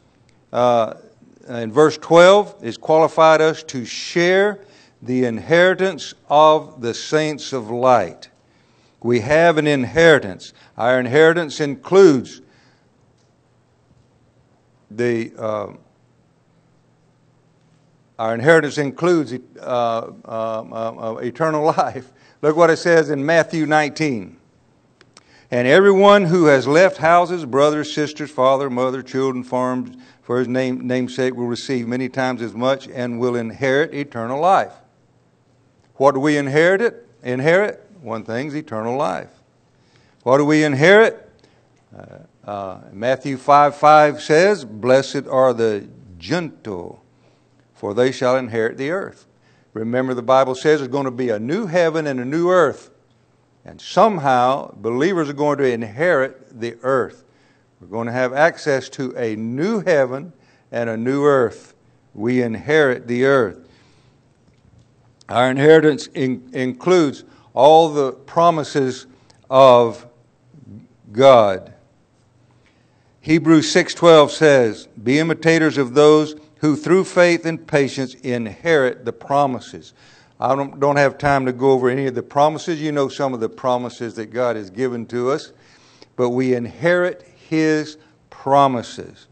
uh, 0.52 0.94
in 1.48 1.72
verse 1.72 1.98
12 1.98 2.56
is 2.62 2.76
qualified 2.76 3.40
us 3.40 3.62
to 3.64 3.84
share 3.84 4.64
the 5.00 5.24
inheritance 5.24 6.14
of 6.28 6.80
the 6.80 6.94
saints 6.94 7.52
of 7.52 7.70
light. 7.70 8.28
We 9.02 9.20
have 9.20 9.58
an 9.58 9.66
inheritance. 9.66 10.52
Our 10.76 11.00
inheritance 11.00 11.60
includes 11.60 12.40
the 14.90 15.32
uh, 15.36 15.72
our 18.18 18.34
inheritance 18.34 18.78
includes 18.78 19.34
uh, 19.60 20.12
uh, 20.24 20.28
uh 20.28 21.16
eternal 21.22 21.64
life. 21.76 22.12
Look 22.40 22.56
what 22.56 22.70
it 22.70 22.76
says 22.76 23.10
in 23.10 23.24
Matthew 23.24 23.66
19. 23.66 24.36
And 25.50 25.68
everyone 25.68 26.24
who 26.24 26.46
has 26.46 26.66
left 26.66 26.96
houses, 26.96 27.44
brothers, 27.44 27.92
sisters, 27.92 28.30
father, 28.30 28.70
mother, 28.70 29.02
children, 29.02 29.44
farms, 29.44 29.96
for 30.22 30.38
his 30.38 30.48
name, 30.48 30.86
namesake 30.86 31.34
will 31.34 31.46
receive 31.46 31.86
many 31.86 32.08
times 32.08 32.42
as 32.42 32.54
much 32.54 32.88
and 32.88 33.18
will 33.18 33.36
inherit 33.36 33.92
eternal 33.92 34.40
life. 34.40 34.72
What 35.94 36.12
do 36.12 36.20
we 36.20 36.36
inherit? 36.36 36.80
It? 36.80 37.08
Inherit? 37.22 37.84
One 38.00 38.24
thing's 38.24 38.54
eternal 38.54 38.96
life. 38.96 39.30
What 40.22 40.38
do 40.38 40.44
we 40.44 40.64
inherit? 40.64 41.28
Uh, 41.96 42.48
uh, 42.48 42.80
Matthew 42.92 43.36
5 43.36 43.76
5 43.76 44.22
says, 44.22 44.64
Blessed 44.64 45.26
are 45.28 45.52
the 45.52 45.88
gentle, 46.18 47.02
for 47.74 47.92
they 47.94 48.12
shall 48.12 48.36
inherit 48.36 48.78
the 48.78 48.90
earth. 48.90 49.26
Remember, 49.72 50.14
the 50.14 50.22
Bible 50.22 50.54
says 50.54 50.80
there's 50.80 50.88
going 50.88 51.04
to 51.04 51.10
be 51.10 51.30
a 51.30 51.38
new 51.38 51.66
heaven 51.66 52.06
and 52.06 52.20
a 52.20 52.24
new 52.24 52.50
earth. 52.50 52.90
And 53.64 53.80
somehow, 53.80 54.72
believers 54.74 55.28
are 55.28 55.34
going 55.34 55.58
to 55.58 55.70
inherit 55.70 56.60
the 56.60 56.76
earth. 56.82 57.21
We're 57.82 57.88
going 57.88 58.06
to 58.06 58.12
have 58.12 58.32
access 58.32 58.88
to 58.90 59.12
a 59.16 59.34
new 59.34 59.80
heaven 59.80 60.32
and 60.70 60.88
a 60.88 60.96
new 60.96 61.24
earth. 61.24 61.74
We 62.14 62.40
inherit 62.40 63.08
the 63.08 63.24
earth. 63.24 63.58
Our 65.28 65.50
inheritance 65.50 66.06
in, 66.14 66.48
includes 66.52 67.24
all 67.54 67.88
the 67.88 68.12
promises 68.12 69.06
of 69.50 70.06
God. 71.10 71.72
Hebrews 73.20 73.68
6:12 73.74 74.30
says, 74.30 74.86
"Be 75.02 75.18
imitators 75.18 75.76
of 75.76 75.94
those 75.94 76.36
who 76.58 76.76
through 76.76 77.04
faith 77.04 77.44
and 77.44 77.66
patience 77.66 78.14
inherit 78.14 79.04
the 79.04 79.12
promises." 79.12 79.92
I 80.38 80.54
don't, 80.54 80.78
don't 80.78 80.96
have 80.96 81.18
time 81.18 81.46
to 81.46 81.52
go 81.52 81.72
over 81.72 81.90
any 81.90 82.06
of 82.06 82.14
the 82.14 82.22
promises. 82.22 82.80
You 82.80 82.92
know 82.92 83.08
some 83.08 83.34
of 83.34 83.40
the 83.40 83.48
promises 83.48 84.14
that 84.14 84.26
God 84.26 84.54
has 84.54 84.70
given 84.70 85.04
to 85.06 85.32
us, 85.32 85.52
but 86.14 86.30
we 86.30 86.54
inherit 86.54 87.26
His 87.52 87.98
promises. 88.30 89.26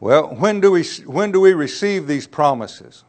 Well, 0.00 0.34
when 0.34 0.58
do 0.58 0.72
we, 0.72 0.82
when 1.06 1.30
do 1.30 1.40
we 1.40 1.52
receive 1.52 2.08
these 2.08 2.26
promises? 2.26 3.04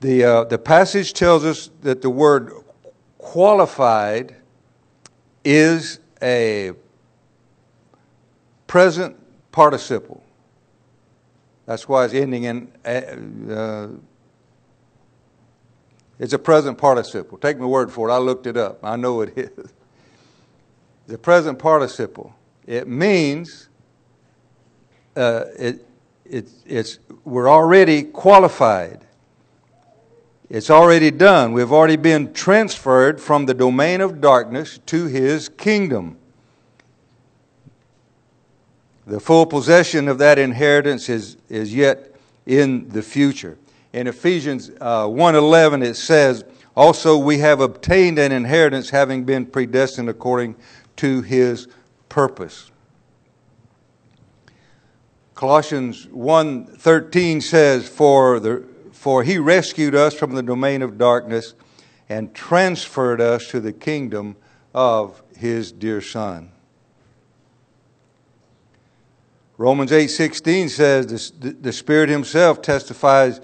The, 0.00 0.24
uh, 0.24 0.44
the 0.44 0.58
passage 0.58 1.12
tells 1.12 1.44
us 1.44 1.70
that 1.82 2.02
the 2.02 2.10
word 2.10 2.52
qualified 3.18 4.34
is 5.44 6.00
a 6.20 6.72
present 8.66 9.16
participle. 9.52 10.24
That's 11.68 11.86
why 11.86 12.06
it's 12.06 12.14
ending 12.14 12.44
in, 12.44 12.72
uh, 12.82 13.52
uh, 13.52 13.88
it's 16.18 16.32
a 16.32 16.38
present 16.38 16.78
participle. 16.78 17.36
Take 17.36 17.58
my 17.58 17.66
word 17.66 17.92
for 17.92 18.08
it. 18.08 18.12
I 18.12 18.16
looked 18.16 18.46
it 18.46 18.56
up. 18.56 18.78
I 18.82 18.96
know 18.96 19.20
it 19.20 19.36
is. 19.36 19.74
The 21.08 21.18
present 21.18 21.58
participle. 21.58 22.34
It 22.66 22.88
means 22.88 23.68
uh, 25.14 25.44
it, 25.58 25.86
it, 26.24 26.48
it's, 26.64 27.00
we're 27.26 27.50
already 27.50 28.02
qualified. 28.02 29.04
It's 30.48 30.70
already 30.70 31.10
done. 31.10 31.52
We've 31.52 31.70
already 31.70 31.96
been 31.96 32.32
transferred 32.32 33.20
from 33.20 33.44
the 33.44 33.52
domain 33.52 34.00
of 34.00 34.22
darkness 34.22 34.78
to 34.86 35.04
his 35.04 35.50
kingdom. 35.50 36.16
The 39.08 39.18
full 39.18 39.46
possession 39.46 40.06
of 40.06 40.18
that 40.18 40.38
inheritance 40.38 41.08
is, 41.08 41.38
is 41.48 41.74
yet 41.74 42.14
in 42.44 42.90
the 42.90 43.00
future. 43.00 43.56
In 43.94 44.06
Ephesians 44.06 44.70
uh, 44.82 45.06
1.11 45.06 45.82
it 45.82 45.94
says, 45.94 46.44
Also 46.76 47.16
we 47.16 47.38
have 47.38 47.60
obtained 47.60 48.18
an 48.18 48.32
inheritance 48.32 48.90
having 48.90 49.24
been 49.24 49.46
predestined 49.46 50.10
according 50.10 50.56
to 50.96 51.22
his 51.22 51.68
purpose. 52.10 52.70
Colossians 55.34 56.04
1.13 56.06 57.42
says, 57.42 57.88
For 57.88 58.38
the 58.38 58.64
for 58.92 59.22
he 59.22 59.38
rescued 59.38 59.94
us 59.94 60.12
from 60.12 60.34
the 60.34 60.42
domain 60.42 60.82
of 60.82 60.98
darkness 60.98 61.54
and 62.10 62.34
transferred 62.34 63.22
us 63.22 63.48
to 63.48 63.60
the 63.60 63.72
kingdom 63.72 64.36
of 64.74 65.22
his 65.36 65.72
dear 65.72 66.02
son. 66.02 66.50
Romans 69.58 69.90
8:16 69.90 70.70
says 70.70 71.32
the, 71.32 71.50
the 71.50 71.72
Spirit 71.72 72.08
himself 72.08 72.62
testifies 72.62 73.40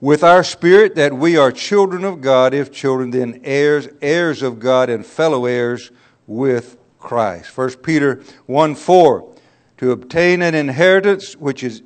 with 0.00 0.22
our 0.22 0.44
spirit 0.44 0.94
that 0.96 1.14
we 1.14 1.38
are 1.38 1.50
children 1.50 2.04
of 2.04 2.20
God, 2.20 2.52
if 2.52 2.70
children 2.70 3.10
then 3.10 3.40
heirs, 3.42 3.88
heirs 4.02 4.42
of 4.42 4.58
God 4.58 4.90
and 4.90 5.04
fellow 5.04 5.46
heirs 5.46 5.90
with 6.26 6.76
Christ. 6.98 7.56
1 7.56 7.76
Peter 7.76 8.22
1 8.44 8.74
4, 8.74 9.34
to 9.78 9.92
obtain 9.92 10.42
an 10.42 10.54
inheritance 10.54 11.34
which 11.36 11.64
is 11.64 11.82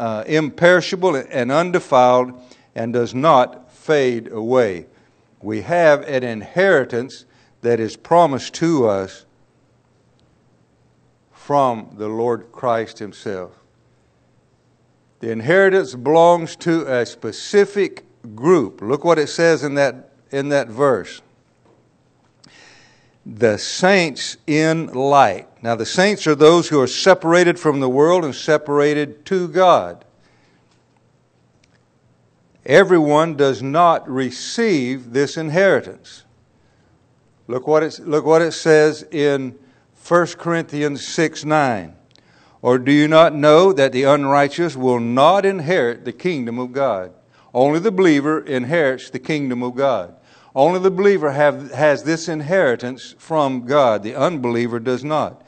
uh, 0.00 0.24
imperishable 0.26 1.14
and 1.14 1.52
undefiled 1.52 2.32
and 2.74 2.92
does 2.92 3.14
not 3.14 3.72
fade 3.72 4.32
away. 4.32 4.86
We 5.40 5.60
have 5.60 6.02
an 6.02 6.24
inheritance 6.24 7.26
that 7.60 7.78
is 7.78 7.96
promised 7.96 8.54
to 8.54 8.88
us 8.88 9.23
from 11.44 11.90
the 11.96 12.08
Lord 12.08 12.50
Christ 12.52 12.98
Himself. 12.98 13.52
The 15.20 15.30
inheritance 15.30 15.94
belongs 15.94 16.56
to 16.56 16.82
a 16.86 17.04
specific 17.06 18.04
group. 18.34 18.80
Look 18.80 19.04
what 19.04 19.18
it 19.18 19.28
says 19.28 19.62
in 19.62 19.74
that, 19.74 20.12
in 20.30 20.50
that 20.50 20.68
verse. 20.68 21.22
The 23.26 23.58
saints 23.58 24.36
in 24.46 24.86
light. 24.88 25.48
Now, 25.62 25.74
the 25.74 25.86
saints 25.86 26.26
are 26.26 26.34
those 26.34 26.68
who 26.68 26.80
are 26.80 26.86
separated 26.86 27.58
from 27.58 27.80
the 27.80 27.88
world 27.88 28.24
and 28.24 28.34
separated 28.34 29.24
to 29.26 29.48
God 29.48 30.04
everyone 32.66 33.36
does 33.36 33.62
not 33.62 34.08
receive 34.08 35.12
this 35.12 35.36
inheritance. 35.36 36.24
Look 37.46 37.66
what 37.66 37.82
it, 37.82 37.98
look 38.00 38.24
what 38.24 38.42
it 38.42 38.52
says 38.52 39.02
in 39.10 39.58
1 40.06 40.26
Corinthians 40.38 41.06
6 41.06 41.44
9. 41.44 41.94
Or 42.60 42.78
do 42.78 42.92
you 42.92 43.08
not 43.08 43.34
know 43.34 43.72
that 43.72 43.92
the 43.92 44.04
unrighteous 44.04 44.76
will 44.76 45.00
not 45.00 45.46
inherit 45.46 46.04
the 46.04 46.12
kingdom 46.12 46.58
of 46.58 46.72
God? 46.72 47.12
Only 47.52 47.78
the 47.78 47.92
believer 47.92 48.40
inherits 48.40 49.10
the 49.10 49.18
kingdom 49.18 49.62
of 49.62 49.74
God. 49.74 50.14
Only 50.54 50.80
the 50.80 50.90
believer 50.90 51.30
have, 51.30 51.70
has 51.72 52.04
this 52.04 52.28
inheritance 52.28 53.14
from 53.18 53.66
God. 53.66 54.02
The 54.02 54.14
unbeliever 54.14 54.78
does 54.78 55.04
not. 55.04 55.42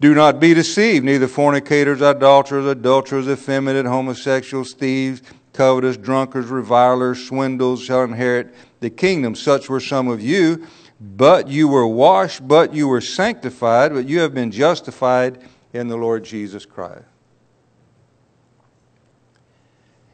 Do 0.00 0.14
not 0.14 0.40
be 0.40 0.54
deceived. 0.54 1.04
Neither 1.04 1.28
fornicators, 1.28 2.02
idolaters, 2.02 2.66
adulterers, 2.66 3.28
effeminate, 3.28 3.86
homosexuals, 3.86 4.74
thieves, 4.74 5.22
covetous, 5.52 5.96
drunkards, 5.96 6.48
revilers, 6.48 7.26
swindles 7.26 7.82
shall 7.82 8.02
inherit 8.02 8.54
the 8.80 8.90
kingdom. 8.90 9.34
Such 9.34 9.70
were 9.70 9.80
some 9.80 10.08
of 10.08 10.20
you. 10.20 10.66
But 11.04 11.48
you 11.48 11.68
were 11.68 11.86
washed, 11.86 12.48
but 12.48 12.72
you 12.72 12.88
were 12.88 13.02
sanctified, 13.02 13.92
but 13.92 14.08
you 14.08 14.20
have 14.20 14.32
been 14.32 14.50
justified 14.50 15.38
in 15.74 15.88
the 15.88 15.98
Lord 15.98 16.24
Jesus 16.24 16.64
Christ. 16.64 17.04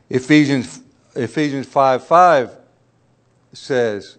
Ephesians, 0.08 0.80
Ephesians 1.14 1.68
5 1.68 2.04
5 2.04 2.56
says, 3.52 4.18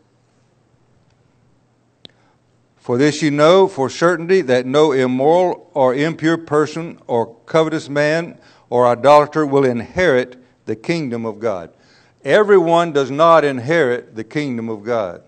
For 2.78 2.98
this 2.98 3.22
you 3.22 3.32
know 3.32 3.68
for 3.68 3.90
certainty 3.90 4.40
that 4.40 4.66
no 4.66 4.94
immoral 4.94 5.70
or 5.74 5.94
impure 5.94 6.38
person 6.38 7.00
or 7.06 7.36
covetous 7.48 7.90
man 7.90 8.40
or 8.70 8.88
idolater 8.88 9.46
will 9.46 9.66
inherit 9.66 10.42
the 10.66 10.78
kingdom 10.78 11.26
of 11.26 11.40
God. 11.40 11.74
Everyone 12.24 12.94
does 12.94 13.12
not 13.12 13.44
inherit 13.44 14.16
the 14.16 14.24
kingdom 14.24 14.70
of 14.70 14.86
God. 14.86 15.24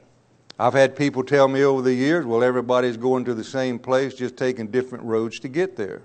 I've 0.60 0.74
had 0.74 0.96
people 0.96 1.24
tell 1.24 1.48
me 1.48 1.64
over 1.64 1.82
the 1.82 1.94
years, 1.94 2.26
well, 2.26 2.44
everybody's 2.44 2.98
going 2.98 3.26
to 3.26 3.34
the 3.34 3.44
same 3.44 3.80
place, 3.80 4.14
just 4.14 4.38
taking 4.38 4.68
different 4.68 5.04
roads 5.04 5.40
to 5.40 5.48
get 5.48 5.76
there. 5.76 6.04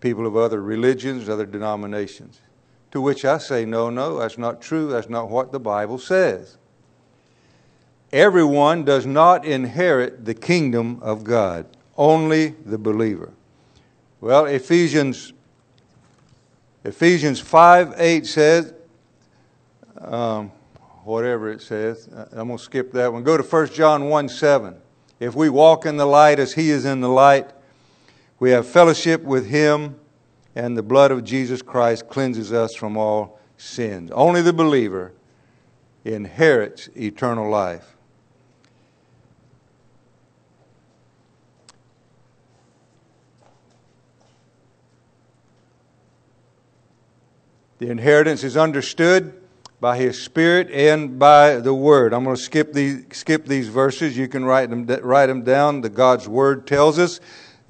People 0.00 0.26
of 0.26 0.36
other 0.36 0.62
religions, 0.62 1.28
other 1.28 1.46
denominations. 1.46 2.40
To 2.92 3.00
which 3.00 3.24
I 3.24 3.38
say, 3.38 3.64
no, 3.64 3.90
no, 3.90 4.18
that's 4.18 4.38
not 4.38 4.62
true. 4.62 4.88
That's 4.88 5.08
not 5.08 5.28
what 5.28 5.50
the 5.50 5.58
Bible 5.58 5.98
says. 5.98 6.56
Everyone 8.12 8.84
does 8.84 9.04
not 9.04 9.44
inherit 9.44 10.24
the 10.24 10.34
kingdom 10.34 11.00
of 11.02 11.24
God, 11.24 11.66
only 11.96 12.54
the 12.64 12.78
believer. 12.78 13.32
Well, 14.20 14.46
Ephesians 14.46 15.32
Ephesians 16.86 17.40
5 17.40 17.94
8 17.96 18.26
says, 18.26 18.72
um, 20.00 20.52
whatever 21.06 21.50
it 21.50 21.62
says, 21.62 22.08
uh, 22.08 22.26
I'm 22.32 22.48
going 22.48 22.58
to 22.58 22.64
skip 22.64 22.92
that 22.92 23.12
one. 23.12 23.22
Go 23.22 23.36
to 23.36 23.42
1 23.42 23.68
John 23.68 24.08
1 24.08 24.28
7. 24.28 24.76
If 25.20 25.34
we 25.34 25.48
walk 25.48 25.86
in 25.86 25.96
the 25.96 26.06
light 26.06 26.38
as 26.38 26.52
he 26.52 26.70
is 26.70 26.84
in 26.84 27.00
the 27.00 27.08
light, 27.08 27.50
We 28.38 28.50
have 28.50 28.66
fellowship 28.66 29.22
with 29.22 29.46
Him, 29.46 29.96
and 30.54 30.76
the 30.76 30.82
blood 30.82 31.10
of 31.10 31.24
Jesus 31.24 31.62
Christ 31.62 32.06
cleanses 32.06 32.52
us 32.52 32.74
from 32.74 32.96
all 32.98 33.40
sins. 33.56 34.10
Only 34.10 34.42
the 34.42 34.52
believer 34.52 35.14
inherits 36.04 36.90
eternal 36.94 37.48
life. 37.48 37.96
The 47.78 47.90
inheritance 47.90 48.44
is 48.44 48.56
understood 48.56 49.45
by 49.86 49.96
His 49.96 50.20
Spirit 50.20 50.68
and 50.72 51.16
by 51.16 51.58
the 51.58 51.72
Word. 51.72 52.12
I'm 52.12 52.24
going 52.24 52.34
to 52.34 52.42
skip 52.42 52.72
these, 52.72 53.04
skip 53.12 53.46
these 53.46 53.68
verses. 53.68 54.18
You 54.18 54.26
can 54.26 54.44
write 54.44 54.68
them, 54.68 54.84
write 54.84 55.26
them 55.26 55.44
down. 55.44 55.80
The 55.80 55.88
God's 55.88 56.28
Word 56.28 56.66
tells 56.66 56.98
us 56.98 57.20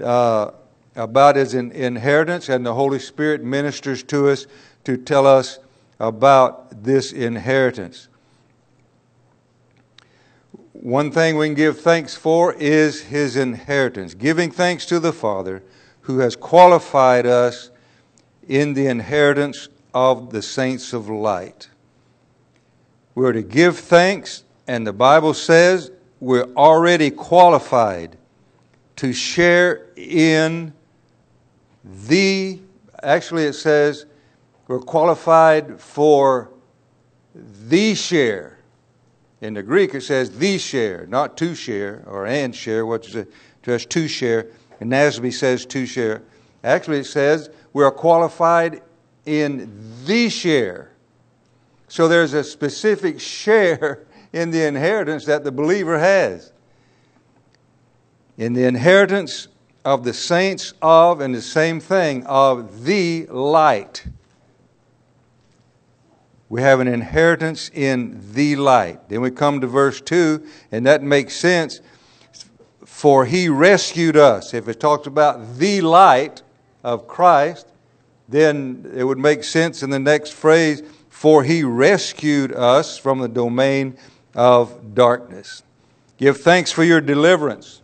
uh, 0.02 0.52
about 0.94 1.36
His 1.36 1.52
inheritance, 1.52 2.48
and 2.48 2.64
the 2.64 2.72
Holy 2.72 3.00
Spirit 3.00 3.44
ministers 3.44 4.02
to 4.04 4.30
us 4.30 4.46
to 4.84 4.96
tell 4.96 5.26
us 5.26 5.58
about 6.00 6.82
this 6.82 7.12
inheritance. 7.12 8.08
One 10.72 11.10
thing 11.10 11.36
we 11.36 11.48
can 11.48 11.54
give 11.54 11.82
thanks 11.82 12.14
for 12.14 12.54
is 12.54 13.02
His 13.02 13.36
inheritance, 13.36 14.14
giving 14.14 14.50
thanks 14.50 14.86
to 14.86 15.00
the 15.00 15.12
Father 15.12 15.62
who 16.00 16.20
has 16.20 16.34
qualified 16.34 17.26
us 17.26 17.70
in 18.48 18.72
the 18.72 18.86
inheritance 18.86 19.68
of 19.92 20.30
the 20.30 20.40
saints 20.40 20.94
of 20.94 21.10
light. 21.10 21.68
We're 23.16 23.32
to 23.32 23.42
give 23.42 23.78
thanks, 23.78 24.44
and 24.68 24.86
the 24.86 24.92
Bible 24.92 25.32
says 25.32 25.90
we're 26.20 26.52
already 26.54 27.10
qualified 27.10 28.18
to 28.96 29.14
share 29.14 29.86
in 29.96 30.74
the, 31.82 32.60
actually, 33.02 33.44
it 33.44 33.54
says 33.54 34.04
we're 34.68 34.80
qualified 34.80 35.80
for 35.80 36.50
the 37.34 37.94
share. 37.94 38.58
In 39.40 39.54
the 39.54 39.62
Greek, 39.62 39.94
it 39.94 40.02
says 40.02 40.30
the 40.38 40.58
share, 40.58 41.06
not 41.06 41.38
to 41.38 41.54
share 41.54 42.04
or 42.06 42.26
and 42.26 42.54
share, 42.54 42.84
which 42.84 43.14
is 43.14 43.26
just 43.62 43.88
to 43.90 44.08
share. 44.08 44.48
And 44.80 44.92
NASB 44.92 45.32
says 45.32 45.64
to 45.66 45.86
share. 45.86 46.22
Actually, 46.62 46.98
it 46.98 47.06
says 47.06 47.48
we 47.72 47.82
are 47.82 47.90
qualified 47.90 48.82
in 49.24 49.70
the 50.04 50.28
share. 50.28 50.90
So 51.88 52.08
there's 52.08 52.32
a 52.32 52.44
specific 52.44 53.20
share 53.20 54.06
in 54.32 54.50
the 54.50 54.66
inheritance 54.66 55.24
that 55.26 55.44
the 55.44 55.52
believer 55.52 55.98
has. 55.98 56.52
In 58.36 58.52
the 58.52 58.64
inheritance 58.64 59.48
of 59.84 60.02
the 60.04 60.12
saints 60.12 60.74
of, 60.82 61.20
and 61.20 61.34
the 61.34 61.40
same 61.40 61.78
thing, 61.78 62.26
of 62.26 62.84
the 62.84 63.26
light. 63.26 64.04
We 66.48 66.60
have 66.60 66.80
an 66.80 66.88
inheritance 66.88 67.70
in 67.72 68.20
the 68.32 68.56
light. 68.56 69.08
Then 69.08 69.20
we 69.20 69.30
come 69.30 69.60
to 69.60 69.66
verse 69.66 70.00
2, 70.00 70.44
and 70.72 70.84
that 70.86 71.02
makes 71.02 71.34
sense. 71.34 71.80
For 72.84 73.24
he 73.24 73.48
rescued 73.48 74.16
us. 74.16 74.54
If 74.54 74.68
it 74.68 74.80
talks 74.80 75.06
about 75.06 75.58
the 75.58 75.80
light 75.80 76.42
of 76.82 77.06
Christ, 77.06 77.68
then 78.28 78.90
it 78.94 79.04
would 79.04 79.18
make 79.18 79.44
sense 79.44 79.82
in 79.82 79.90
the 79.90 79.98
next 79.98 80.32
phrase, 80.32 80.82
for 81.16 81.42
he 81.44 81.64
rescued 81.64 82.52
us 82.52 82.98
from 82.98 83.20
the 83.20 83.28
domain 83.28 83.96
of 84.34 84.94
darkness. 84.94 85.62
Give 86.18 86.36
thanks 86.36 86.70
for 86.70 86.84
your 86.84 87.00
deliverance. 87.00 87.80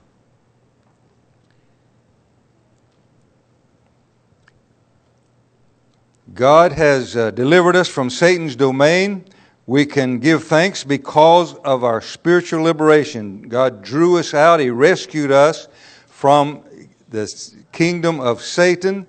God 6.34 6.72
has 6.72 7.16
uh, 7.16 7.30
delivered 7.30 7.74
us 7.74 7.88
from 7.88 8.10
Satan's 8.10 8.54
domain. 8.54 9.24
We 9.64 9.86
can 9.86 10.18
give 10.18 10.44
thanks 10.44 10.84
because 10.84 11.54
of 11.54 11.84
our 11.84 12.02
spiritual 12.02 12.62
liberation. 12.64 13.48
God 13.48 13.82
drew 13.82 14.18
us 14.18 14.34
out, 14.34 14.60
He 14.60 14.68
rescued 14.68 15.32
us 15.32 15.68
from 16.06 16.64
the 17.08 17.26
kingdom 17.72 18.20
of 18.20 18.42
Satan 18.42 19.06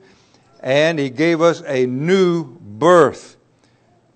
and 0.61 0.97
He 0.97 1.09
gave 1.09 1.41
us 1.41 1.61
a 1.67 1.85
new 1.85 2.45
birth. 2.45 3.35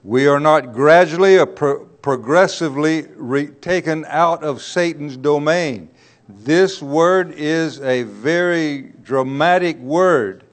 We 0.08 0.26
are 0.28 0.40
not 0.40 0.72
gradually 0.72 1.38
or 1.38 1.46
pro- 1.46 1.84
progressively 1.86 3.08
re- 3.18 3.48
taken 3.48 4.06
out 4.08 4.42
of 4.42 4.62
Satan's 4.62 5.18
domain. 5.18 5.90
This 6.30 6.82
word 6.82 7.34
is 7.34 7.82
a 7.82 8.04
very 8.04 8.94
dramatic 9.04 9.78
word. 9.80 10.46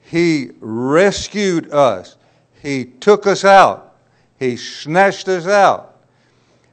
He 0.00 0.50
rescued 0.58 1.70
us, 1.70 2.16
He 2.60 2.86
took 2.86 3.24
us 3.24 3.44
out, 3.44 3.94
He 4.40 4.56
snatched 4.56 5.28
us 5.28 5.46
out. 5.46 6.00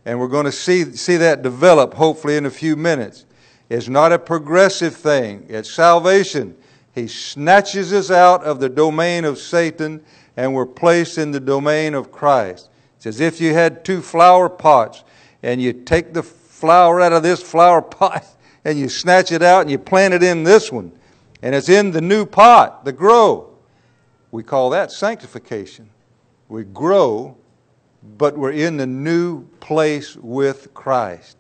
And 0.04 0.20
we're 0.20 0.30
going 0.30 0.46
to 0.46 0.52
see, 0.52 0.86
see 0.96 1.18
that 1.18 1.44
develop 1.44 1.94
hopefully 1.94 2.38
in 2.38 2.48
a 2.48 2.50
few 2.50 2.76
minutes. 2.76 3.28
It's 3.70 3.88
not 3.88 4.12
a 4.12 4.18
progressive 4.18 4.96
thing, 4.96 5.46
it's 5.48 5.72
salvation. 5.72 6.58
He 6.96 7.08
snatches 7.08 7.94
us 7.94 8.10
out 8.10 8.44
of 8.44 8.60
the 8.60 8.68
domain 8.68 9.26
of 9.26 9.38
Satan 9.38 10.04
and 10.40 10.54
we're 10.54 10.66
placed 10.66 11.18
in 11.18 11.32
the 11.32 11.40
domain 11.42 11.94
of 11.94 12.14
Christ. 12.14 12.70
It's 12.96 13.06
as 13.06 13.20
if 13.20 13.42
you 13.42 13.54
had 13.54 13.84
two 13.84 14.02
flower 14.02 14.48
pots 14.48 15.04
and 15.44 15.62
you 15.62 15.74
take 15.74 16.14
the 16.14 16.24
flower 16.24 17.02
out 17.02 17.12
of 17.12 17.24
this 17.24 17.44
flower 17.44 17.82
pot 17.82 18.26
and 18.64 18.80
you 18.80 18.88
snatch 18.88 19.34
it 19.34 19.42
out 19.42 19.64
and 19.64 19.70
you 19.70 19.78
plant 19.78 20.14
it 20.14 20.24
in 20.24 20.46
this 20.46 20.72
one. 20.72 20.94
And 21.42 21.54
it's 21.54 21.68
in 21.68 21.92
the 21.92 22.00
new 22.00 22.26
pot, 22.26 22.86
the 22.86 22.94
grow. 22.94 23.54
We 24.32 24.42
call 24.42 24.70
that 24.70 24.94
sanctification. 24.94 25.90
We 26.48 26.64
grow, 26.64 27.36
but 28.18 28.38
we're 28.38 28.54
in 28.54 28.78
the 28.78 28.88
new 28.88 29.44
place 29.60 30.16
with 30.16 30.74
Christ. 30.74 31.36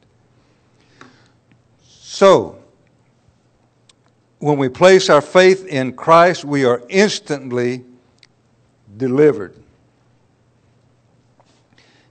So, 1.87 2.61
when 4.39 4.57
we 4.57 4.67
place 4.67 5.09
our 5.09 5.21
faith 5.21 5.65
in 5.67 5.93
Christ, 5.93 6.43
we 6.43 6.65
are 6.65 6.83
instantly 6.89 7.85
delivered. 8.99 9.55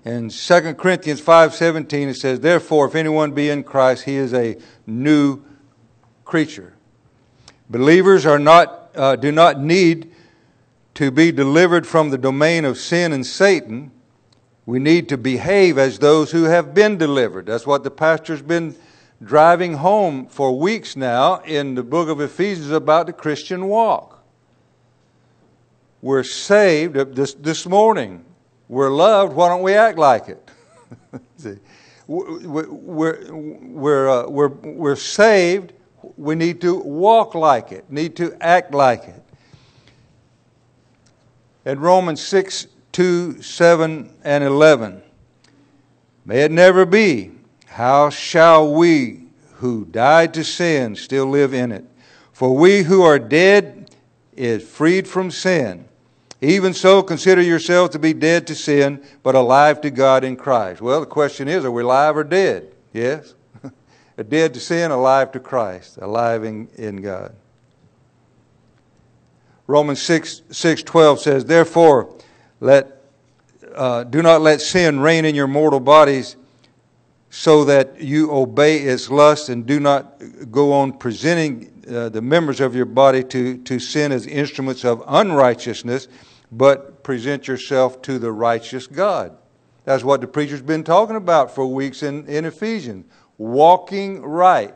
In 0.05 0.31
2 0.31 0.75
Corinthians 0.75 1.21
5:17 1.21 2.09
it 2.09 2.17
says, 2.17 2.41
"Therefore 2.41 2.87
if 2.87 2.95
anyone 2.95 3.33
be 3.33 3.51
in 3.51 3.63
Christ, 3.63 4.05
he 4.05 4.17
is 4.17 4.35
a 4.35 4.57
new 4.87 5.41
creature." 6.25 6.73
Believers 7.71 8.27
are 8.27 8.39
not 8.39 8.91
uh, 8.97 9.15
do 9.15 9.31
not 9.31 9.61
need 9.61 10.11
to 10.95 11.11
be 11.11 11.31
delivered 11.31 11.87
from 11.87 12.11
the 12.11 12.19
domain 12.19 12.65
of 12.65 12.79
sin 12.79 13.13
and 13.13 13.25
Satan. 13.25 13.93
We 14.67 14.79
need 14.81 15.09
to 15.11 15.17
behave 15.17 15.79
as 15.79 15.99
those 15.99 16.33
who 16.33 16.45
have 16.45 16.75
been 16.75 16.99
delivered. 16.99 17.47
That's 17.47 17.67
what 17.67 17.85
the 17.85 17.91
pastor's 17.91 18.43
been 18.43 18.75
driving 19.23 19.75
home 19.75 20.27
for 20.27 20.59
weeks 20.59 20.97
now 20.97 21.37
in 21.45 21.75
the 21.75 21.83
book 21.83 22.09
of 22.09 22.21
Ephesians 22.21 22.71
about 22.71 23.07
the 23.07 23.13
Christian 23.13 23.67
walk. 23.67 24.18
We're 26.01 26.23
saved 26.23 26.95
this, 27.15 27.35
this 27.35 27.67
morning. 27.67 28.25
We're 28.69 28.91
loved. 28.91 29.35
Why 29.35 29.49
don't 29.49 29.63
we 29.63 29.75
act 29.75 29.99
like 29.99 30.29
it? 30.29 30.51
See, 31.37 31.57
we're, 32.07 32.71
we're, 32.71 34.09
uh, 34.09 34.29
we're, 34.29 34.49
we're 34.49 34.97
saved. 34.97 35.73
We 36.17 36.35
need 36.35 36.61
to 36.61 36.77
walk 36.77 37.35
like 37.35 37.73
it, 37.73 37.91
need 37.91 38.17
to 38.17 38.37
act 38.41 38.73
like 38.73 39.05
it. 39.05 39.23
In 41.65 41.81
Romans 41.81 42.23
6 42.23 42.69
2, 42.93 43.43
7, 43.43 44.11
and 44.25 44.45
11, 44.45 45.03
may 46.25 46.43
it 46.43 46.51
never 46.51 46.87
be 46.87 47.33
how 47.67 48.11
shall 48.11 48.73
we 48.73 49.25
who 49.55 49.85
died 49.85 50.35
to 50.35 50.43
sin 50.43 50.97
still 50.97 51.27
live 51.27 51.55
in 51.55 51.71
it? 51.71 51.85
For 52.33 52.57
we 52.57 52.83
who 52.83 53.03
are 53.03 53.19
dead 53.19 53.95
is 54.37 54.69
freed 54.69 55.07
from 55.07 55.31
sin. 55.31 55.88
Even 56.41 56.73
so, 56.73 57.03
consider 57.03 57.43
yourself 57.43 57.91
to 57.91 57.99
be 57.99 58.13
dead 58.13 58.47
to 58.47 58.55
sin, 58.55 59.05
but 59.23 59.35
alive 59.35 59.81
to 59.81 59.91
God 59.91 60.23
in 60.23 60.37
Christ. 60.37 60.81
Well, 60.81 61.01
the 61.01 61.07
question 61.07 61.49
is, 61.49 61.65
are 61.65 61.71
we 61.71 61.83
alive 61.83 62.17
or 62.17 62.23
dead? 62.23 62.73
Yes. 62.93 63.35
dead 64.29 64.55
to 64.55 64.61
sin, 64.61 64.93
alive 64.93 65.33
to 65.33 65.41
Christ, 65.41 65.99
alive 66.01 66.45
in, 66.45 66.69
in 66.77 67.03
God. 67.03 67.35
Romans 69.67 70.01
6, 70.01 70.43
6 70.51 70.83
12 70.85 71.21
says, 71.21 71.45
Therefore, 71.45 72.15
let, 72.61 73.03
uh, 73.75 74.05
do 74.05 74.23
not 74.23 74.41
let 74.41 74.61
sin 74.61 75.01
reign 75.01 75.25
in 75.25 75.35
your 75.35 75.49
mortal 75.49 75.81
bodies 75.81 76.37
so 77.31 77.65
that 77.65 78.01
you 78.01 78.33
obey 78.33 78.79
its 78.79 79.11
lust 79.11 79.49
and 79.49 79.67
do 79.67 79.79
not 79.79 80.23
go 80.51 80.73
on 80.73 80.93
presenting 80.93 81.71
uh, 81.89 82.09
the 82.09 82.23
members 82.23 82.61
of 82.61 82.75
your 82.75 82.87
body 82.87 83.23
to, 83.25 83.59
to 83.59 83.79
sin 83.79 84.13
as 84.13 84.27
instruments 84.27 84.85
of 84.85 85.03
unrighteousness, 85.07 86.09
but 86.51 87.03
present 87.03 87.49
yourself 87.49 88.01
to 88.03 88.19
the 88.19 88.33
righteous 88.33 88.87
God. 88.87 89.37
That's 89.85 90.05
what 90.05 90.21
the 90.21 90.27
preacher's 90.27 90.63
been 90.63 90.85
talking 90.85 91.17
about 91.17 91.55
for 91.55 91.67
weeks 91.67 92.03
in, 92.03 92.27
in 92.27 92.45
Ephesians. 92.45 93.07
Walking 93.39 94.23
right, 94.23 94.75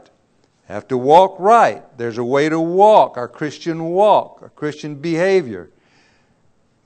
have 0.66 0.88
to 0.88 0.96
walk 0.96 1.36
right. 1.38 1.82
There's 1.98 2.18
a 2.18 2.24
way 2.24 2.48
to 2.48 2.60
walk, 2.60 3.16
our 3.16 3.28
Christian 3.28 3.84
walk, 3.86 4.38
our 4.42 4.50
Christian 4.50 4.94
behavior. 4.94 5.70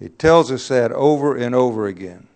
It 0.01 0.19
tells 0.19 0.51
us 0.51 0.69
that 0.69 0.93
over 0.93 1.37
and 1.37 1.55
over 1.55 1.87
again. 1.87 2.27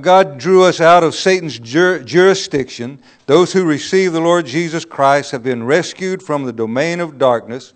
God 0.00 0.38
drew 0.38 0.64
us 0.64 0.80
out 0.80 1.04
of 1.04 1.14
Satan's 1.14 1.58
jur- 1.58 2.02
jurisdiction. 2.02 2.98
Those 3.26 3.52
who 3.52 3.64
receive 3.64 4.12
the 4.12 4.20
Lord 4.20 4.46
Jesus 4.46 4.86
Christ 4.86 5.32
have 5.32 5.42
been 5.42 5.64
rescued 5.64 6.22
from 6.22 6.44
the 6.44 6.52
domain 6.52 6.98
of 6.98 7.18
darkness. 7.18 7.74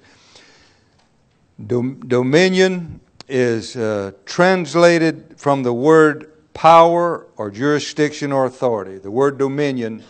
Dom- 1.67 2.01
dominion 2.01 3.01
is 3.29 3.77
uh, 3.77 4.13
translated 4.25 5.35
from 5.37 5.63
the 5.63 5.73
word 5.73 6.33
power 6.55 7.27
or 7.37 7.51
jurisdiction 7.51 8.33
or 8.33 8.45
authority. 8.45 8.99
The 8.99 9.11
word 9.11 9.39
dominion 9.39 10.03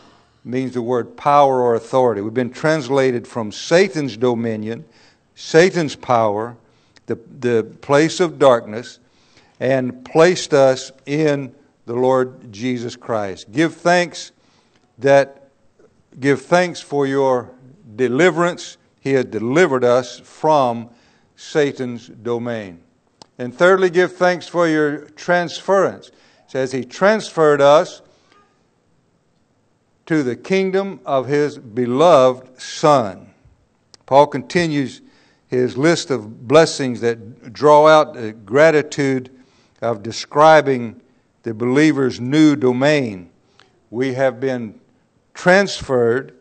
means 0.44 0.74
the 0.74 0.82
word 0.82 1.16
power 1.16 1.60
or 1.60 1.74
authority. 1.74 2.20
We've 2.20 2.32
been 2.32 2.50
translated 2.50 3.26
from 3.26 3.52
Satan's 3.52 4.16
dominion, 4.16 4.84
Satan's 5.34 5.96
power, 5.96 6.56
the, 7.06 7.18
the 7.40 7.64
place 7.80 8.20
of 8.20 8.38
darkness, 8.38 8.98
and 9.58 10.04
placed 10.04 10.54
us 10.54 10.92
in 11.04 11.54
the 11.86 11.94
Lord 11.94 12.52
Jesus 12.52 12.96
Christ. 12.96 13.50
Give 13.52 13.74
thanks 13.74 14.32
that 14.98 15.50
give 16.18 16.42
thanks 16.42 16.80
for 16.80 17.06
your 17.06 17.50
deliverance. 17.96 18.76
He 19.00 19.12
has 19.12 19.24
delivered 19.26 19.84
us 19.84 20.20
from 20.20 20.90
Satan's 21.40 22.06
domain. 22.06 22.82
And 23.38 23.54
thirdly, 23.54 23.88
give 23.88 24.14
thanks 24.14 24.46
for 24.46 24.68
your 24.68 25.06
transference. 25.10 26.08
It 26.08 26.14
says 26.48 26.70
he 26.70 26.84
transferred 26.84 27.62
us 27.62 28.02
to 30.04 30.22
the 30.22 30.36
kingdom 30.36 31.00
of 31.06 31.26
his 31.28 31.56
beloved 31.56 32.60
Son. 32.60 33.32
Paul 34.04 34.26
continues 34.26 35.00
his 35.48 35.78
list 35.78 36.10
of 36.10 36.46
blessings 36.46 37.00
that 37.00 37.54
draw 37.54 37.86
out 37.88 38.12
the 38.12 38.32
gratitude 38.32 39.30
of 39.80 40.02
describing 40.02 41.00
the 41.42 41.54
believer's 41.54 42.20
new 42.20 42.54
domain. 42.54 43.30
We 43.88 44.12
have 44.12 44.40
been 44.40 44.78
transferred 45.32 46.36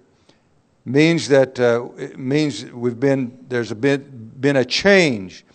means 0.90 1.28
that 1.28 1.60
uh, 1.60 1.88
means 2.18 2.66
we've 2.66 3.00
been 3.00 3.38
there's 3.48 3.72
a 3.72 3.76
been, 3.76 4.32
been 4.40 4.56
a 4.56 4.66
change. 4.66 5.46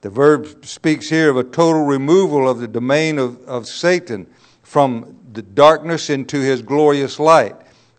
The 0.00 0.10
verb 0.10 0.64
speaks 0.64 1.08
here 1.08 1.30
of 1.30 1.36
a 1.36 1.44
total 1.44 1.84
removal 1.84 2.48
of 2.48 2.58
the 2.58 2.66
domain 2.66 3.18
of, 3.18 3.40
of 3.46 3.66
Satan 3.66 4.26
from 4.62 5.16
the 5.32 5.42
darkness 5.42 6.10
into 6.10 6.40
his 6.40 6.62
glorious 6.62 7.20
light. 7.20 7.54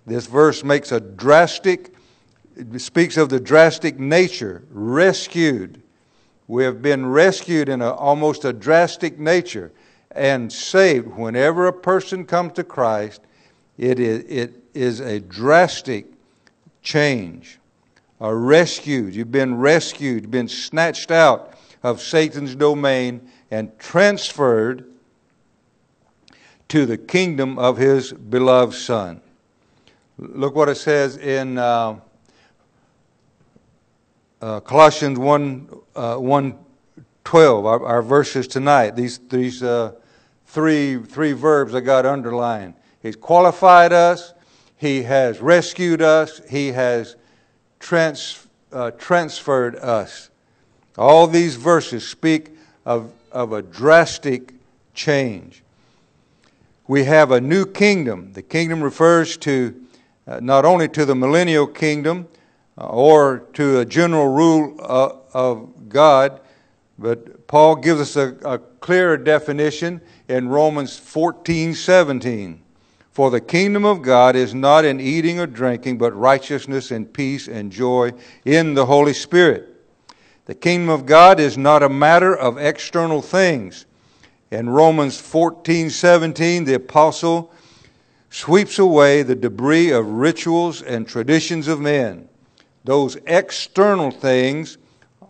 This 0.06 0.26
verse 0.26 0.64
makes 0.64 0.92
a 0.92 1.00
drastic 1.00 1.96
speaks 2.78 3.16
of 3.16 3.30
the 3.30 3.40
drastic 3.40 3.98
nature, 3.98 4.64
rescued. 4.70 5.82
We 6.48 6.66
have 6.66 6.82
been 6.82 7.06
rescued 7.06 7.70
in 7.70 7.82
a, 7.82 7.92
almost 7.92 8.44
a 8.44 8.52
drastic 8.52 9.18
nature 9.18 9.72
and 10.12 10.52
saved. 10.52 11.08
Whenever 11.08 11.68
a 11.68 11.74
person 11.74 12.26
comes 12.26 12.54
to 12.54 12.66
Christ, 12.66 13.22
it 13.78 14.00
is, 14.00 14.26
it 14.28 14.62
is 14.74 15.00
a 15.00 15.22
drastic 15.22 16.11
change. 16.82 17.60
are 18.20 18.36
rescued. 18.36 19.16
You've 19.16 19.32
been 19.32 19.58
rescued, 19.58 20.30
been 20.30 20.48
snatched 20.48 21.10
out 21.10 21.54
of 21.82 22.02
Satan's 22.02 22.54
domain 22.56 23.28
and 23.50 23.78
transferred 23.80 24.86
to 26.68 26.86
the 26.86 26.98
kingdom 26.98 27.58
of 27.58 27.78
his 27.78 28.14
beloved 28.14 28.76
Son. 28.76 29.22
Look 30.18 30.56
what 30.56 30.70
it 30.70 30.76
says 30.76 31.18
in. 31.18 31.58
Uh, 31.58 32.00
uh, 34.42 34.60
Colossians 34.62 35.20
1, 35.20 35.70
uh, 35.96 36.16
1 36.16 36.58
12, 37.24 37.66
our, 37.66 37.86
our, 37.86 38.02
verses 38.02 38.48
tonight, 38.48 38.96
these, 38.96 39.20
these 39.30 39.62
uh, 39.62 39.94
three, 40.48 40.98
three 40.98 41.34
verbs 41.34 41.74
that 41.74 41.82
got 41.82 42.06
underlined. 42.06 42.74
He's 43.02 43.16
qualified 43.16 43.94
us, 43.94 44.34
He 44.82 45.04
has 45.04 45.40
rescued 45.40 46.02
us, 46.02 46.42
He 46.50 46.70
has 46.70 47.16
trans, 47.80 48.48
uh, 48.74 48.90
transferred 48.90 49.76
us. 49.76 50.32
All 50.98 51.28
these 51.28 51.56
verses 51.56 52.08
speak 52.08 52.58
of, 52.84 53.12
of 53.32 53.54
a 53.54 53.62
drastic 53.62 54.56
change. 54.96 55.62
We 56.88 57.04
have 57.04 57.30
a 57.30 57.40
new 57.40 57.68
kingdom. 57.68 58.34
The 58.34 58.42
kingdom 58.42 58.82
refers 58.82 59.38
to 59.38 59.80
uh, 60.26 60.40
not 60.40 60.66
only 60.66 60.90
to 60.90 61.06
the 61.06 61.14
millennial 61.14 61.68
kingdom, 61.68 62.28
uh, 62.76 62.88
or 62.88 63.44
to 63.54 63.82
a 63.82 63.86
general 63.86 64.30
rule 64.30 64.78
uh, 64.80 65.14
of 65.32 65.90
God, 65.90 66.42
but 66.98 67.46
Paul 67.46 67.76
gives 67.76 68.02
us 68.02 68.16
a, 68.16 68.36
a 68.44 68.58
clearer 68.58 69.18
definition 69.18 70.02
in 70.28 70.50
Romans 70.50 70.98
14 70.98 71.76
17. 71.76 72.61
For 73.12 73.30
the 73.30 73.42
kingdom 73.42 73.86
of 73.86 74.02
God 74.02 74.36
is 74.36 74.54
not 74.54 74.86
in 74.86 75.00
eating 75.00 75.40
or 75.40 75.48
drinking, 75.48 75.98
but 75.98 76.16
righteousness 76.16 76.92
and 76.92 77.12
peace 77.12 77.48
and 77.48 77.72
joy 77.72 78.14
in 78.46 78.74
the 78.74 78.86
Holy 78.86 79.14
Spirit. 79.14 79.68
The 80.46 80.56
kingdom 80.56 80.90
of 80.90 81.06
God 81.06 81.40
is 81.40 81.58
not 81.58 81.84
a 81.84 81.90
matter 81.90 82.36
of 82.36 82.58
external 82.58 83.22
things. 83.22 83.86
In 84.50 84.70
Romans 84.70 85.20
14 85.20 85.90
17, 85.90 86.66
the 86.66 86.74
apostle 86.76 87.54
sweeps 88.30 88.80
away 88.80 89.24
the 89.24 89.36
debris 89.36 89.92
of 89.92 90.08
rituals 90.08 90.82
and 90.82 91.08
traditions 91.08 91.68
of 91.68 91.80
men 91.80 92.30
those 92.84 93.18
external 93.28 94.12
things 94.12 94.78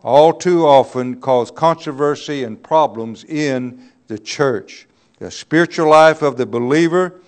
all 0.03 0.33
too 0.33 0.65
often 0.65 1.19
cause 1.19 1.51
controversy 1.51 2.43
and 2.43 2.61
problems 2.61 3.23
in 3.25 3.91
the 4.07 4.17
church. 4.17 4.87
The 5.19 5.29
spiritual 5.29 5.89
life 5.89 6.21
of 6.21 6.37
the 6.37 6.45
believer 6.45 7.21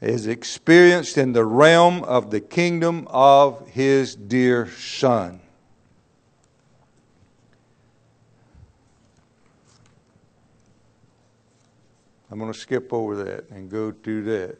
is 0.00 0.26
experienced 0.26 1.18
in 1.18 1.32
the 1.32 1.44
realm 1.44 2.02
of 2.04 2.30
the 2.30 2.40
kingdom 2.40 3.06
of 3.10 3.68
his 3.68 4.14
dear 4.16 4.70
Son. 4.70 5.40
I'm 12.30 12.38
going 12.38 12.52
to 12.52 12.58
skip 12.58 12.92
over 12.92 13.24
that 13.24 13.50
and 13.50 13.68
go 13.68 13.90
to 13.90 14.22
that. 14.22 14.56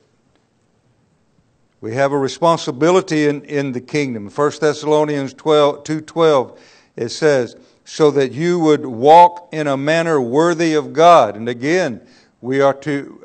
We 1.80 1.94
have 1.94 2.12
a 2.12 2.18
responsibility 2.18 3.26
in, 3.26 3.42
in 3.44 3.72
the 3.72 3.80
kingdom. 3.80 4.28
1 4.28 4.52
Thessalonians 4.60 5.32
12, 5.34 5.84
2.12, 5.84 6.58
it 6.96 7.08
says, 7.08 7.56
so 7.84 8.10
that 8.10 8.32
you 8.32 8.58
would 8.58 8.84
walk 8.84 9.48
in 9.52 9.66
a 9.66 9.76
manner 9.76 10.20
worthy 10.20 10.74
of 10.74 10.92
God. 10.92 11.36
And 11.36 11.48
again, 11.48 12.06
we 12.42 12.60
are 12.60 12.74
to 12.74 13.24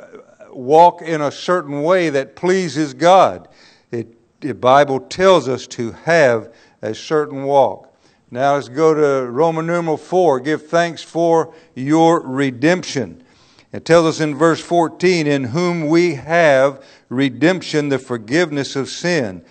walk 0.55 1.01
in 1.01 1.21
a 1.21 1.31
certain 1.31 1.83
way 1.83 2.09
that 2.09 2.35
pleases 2.35 2.93
God. 2.93 3.47
It, 3.91 4.41
the 4.41 4.53
Bible 4.53 4.99
tells 4.99 5.47
us 5.47 5.67
to 5.67 5.91
have 5.91 6.53
a 6.81 6.93
certain 6.93 7.43
walk. 7.43 7.93
Now 8.31 8.55
let's 8.55 8.69
go 8.69 8.93
to 8.93 9.29
Roman 9.29 9.67
numeral 9.67 9.97
4. 9.97 10.39
Give 10.39 10.65
thanks 10.65 11.03
for 11.03 11.53
your 11.75 12.21
redemption. 12.21 13.23
It 13.71 13.85
tells 13.85 14.05
us 14.05 14.19
in 14.19 14.35
verse 14.35 14.61
14, 14.61 15.27
in 15.27 15.43
whom 15.43 15.87
we 15.87 16.15
have 16.15 16.83
redemption, 17.09 17.89
the 17.89 17.99
forgiveness 17.99 18.75
of 18.75 18.89
sin. 18.89 19.43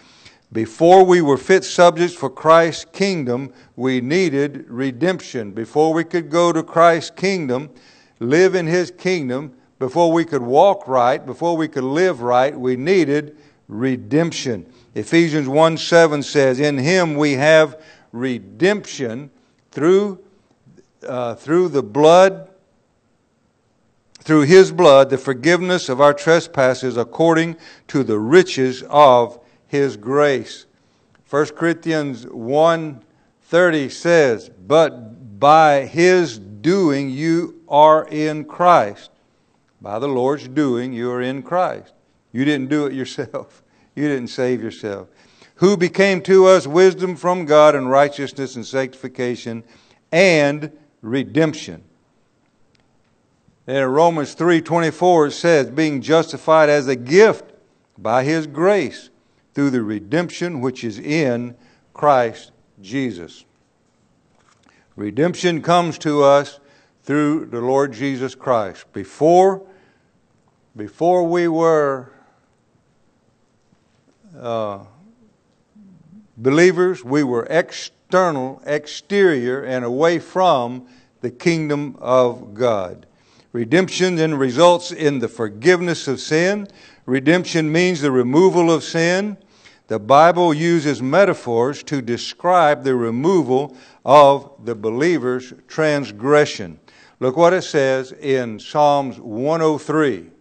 Before 0.53 1.05
we 1.05 1.21
were 1.21 1.37
fit 1.37 1.65
subjects 1.65 2.15
for 2.15 2.31
Christ's 2.31 2.87
kingdom, 2.87 3.53
we 3.77 4.01
needed 4.01 4.67
redemption. 4.69 5.53
Before 5.53 5.93
we 5.93 6.05
could 6.05 6.31
go 6.31 6.53
to 6.53 6.63
Christ's 6.63 7.11
kingdom, 7.11 7.71
live 8.21 8.55
in 8.55 8.67
His 8.67 8.91
kingdom, 8.91 9.55
before 9.85 10.11
we 10.11 10.24
could 10.24 10.41
walk 10.41 10.89
right, 10.89 11.26
before 11.26 11.59
we 11.59 11.68
could 11.68 11.85
live 11.85 12.22
right, 12.22 12.59
we 12.59 12.74
needed 12.74 13.37
redemption. 13.68 14.64
Ephesians 14.95 15.47
1 15.47 15.76
7 15.76 16.22
says, 16.22 16.59
In 16.59 16.78
Him 16.78 17.16
we 17.16 17.32
have 17.32 17.82
redemption 18.11 19.30
through, 19.72 20.24
uh, 21.07 21.35
through 21.35 21.68
the 21.68 21.82
blood 21.82 22.49
through 24.20 24.41
his 24.41 24.72
blood 24.72 25.11
the 25.11 25.18
forgiveness 25.18 25.91
of 25.91 26.01
our 26.01 26.14
trespasses 26.14 26.97
according 26.97 27.55
to 27.89 28.03
the 28.03 28.18
riches 28.18 28.82
of 28.89 29.39
his 29.66 29.99
grace. 29.99 30.64
1 31.28 31.55
Corinthians 31.55 32.24
1:30 32.28 33.91
says, 33.91 34.49
"But 34.66 35.39
by 35.39 35.85
his 35.85 36.39
doing 36.39 37.11
you 37.11 37.57
are 37.68 38.07
in 38.09 38.47
Christ." 38.47 39.11
By 39.85 39.99
the 39.99 40.09
Lord's 40.09 40.49
doing 40.49 40.95
you 40.95 41.11
are 41.11 41.20
in 41.20 41.43
Christ. 41.43 41.93
You 42.32 42.47
didn't 42.47 42.70
do 42.70 42.87
it 42.87 42.95
yourself. 42.95 43.61
You 43.97 44.09
didn't 44.09 44.30
save 44.30 44.61
yourself. 44.61 45.07
Who 45.57 45.76
became 45.76 46.20
to 46.22 46.47
us 46.47 46.66
wisdom 46.66 47.14
from 47.14 47.45
God 47.45 47.76
and 47.76 47.89
righteousness 47.89 48.57
and 48.57 48.66
sanctification 48.66 49.62
and 50.11 50.72
redemption 51.01 51.85
And 53.68 53.76
in 53.76 53.87
Romans 53.87 54.35
3:24 54.35 55.28
it 55.28 55.30
says, 55.30 55.70
being 55.70 56.01
justified 56.01 56.68
as 56.68 56.89
a 56.89 56.97
gift 56.97 57.53
by 57.97 58.24
his 58.24 58.49
grace 58.49 59.11
through 59.55 59.70
the 59.70 59.82
redemption 59.82 60.61
which 60.61 60.82
is 60.82 60.99
in 60.99 61.55
Christ 61.93 62.51
Jesus. 62.82 63.45
Redemption 64.97 65.62
comes 65.62 65.99
to 65.99 66.24
us 66.24 66.59
through 67.05 67.47
the 67.47 67.61
Lord 67.61 67.93
Jesus 67.93 68.35
Christ. 68.35 68.93
Before, 68.93 69.62
before 70.77 71.25
we 71.25 71.47
were 71.47 72.11
uh, 74.39 74.81
believers, 76.37 77.05
we 77.05 77.22
were 77.22 77.47
external, 77.49 78.61
exterior, 78.66 79.62
and 79.62 79.85
away 79.85 80.18
from 80.18 80.87
the 81.20 81.31
kingdom 81.31 81.97
of 82.01 82.55
God. 82.55 83.07
Redemption 83.53 84.16
then 84.16 84.35
results 84.35 84.91
in 84.91 85.20
the 85.20 85.29
forgiveness 85.29 86.09
of 86.09 86.18
sin. 86.18 86.66
Redemption 87.07 87.70
means 87.70 88.01
the 88.01 88.11
removal 88.11 88.70
of 88.70 88.83
sin. 88.83 89.37
The 89.87 90.01
Bible 90.01 90.53
uses 90.53 91.01
metaphors 91.01 91.85
to 91.85 92.03
describe 92.03 92.83
the 92.83 92.97
removal 92.97 93.77
of 94.05 94.51
the 94.64 94.75
believer's 94.75 95.53
transgression. 95.68 96.81
Look 97.20 97.37
what 97.37 97.53
it 97.53 97.62
says 97.62 98.11
in 98.11 98.59
Psalms 98.59 99.20
103. 99.20 100.34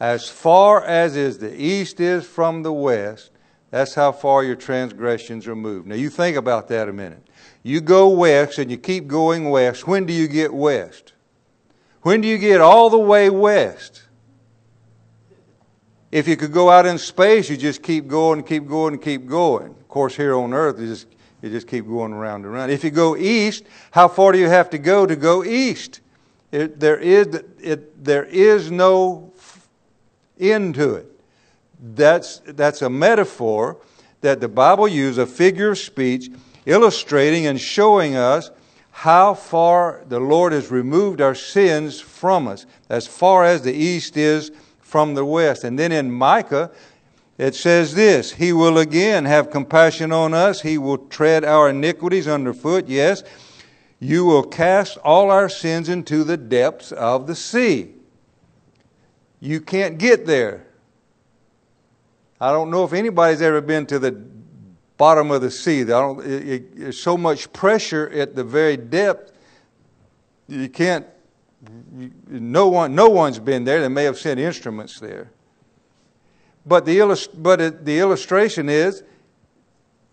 As 0.00 0.28
far 0.28 0.82
as 0.82 1.14
is 1.14 1.38
the 1.38 1.54
east 1.62 2.00
is 2.00 2.26
from 2.26 2.62
the 2.62 2.72
west, 2.72 3.30
that's 3.70 3.94
how 3.94 4.12
far 4.12 4.42
your 4.42 4.56
transgressions 4.56 5.46
are 5.46 5.54
moved. 5.54 5.86
Now 5.86 5.94
you 5.94 6.08
think 6.08 6.36
about 6.36 6.68
that 6.68 6.88
a 6.88 6.92
minute. 6.92 7.22
You 7.62 7.82
go 7.82 8.08
west 8.08 8.58
and 8.58 8.70
you 8.70 8.78
keep 8.78 9.06
going 9.06 9.50
west. 9.50 9.86
When 9.86 10.06
do 10.06 10.14
you 10.14 10.26
get 10.26 10.52
west? 10.52 11.12
When 12.02 12.22
do 12.22 12.28
you 12.28 12.38
get 12.38 12.62
all 12.62 12.88
the 12.88 12.98
way 12.98 13.28
west? 13.28 14.04
If 16.10 16.26
you 16.26 16.36
could 16.36 16.52
go 16.52 16.70
out 16.70 16.86
in 16.86 16.98
space, 16.98 17.50
you 17.50 17.56
just 17.56 17.82
keep 17.82 18.08
going 18.08 18.42
keep 18.42 18.66
going 18.66 18.98
keep 18.98 19.26
going. 19.26 19.68
Of 19.68 19.88
course, 19.88 20.16
here 20.16 20.34
on 20.34 20.54
earth, 20.54 20.80
you 20.80 20.86
just, 20.86 21.06
you 21.42 21.50
just 21.50 21.68
keep 21.68 21.86
going 21.86 22.12
around 22.12 22.44
and 22.44 22.46
around. 22.46 22.70
If 22.70 22.82
you 22.82 22.90
go 22.90 23.16
east, 23.16 23.64
how 23.90 24.08
far 24.08 24.32
do 24.32 24.38
you 24.38 24.48
have 24.48 24.70
to 24.70 24.78
go 24.78 25.06
to 25.06 25.14
go 25.14 25.44
east? 25.44 26.00
It, 26.50 26.80
there, 26.80 26.98
is, 26.98 27.26
it, 27.60 28.02
there 28.02 28.24
is 28.24 28.72
no 28.72 29.32
end 30.40 30.74
to 30.76 30.94
it. 30.94 31.06
That's, 31.80 32.40
that's 32.46 32.82
a 32.82 32.90
metaphor 32.90 33.78
that 34.20 34.40
the 34.40 34.48
Bible 34.48 34.88
uses, 34.88 35.18
a 35.18 35.26
figure 35.26 35.70
of 35.70 35.78
speech, 35.78 36.30
illustrating 36.66 37.46
and 37.46 37.60
showing 37.60 38.16
us 38.16 38.50
how 38.90 39.34
far 39.34 40.04
the 40.08 40.20
Lord 40.20 40.52
has 40.52 40.70
removed 40.70 41.20
our 41.20 41.34
sins 41.34 42.00
from 42.00 42.46
us, 42.46 42.66
as 42.88 43.06
far 43.06 43.44
as 43.44 43.62
the 43.62 43.72
east 43.72 44.16
is 44.16 44.52
from 44.80 45.14
the 45.14 45.24
west. 45.24 45.64
And 45.64 45.78
then 45.78 45.92
in 45.92 46.10
Micah, 46.10 46.70
it 47.38 47.54
says 47.54 47.94
this 47.94 48.32
He 48.32 48.52
will 48.52 48.76
again 48.76 49.24
have 49.24 49.50
compassion 49.50 50.12
on 50.12 50.34
us, 50.34 50.60
He 50.60 50.76
will 50.76 50.98
tread 50.98 51.44
our 51.44 51.70
iniquities 51.70 52.28
underfoot. 52.28 52.88
Yes, 52.88 53.22
you 53.98 54.26
will 54.26 54.42
cast 54.42 54.98
all 54.98 55.30
our 55.30 55.48
sins 55.48 55.88
into 55.88 56.24
the 56.24 56.36
depths 56.36 56.92
of 56.92 57.26
the 57.26 57.34
sea. 57.34 57.94
You 59.40 59.60
can't 59.60 59.98
get 59.98 60.26
there. 60.26 60.66
I 62.40 62.52
don't 62.52 62.70
know 62.70 62.84
if 62.84 62.92
anybody's 62.92 63.42
ever 63.42 63.60
been 63.60 63.86
to 63.86 63.98
the 63.98 64.12
bottom 64.96 65.30
of 65.30 65.40
the 65.40 65.50
sea. 65.50 65.80
It, 65.80 65.88
it, 65.88 66.78
there's 66.78 67.00
so 67.00 67.16
much 67.16 67.52
pressure 67.52 68.08
at 68.10 68.34
the 68.34 68.44
very 68.44 68.76
depth, 68.76 69.32
you 70.48 70.68
can't 70.68 71.06
no, 72.28 72.68
one, 72.68 72.94
no 72.94 73.08
one's 73.08 73.38
been 73.38 73.64
there. 73.64 73.80
They 73.80 73.88
may 73.88 74.04
have 74.04 74.18
sent 74.18 74.40
instruments 74.40 74.98
there. 74.98 75.30
But 76.64 76.86
the, 76.86 76.98
illust- 76.98 77.42
but 77.42 77.60
it, 77.60 77.84
the 77.84 77.98
illustration 77.98 78.68
is 78.68 79.02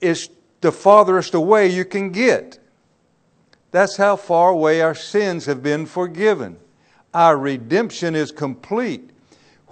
it's 0.01 0.29
the 0.61 0.71
farthest 0.71 1.33
away 1.33 1.67
you 1.67 1.85
can 1.85 2.11
get. 2.11 2.59
That's 3.71 3.97
how 3.97 4.15
far 4.15 4.49
away 4.49 4.81
our 4.81 4.95
sins 4.95 5.45
have 5.45 5.61
been 5.61 5.85
forgiven. 5.85 6.57
Our 7.13 7.37
redemption 7.37 8.15
is 8.15 8.31
complete. 8.31 9.11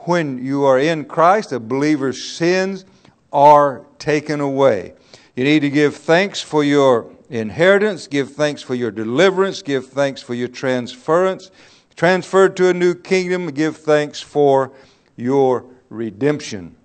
When 0.06 0.44
you 0.44 0.66
are 0.66 0.80
in 0.80 1.06
Christ, 1.06 1.52
a 1.52 1.60
believer's 1.60 2.24
sins 2.24 2.86
are 3.34 3.86
taken 3.98 4.40
away. 4.40 4.94
You 5.36 5.44
need 5.44 5.62
to 5.62 5.70
give 5.70 5.96
thanks 5.96 6.42
for 6.42 6.64
your 6.64 7.12
inheritance, 7.30 8.06
give 8.06 8.34
thanks 8.34 8.62
for 8.62 8.76
your 8.76 8.92
deliverance, 8.92 9.64
give 9.64 9.88
thanks 9.88 10.22
for 10.22 10.36
your 10.36 10.48
transference, 10.48 11.50
transferred 11.96 12.56
to 12.58 12.70
a 12.70 12.74
new 12.74 12.94
kingdom, 12.94 13.48
give 13.48 13.78
thanks 13.78 14.22
for 14.22 14.72
your 15.16 15.66
redemption. 15.90 16.76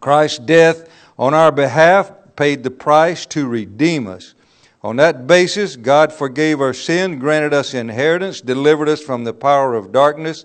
Christ's 0.00 0.40
death 0.40 0.88
on 1.18 1.34
our 1.34 1.52
behalf 1.52 2.10
paid 2.34 2.64
the 2.64 2.70
price 2.70 3.26
to 3.26 3.46
redeem 3.46 4.08
us. 4.08 4.34
On 4.82 4.96
that 4.96 5.26
basis, 5.26 5.76
God 5.76 6.12
forgave 6.12 6.60
our 6.60 6.74
sin, 6.74 7.18
granted 7.18 7.54
us 7.54 7.74
inheritance, 7.74 8.40
delivered 8.40 8.88
us 8.88 9.00
from 9.00 9.24
the 9.24 9.32
power 9.32 9.74
of 9.74 9.92
darkness, 9.92 10.44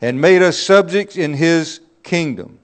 and 0.00 0.20
made 0.20 0.42
us 0.42 0.58
subjects 0.58 1.16
in 1.16 1.34
His 1.34 1.80
kingdom. 2.02 2.58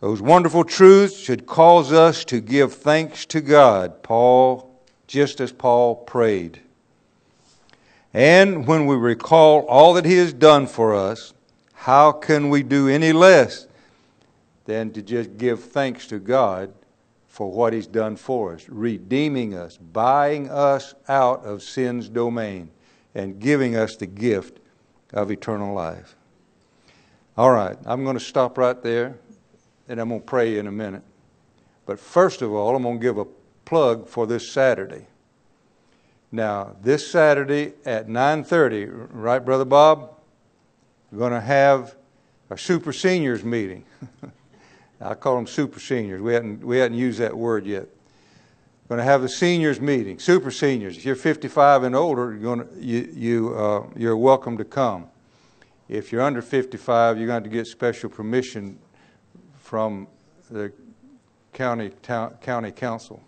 Those 0.00 0.20
wonderful 0.20 0.64
truths 0.64 1.16
should 1.16 1.46
cause 1.46 1.92
us 1.92 2.24
to 2.26 2.40
give 2.40 2.74
thanks 2.74 3.24
to 3.26 3.40
God, 3.40 4.02
Paul, 4.02 4.70
just 5.06 5.40
as 5.40 5.52
Paul 5.52 5.94
prayed. 5.94 6.60
And 8.12 8.66
when 8.66 8.86
we 8.86 8.96
recall 8.96 9.60
all 9.66 9.94
that 9.94 10.04
He 10.04 10.16
has 10.18 10.32
done 10.32 10.66
for 10.66 10.94
us, 10.94 11.32
how 11.72 12.12
can 12.12 12.48
we 12.48 12.62
do 12.62 12.88
any 12.88 13.12
less 13.12 13.66
than 14.66 14.92
to 14.92 15.02
just 15.02 15.36
give 15.36 15.62
thanks 15.62 16.06
to 16.08 16.18
God 16.18 16.72
for 17.28 17.50
what 17.50 17.72
He's 17.72 17.86
done 17.86 18.16
for 18.16 18.54
us, 18.54 18.68
redeeming 18.68 19.54
us, 19.54 19.76
buying 19.76 20.50
us 20.50 20.94
out 21.08 21.44
of 21.44 21.62
sin's 21.62 22.08
domain, 22.08 22.70
and 23.14 23.40
giving 23.40 23.74
us 23.74 23.96
the 23.96 24.06
gift 24.06 24.58
of 25.12 25.30
eternal 25.30 25.74
life? 25.74 26.14
All 27.36 27.50
right, 27.50 27.76
I'm 27.84 28.04
going 28.04 28.16
to 28.16 28.24
stop 28.24 28.56
right 28.58 28.80
there 28.80 29.18
and 29.88 30.00
I'm 30.00 30.08
going 30.08 30.20
to 30.20 30.26
pray 30.26 30.56
in 30.56 30.68
a 30.68 30.72
minute. 30.72 31.02
But 31.84 31.98
first 31.98 32.42
of 32.42 32.52
all, 32.52 32.76
I'm 32.76 32.84
going 32.84 32.98
to 32.98 33.02
give 33.02 33.18
a 33.18 33.26
plug 33.64 34.06
for 34.06 34.24
this 34.24 34.48
Saturday. 34.48 35.06
Now, 36.30 36.76
this 36.80 37.10
Saturday 37.10 37.72
at 37.84 38.06
9:30, 38.06 39.08
right, 39.10 39.44
Brother 39.44 39.64
Bob? 39.64 40.10
We're 41.10 41.18
going 41.18 41.32
to 41.32 41.40
have 41.40 41.96
a 42.50 42.58
super 42.58 42.92
seniors 42.92 43.42
meeting. 43.42 43.84
I 45.00 45.14
call 45.14 45.34
them 45.34 45.48
super 45.48 45.80
seniors. 45.80 46.22
We 46.22 46.34
hadn't 46.34 46.64
we 46.64 46.78
hadn't 46.78 46.96
used 46.96 47.18
that 47.18 47.36
word 47.36 47.66
yet. 47.66 47.88
We're 48.88 48.96
going 48.96 49.06
to 49.06 49.10
have 49.10 49.22
the 49.22 49.28
seniors 49.28 49.80
meeting, 49.80 50.20
super 50.20 50.52
seniors. 50.52 50.96
If 50.96 51.04
you're 51.04 51.16
55 51.16 51.82
and 51.82 51.96
older, 51.96 52.36
you're 52.36 52.56
to, 52.56 52.68
you, 52.78 53.08
you 53.12 53.54
uh, 53.56 53.86
you're 53.96 54.16
welcome 54.16 54.56
to 54.58 54.64
come. 54.64 55.08
If 55.88 56.12
you're 56.12 56.22
under 56.22 56.40
55, 56.40 57.18
you're 57.18 57.26
going 57.26 57.44
to 57.44 57.50
get 57.50 57.66
special 57.66 58.08
permission 58.08 58.78
from 59.58 60.08
the 60.50 60.72
county, 61.52 61.90
town, 62.02 62.36
county 62.40 62.70
council. 62.70 63.22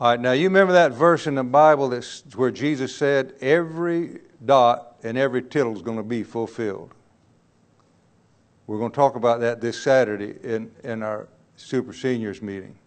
All 0.00 0.10
right, 0.10 0.20
now 0.20 0.32
you 0.32 0.44
remember 0.44 0.72
that 0.72 0.92
verse 0.92 1.26
in 1.26 1.34
the 1.34 1.44
Bible 1.44 1.90
that's 1.90 2.22
where 2.34 2.50
Jesus 2.50 2.94
said, 2.96 3.34
every 3.40 4.20
dot 4.44 4.96
and 5.02 5.18
every 5.18 5.42
tittle 5.42 5.76
is 5.76 5.82
going 5.82 5.98
to 5.98 6.02
be 6.02 6.22
fulfilled. 6.22 6.94
We're 8.66 8.78
going 8.78 8.92
to 8.92 8.96
talk 8.96 9.16
about 9.16 9.40
that 9.40 9.60
this 9.60 9.80
Saturday 9.82 10.36
in, 10.42 10.70
in 10.84 11.02
our 11.02 11.28
Super 11.56 11.92
Seniors 11.92 12.40
meeting. 12.40 12.78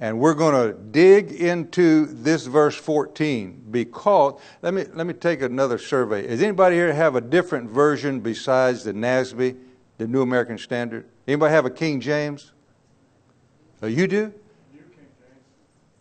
And 0.00 0.20
we're 0.20 0.34
going 0.34 0.54
to 0.54 0.78
dig 0.78 1.32
into 1.32 2.06
this 2.06 2.46
verse 2.46 2.76
14 2.76 3.64
because, 3.70 4.40
let 4.62 4.72
me, 4.72 4.84
let 4.94 5.06
me 5.08 5.12
take 5.12 5.42
another 5.42 5.76
survey. 5.76 6.26
Does 6.26 6.40
anybody 6.40 6.76
here 6.76 6.92
have 6.92 7.16
a 7.16 7.20
different 7.20 7.68
version 7.68 8.20
besides 8.20 8.84
the 8.84 8.92
NASB, 8.92 9.56
the 9.98 10.06
New 10.06 10.22
American 10.22 10.56
Standard? 10.56 11.08
Anybody 11.26 11.52
have 11.52 11.64
a 11.64 11.70
King 11.70 12.00
James? 12.00 12.52
Oh, 13.82 13.88
you 13.88 14.06
do? 14.06 14.26
New 14.72 14.78
King 14.78 14.88
James. 14.96 15.34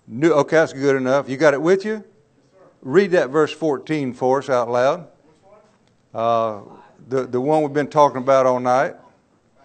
New, 0.08 0.32
okay, 0.34 0.58
that's 0.58 0.74
good 0.74 0.96
enough. 0.96 1.28
You 1.28 1.38
got 1.38 1.56
it 1.56 1.62
with 1.62 1.84
you? 1.84 1.94
Yes, 1.94 2.04
sir. 2.04 2.60
Read 2.84 3.12
that 3.12 3.32
verse 3.32 3.52
14 3.52 4.14
for 4.14 4.40
us 4.40 4.50
out 4.50 4.70
loud. 4.70 5.00
Which 5.00 5.10
one? 5.42 6.22
Uh, 6.24 6.62
the, 7.08 7.26
the 7.26 7.42
one 7.42 7.64
we've 7.64 7.74
been 7.74 7.90
talking 7.90 8.18
about 8.18 8.46
all 8.46 8.60
night. 8.60 8.96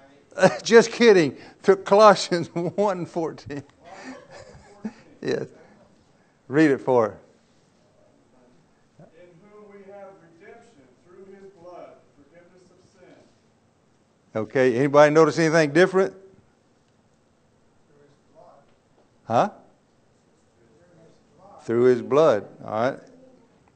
Just 0.62 0.90
kidding. 0.90 1.36
Colossians 1.84 2.48
1 2.54 3.04
14. 3.04 3.62
Yes. 5.22 5.46
Read 6.48 6.70
it 6.72 6.78
for 6.78 7.10
her. 7.10 7.18
In 8.98 9.28
whom 9.50 9.72
we 9.72 9.78
have 9.92 10.08
redemption 10.20 10.82
through 11.06 11.32
his 11.32 11.50
blood, 11.62 11.90
forgiveness 12.16 12.62
of 12.70 13.00
sin. 13.00 13.14
Okay. 14.34 14.76
Anybody 14.76 15.14
notice 15.14 15.38
anything 15.38 15.72
different? 15.72 16.14
Huh? 19.24 19.50
Through 21.62 21.84
his 21.84 22.02
blood. 22.02 22.48
All 22.64 22.70
right. 22.70 22.98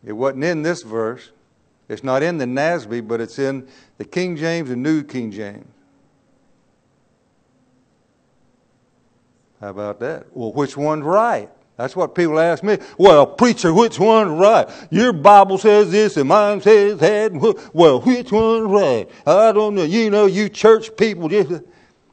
It 0.05 0.13
wasn't 0.13 0.45
in 0.45 0.63
this 0.63 0.83
verse. 0.83 1.31
It's 1.89 2.03
not 2.03 2.25
in 2.25 2.39
the 2.39 2.45
NASB, 2.45 3.07
but 3.07 3.21
it's 3.21 3.39
in 3.39 3.69
the 3.99 4.05
King 4.05 4.37
James 4.37 4.71
and 4.71 4.83
New 4.83 5.05
King 5.05 5.31
James. 5.31 5.67
How 9.61 9.71
about 9.71 10.01
that? 10.01 10.27
Well, 10.33 10.53
which 10.53 10.77
one's 10.77 11.03
right? 11.03 11.51
That's 11.77 11.95
what 11.95 12.15
people 12.15 12.41
ask 12.41 12.63
me. 12.63 12.79
Well, 12.97 13.27
preacher, 13.27 13.73
which 13.73 13.99
one's 13.99 14.31
right? 14.31 14.69
Your 14.91 15.13
Bible 15.13 15.59
says 15.59 15.91
this 15.91 16.17
and 16.17 16.29
mine 16.29 16.61
says 16.61 16.99
that. 16.99 17.33
Well, 17.75 18.01
which 18.01 18.33
one's 18.33 18.71
right? 18.71 19.09
I 19.27 19.53
don't 19.53 19.75
know. 19.75 19.83
You 19.85 20.11
know, 20.11 20.27
you 20.27 20.49
church 20.49 20.97
people 20.97 21.29
just 21.29 21.63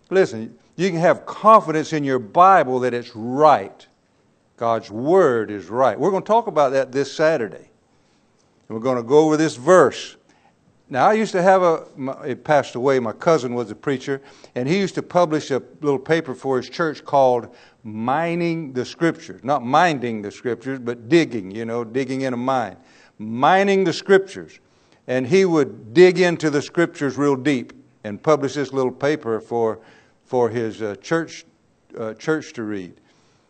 listen. 0.09 0.57
You 0.75 0.89
can 0.89 0.99
have 0.99 1.25
confidence 1.25 1.93
in 1.93 2.03
your 2.03 2.19
Bible 2.19 2.79
that 2.81 2.93
it's 2.93 3.15
right. 3.15 3.87
God's 4.57 4.91
Word 4.91 5.49
is 5.49 5.69
right. 5.69 5.97
We're 5.99 6.11
going 6.11 6.23
to 6.23 6.27
talk 6.27 6.47
about 6.47 6.73
that 6.73 6.91
this 6.91 7.11
Saturday. 7.11 7.69
And 8.67 8.77
we're 8.77 8.83
going 8.83 8.97
to 8.97 9.03
go 9.03 9.19
over 9.19 9.37
this 9.37 9.55
verse. 9.55 10.17
Now, 10.89 11.07
I 11.07 11.13
used 11.13 11.31
to 11.31 11.41
have 11.41 11.63
a, 11.63 11.85
it 12.25 12.43
passed 12.43 12.75
away, 12.75 12.99
my 12.99 13.13
cousin 13.13 13.53
was 13.53 13.71
a 13.71 13.75
preacher, 13.75 14.21
and 14.53 14.67
he 14.67 14.77
used 14.77 14.95
to 14.95 15.01
publish 15.01 15.49
a 15.49 15.61
little 15.81 15.99
paper 15.99 16.35
for 16.35 16.57
his 16.57 16.69
church 16.69 17.03
called 17.03 17.55
Mining 17.83 18.73
the 18.73 18.85
Scriptures. 18.85 19.43
Not 19.43 19.63
minding 19.63 20.21
the 20.21 20.31
Scriptures, 20.31 20.79
but 20.79 21.09
digging, 21.09 21.51
you 21.51 21.65
know, 21.65 21.83
digging 21.83 22.21
in 22.21 22.33
a 22.33 22.37
mine. 22.37 22.77
Mining 23.17 23.85
the 23.85 23.93
Scriptures. 23.93 24.59
And 25.07 25.25
he 25.25 25.45
would 25.45 25.93
dig 25.93 26.19
into 26.19 26.49
the 26.49 26.61
Scriptures 26.61 27.17
real 27.17 27.35
deep 27.35 27.73
and 28.03 28.21
publish 28.21 28.53
this 28.53 28.73
little 28.73 28.91
paper 28.91 29.39
for, 29.39 29.79
for 30.25 30.49
his 30.49 30.81
uh, 30.81 30.95
church, 31.01 31.45
uh, 31.97 32.13
church 32.13 32.53
to 32.53 32.63
read. 32.63 32.93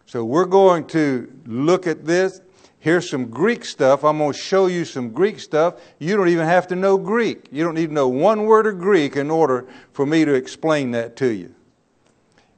So 0.05 0.23
we're 0.23 0.45
going 0.45 0.85
to 0.87 1.31
look 1.45 1.87
at 1.87 2.05
this. 2.05 2.41
Here's 2.83 3.09
some 3.09 3.29
Greek 3.29 3.63
stuff. 3.63 4.03
I'm 4.03 4.17
going 4.17 4.33
to 4.33 4.37
show 4.37 4.67
you 4.67 4.83
some 4.83 5.11
Greek 5.11 5.39
stuff. 5.39 5.75
You 5.99 6.17
don't 6.17 6.27
even 6.27 6.45
have 6.45 6.67
to 6.67 6.75
know 6.75 6.97
Greek. 6.97 7.47
You 7.49 7.63
don't 7.63 7.75
need 7.75 7.87
to 7.87 7.93
know 7.93 8.09
one 8.09 8.43
word 8.43 8.67
of 8.67 8.77
Greek 8.77 9.15
in 9.15 9.31
order 9.31 9.65
for 9.93 10.05
me 10.05 10.25
to 10.25 10.33
explain 10.33 10.91
that 10.91 11.15
to 11.15 11.31
you. 11.31 11.55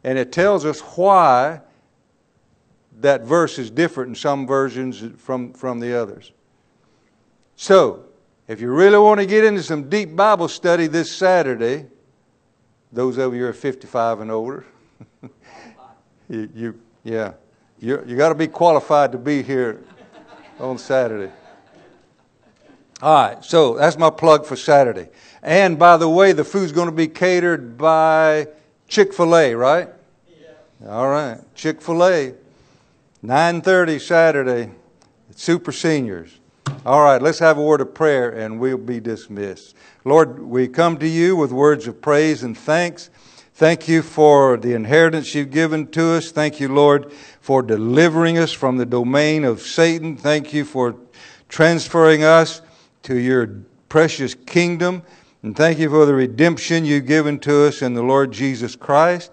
And 0.03 0.17
it 0.17 0.31
tells 0.31 0.65
us 0.65 0.79
why 0.79 1.61
that 3.01 3.21
verse 3.21 3.59
is 3.59 3.69
different 3.69 4.09
in 4.09 4.15
some 4.15 4.47
versions 4.47 5.03
from, 5.21 5.53
from 5.53 5.79
the 5.79 5.93
others. 5.93 6.31
So, 7.55 8.05
if 8.47 8.59
you 8.59 8.71
really 8.71 8.97
want 8.97 9.19
to 9.19 9.27
get 9.27 9.43
into 9.43 9.61
some 9.61 9.89
deep 9.89 10.15
Bible 10.15 10.47
study 10.47 10.87
this 10.87 11.11
Saturday, 11.11 11.85
those 12.91 13.19
of 13.19 13.35
you 13.35 13.41
who 13.41 13.49
are 13.49 13.53
55 13.53 14.21
and 14.21 14.31
older, 14.31 14.65
you, 16.29 16.49
you, 16.55 16.81
yeah, 17.03 17.33
you 17.79 18.03
you 18.07 18.17
got 18.17 18.29
to 18.29 18.35
be 18.35 18.47
qualified 18.47 19.11
to 19.11 19.19
be 19.19 19.43
here 19.43 19.83
on 20.59 20.77
Saturday. 20.77 21.31
All 23.01 23.13
right, 23.13 23.43
so 23.43 23.75
that's 23.75 23.97
my 23.97 24.09
plug 24.09 24.45
for 24.45 24.55
Saturday. 24.55 25.09
And 25.43 25.77
by 25.77 25.97
the 25.97 26.09
way, 26.09 26.31
the 26.31 26.43
food's 26.43 26.71
going 26.71 26.87
to 26.87 26.95
be 26.95 27.07
catered 27.07 27.77
by 27.77 28.47
Chick 28.87 29.13
Fil 29.13 29.35
A, 29.35 29.53
right? 29.53 29.89
Yeah. 30.29 30.89
All 30.89 31.09
right, 31.09 31.39
Chick 31.55 31.81
Fil 31.81 32.03
A, 32.05 32.33
9:30 33.23 33.99
Saturday, 33.99 34.71
Super 35.35 35.71
Seniors. 35.71 36.39
All 36.85 37.03
right, 37.03 37.21
let's 37.21 37.39
have 37.39 37.57
a 37.57 37.61
word 37.61 37.81
of 37.81 37.93
prayer 37.93 38.29
and 38.29 38.59
we'll 38.59 38.77
be 38.77 38.99
dismissed. 38.99 39.75
Lord, 40.03 40.39
we 40.39 40.67
come 40.67 40.97
to 40.97 41.07
you 41.07 41.35
with 41.35 41.51
words 41.51 41.87
of 41.87 42.01
praise 42.01 42.43
and 42.43 42.57
thanks. 42.57 43.09
Thank 43.55 43.87
you 43.87 44.01
for 44.01 44.57
the 44.57 44.73
inheritance 44.73 45.33
you've 45.33 45.51
given 45.51 45.87
to 45.91 46.13
us. 46.13 46.31
Thank 46.31 46.59
you, 46.59 46.67
Lord, 46.67 47.11
for 47.45 47.61
delivering 47.61 48.39
us 48.39 48.51
from 48.51 48.77
the 48.77 48.87
domain 48.87 49.43
of 49.43 49.61
Satan. 49.61 50.17
Thank 50.17 50.51
you 50.51 50.65
for 50.65 50.95
transferring 51.47 52.23
us 52.23 52.63
to 53.03 53.19
your 53.19 53.59
precious 53.87 54.33
kingdom. 54.33 55.03
And 55.43 55.55
thank 55.55 55.77
you 55.77 55.91
for 55.91 56.07
the 56.07 56.15
redemption 56.15 56.85
you've 56.85 57.05
given 57.05 57.37
to 57.41 57.67
us 57.67 57.83
in 57.83 57.93
the 57.93 58.01
Lord 58.01 58.31
Jesus 58.31 58.75
Christ. 58.75 59.31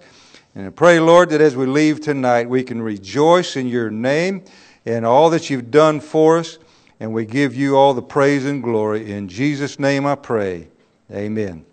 And 0.55 0.67
I 0.67 0.69
pray, 0.69 1.01
Lord, 1.01 1.31
that 1.31 1.41
as 1.41 1.57
we 1.57 1.65
leave 1.65 2.03
tonight, 2.03 2.51
we 2.51 2.63
can 2.63 2.83
rejoice 2.83 3.57
in 3.57 3.67
your 3.67 3.91
name 3.91 4.45
and 4.85 5.07
all 5.07 5.31
that 5.31 5.49
you've 5.49 5.71
done 5.71 5.99
for 5.99 6.37
us. 6.37 6.59
And 7.01 7.15
we 7.15 7.25
give 7.25 7.55
you 7.55 7.79
all 7.79 7.95
the 7.95 8.03
praise 8.03 8.45
and 8.45 8.63
glory. 8.63 9.11
In 9.11 9.27
Jesus' 9.27 9.79
name 9.79 10.05
I 10.05 10.17
pray. 10.17 10.69
Amen. 11.11 11.65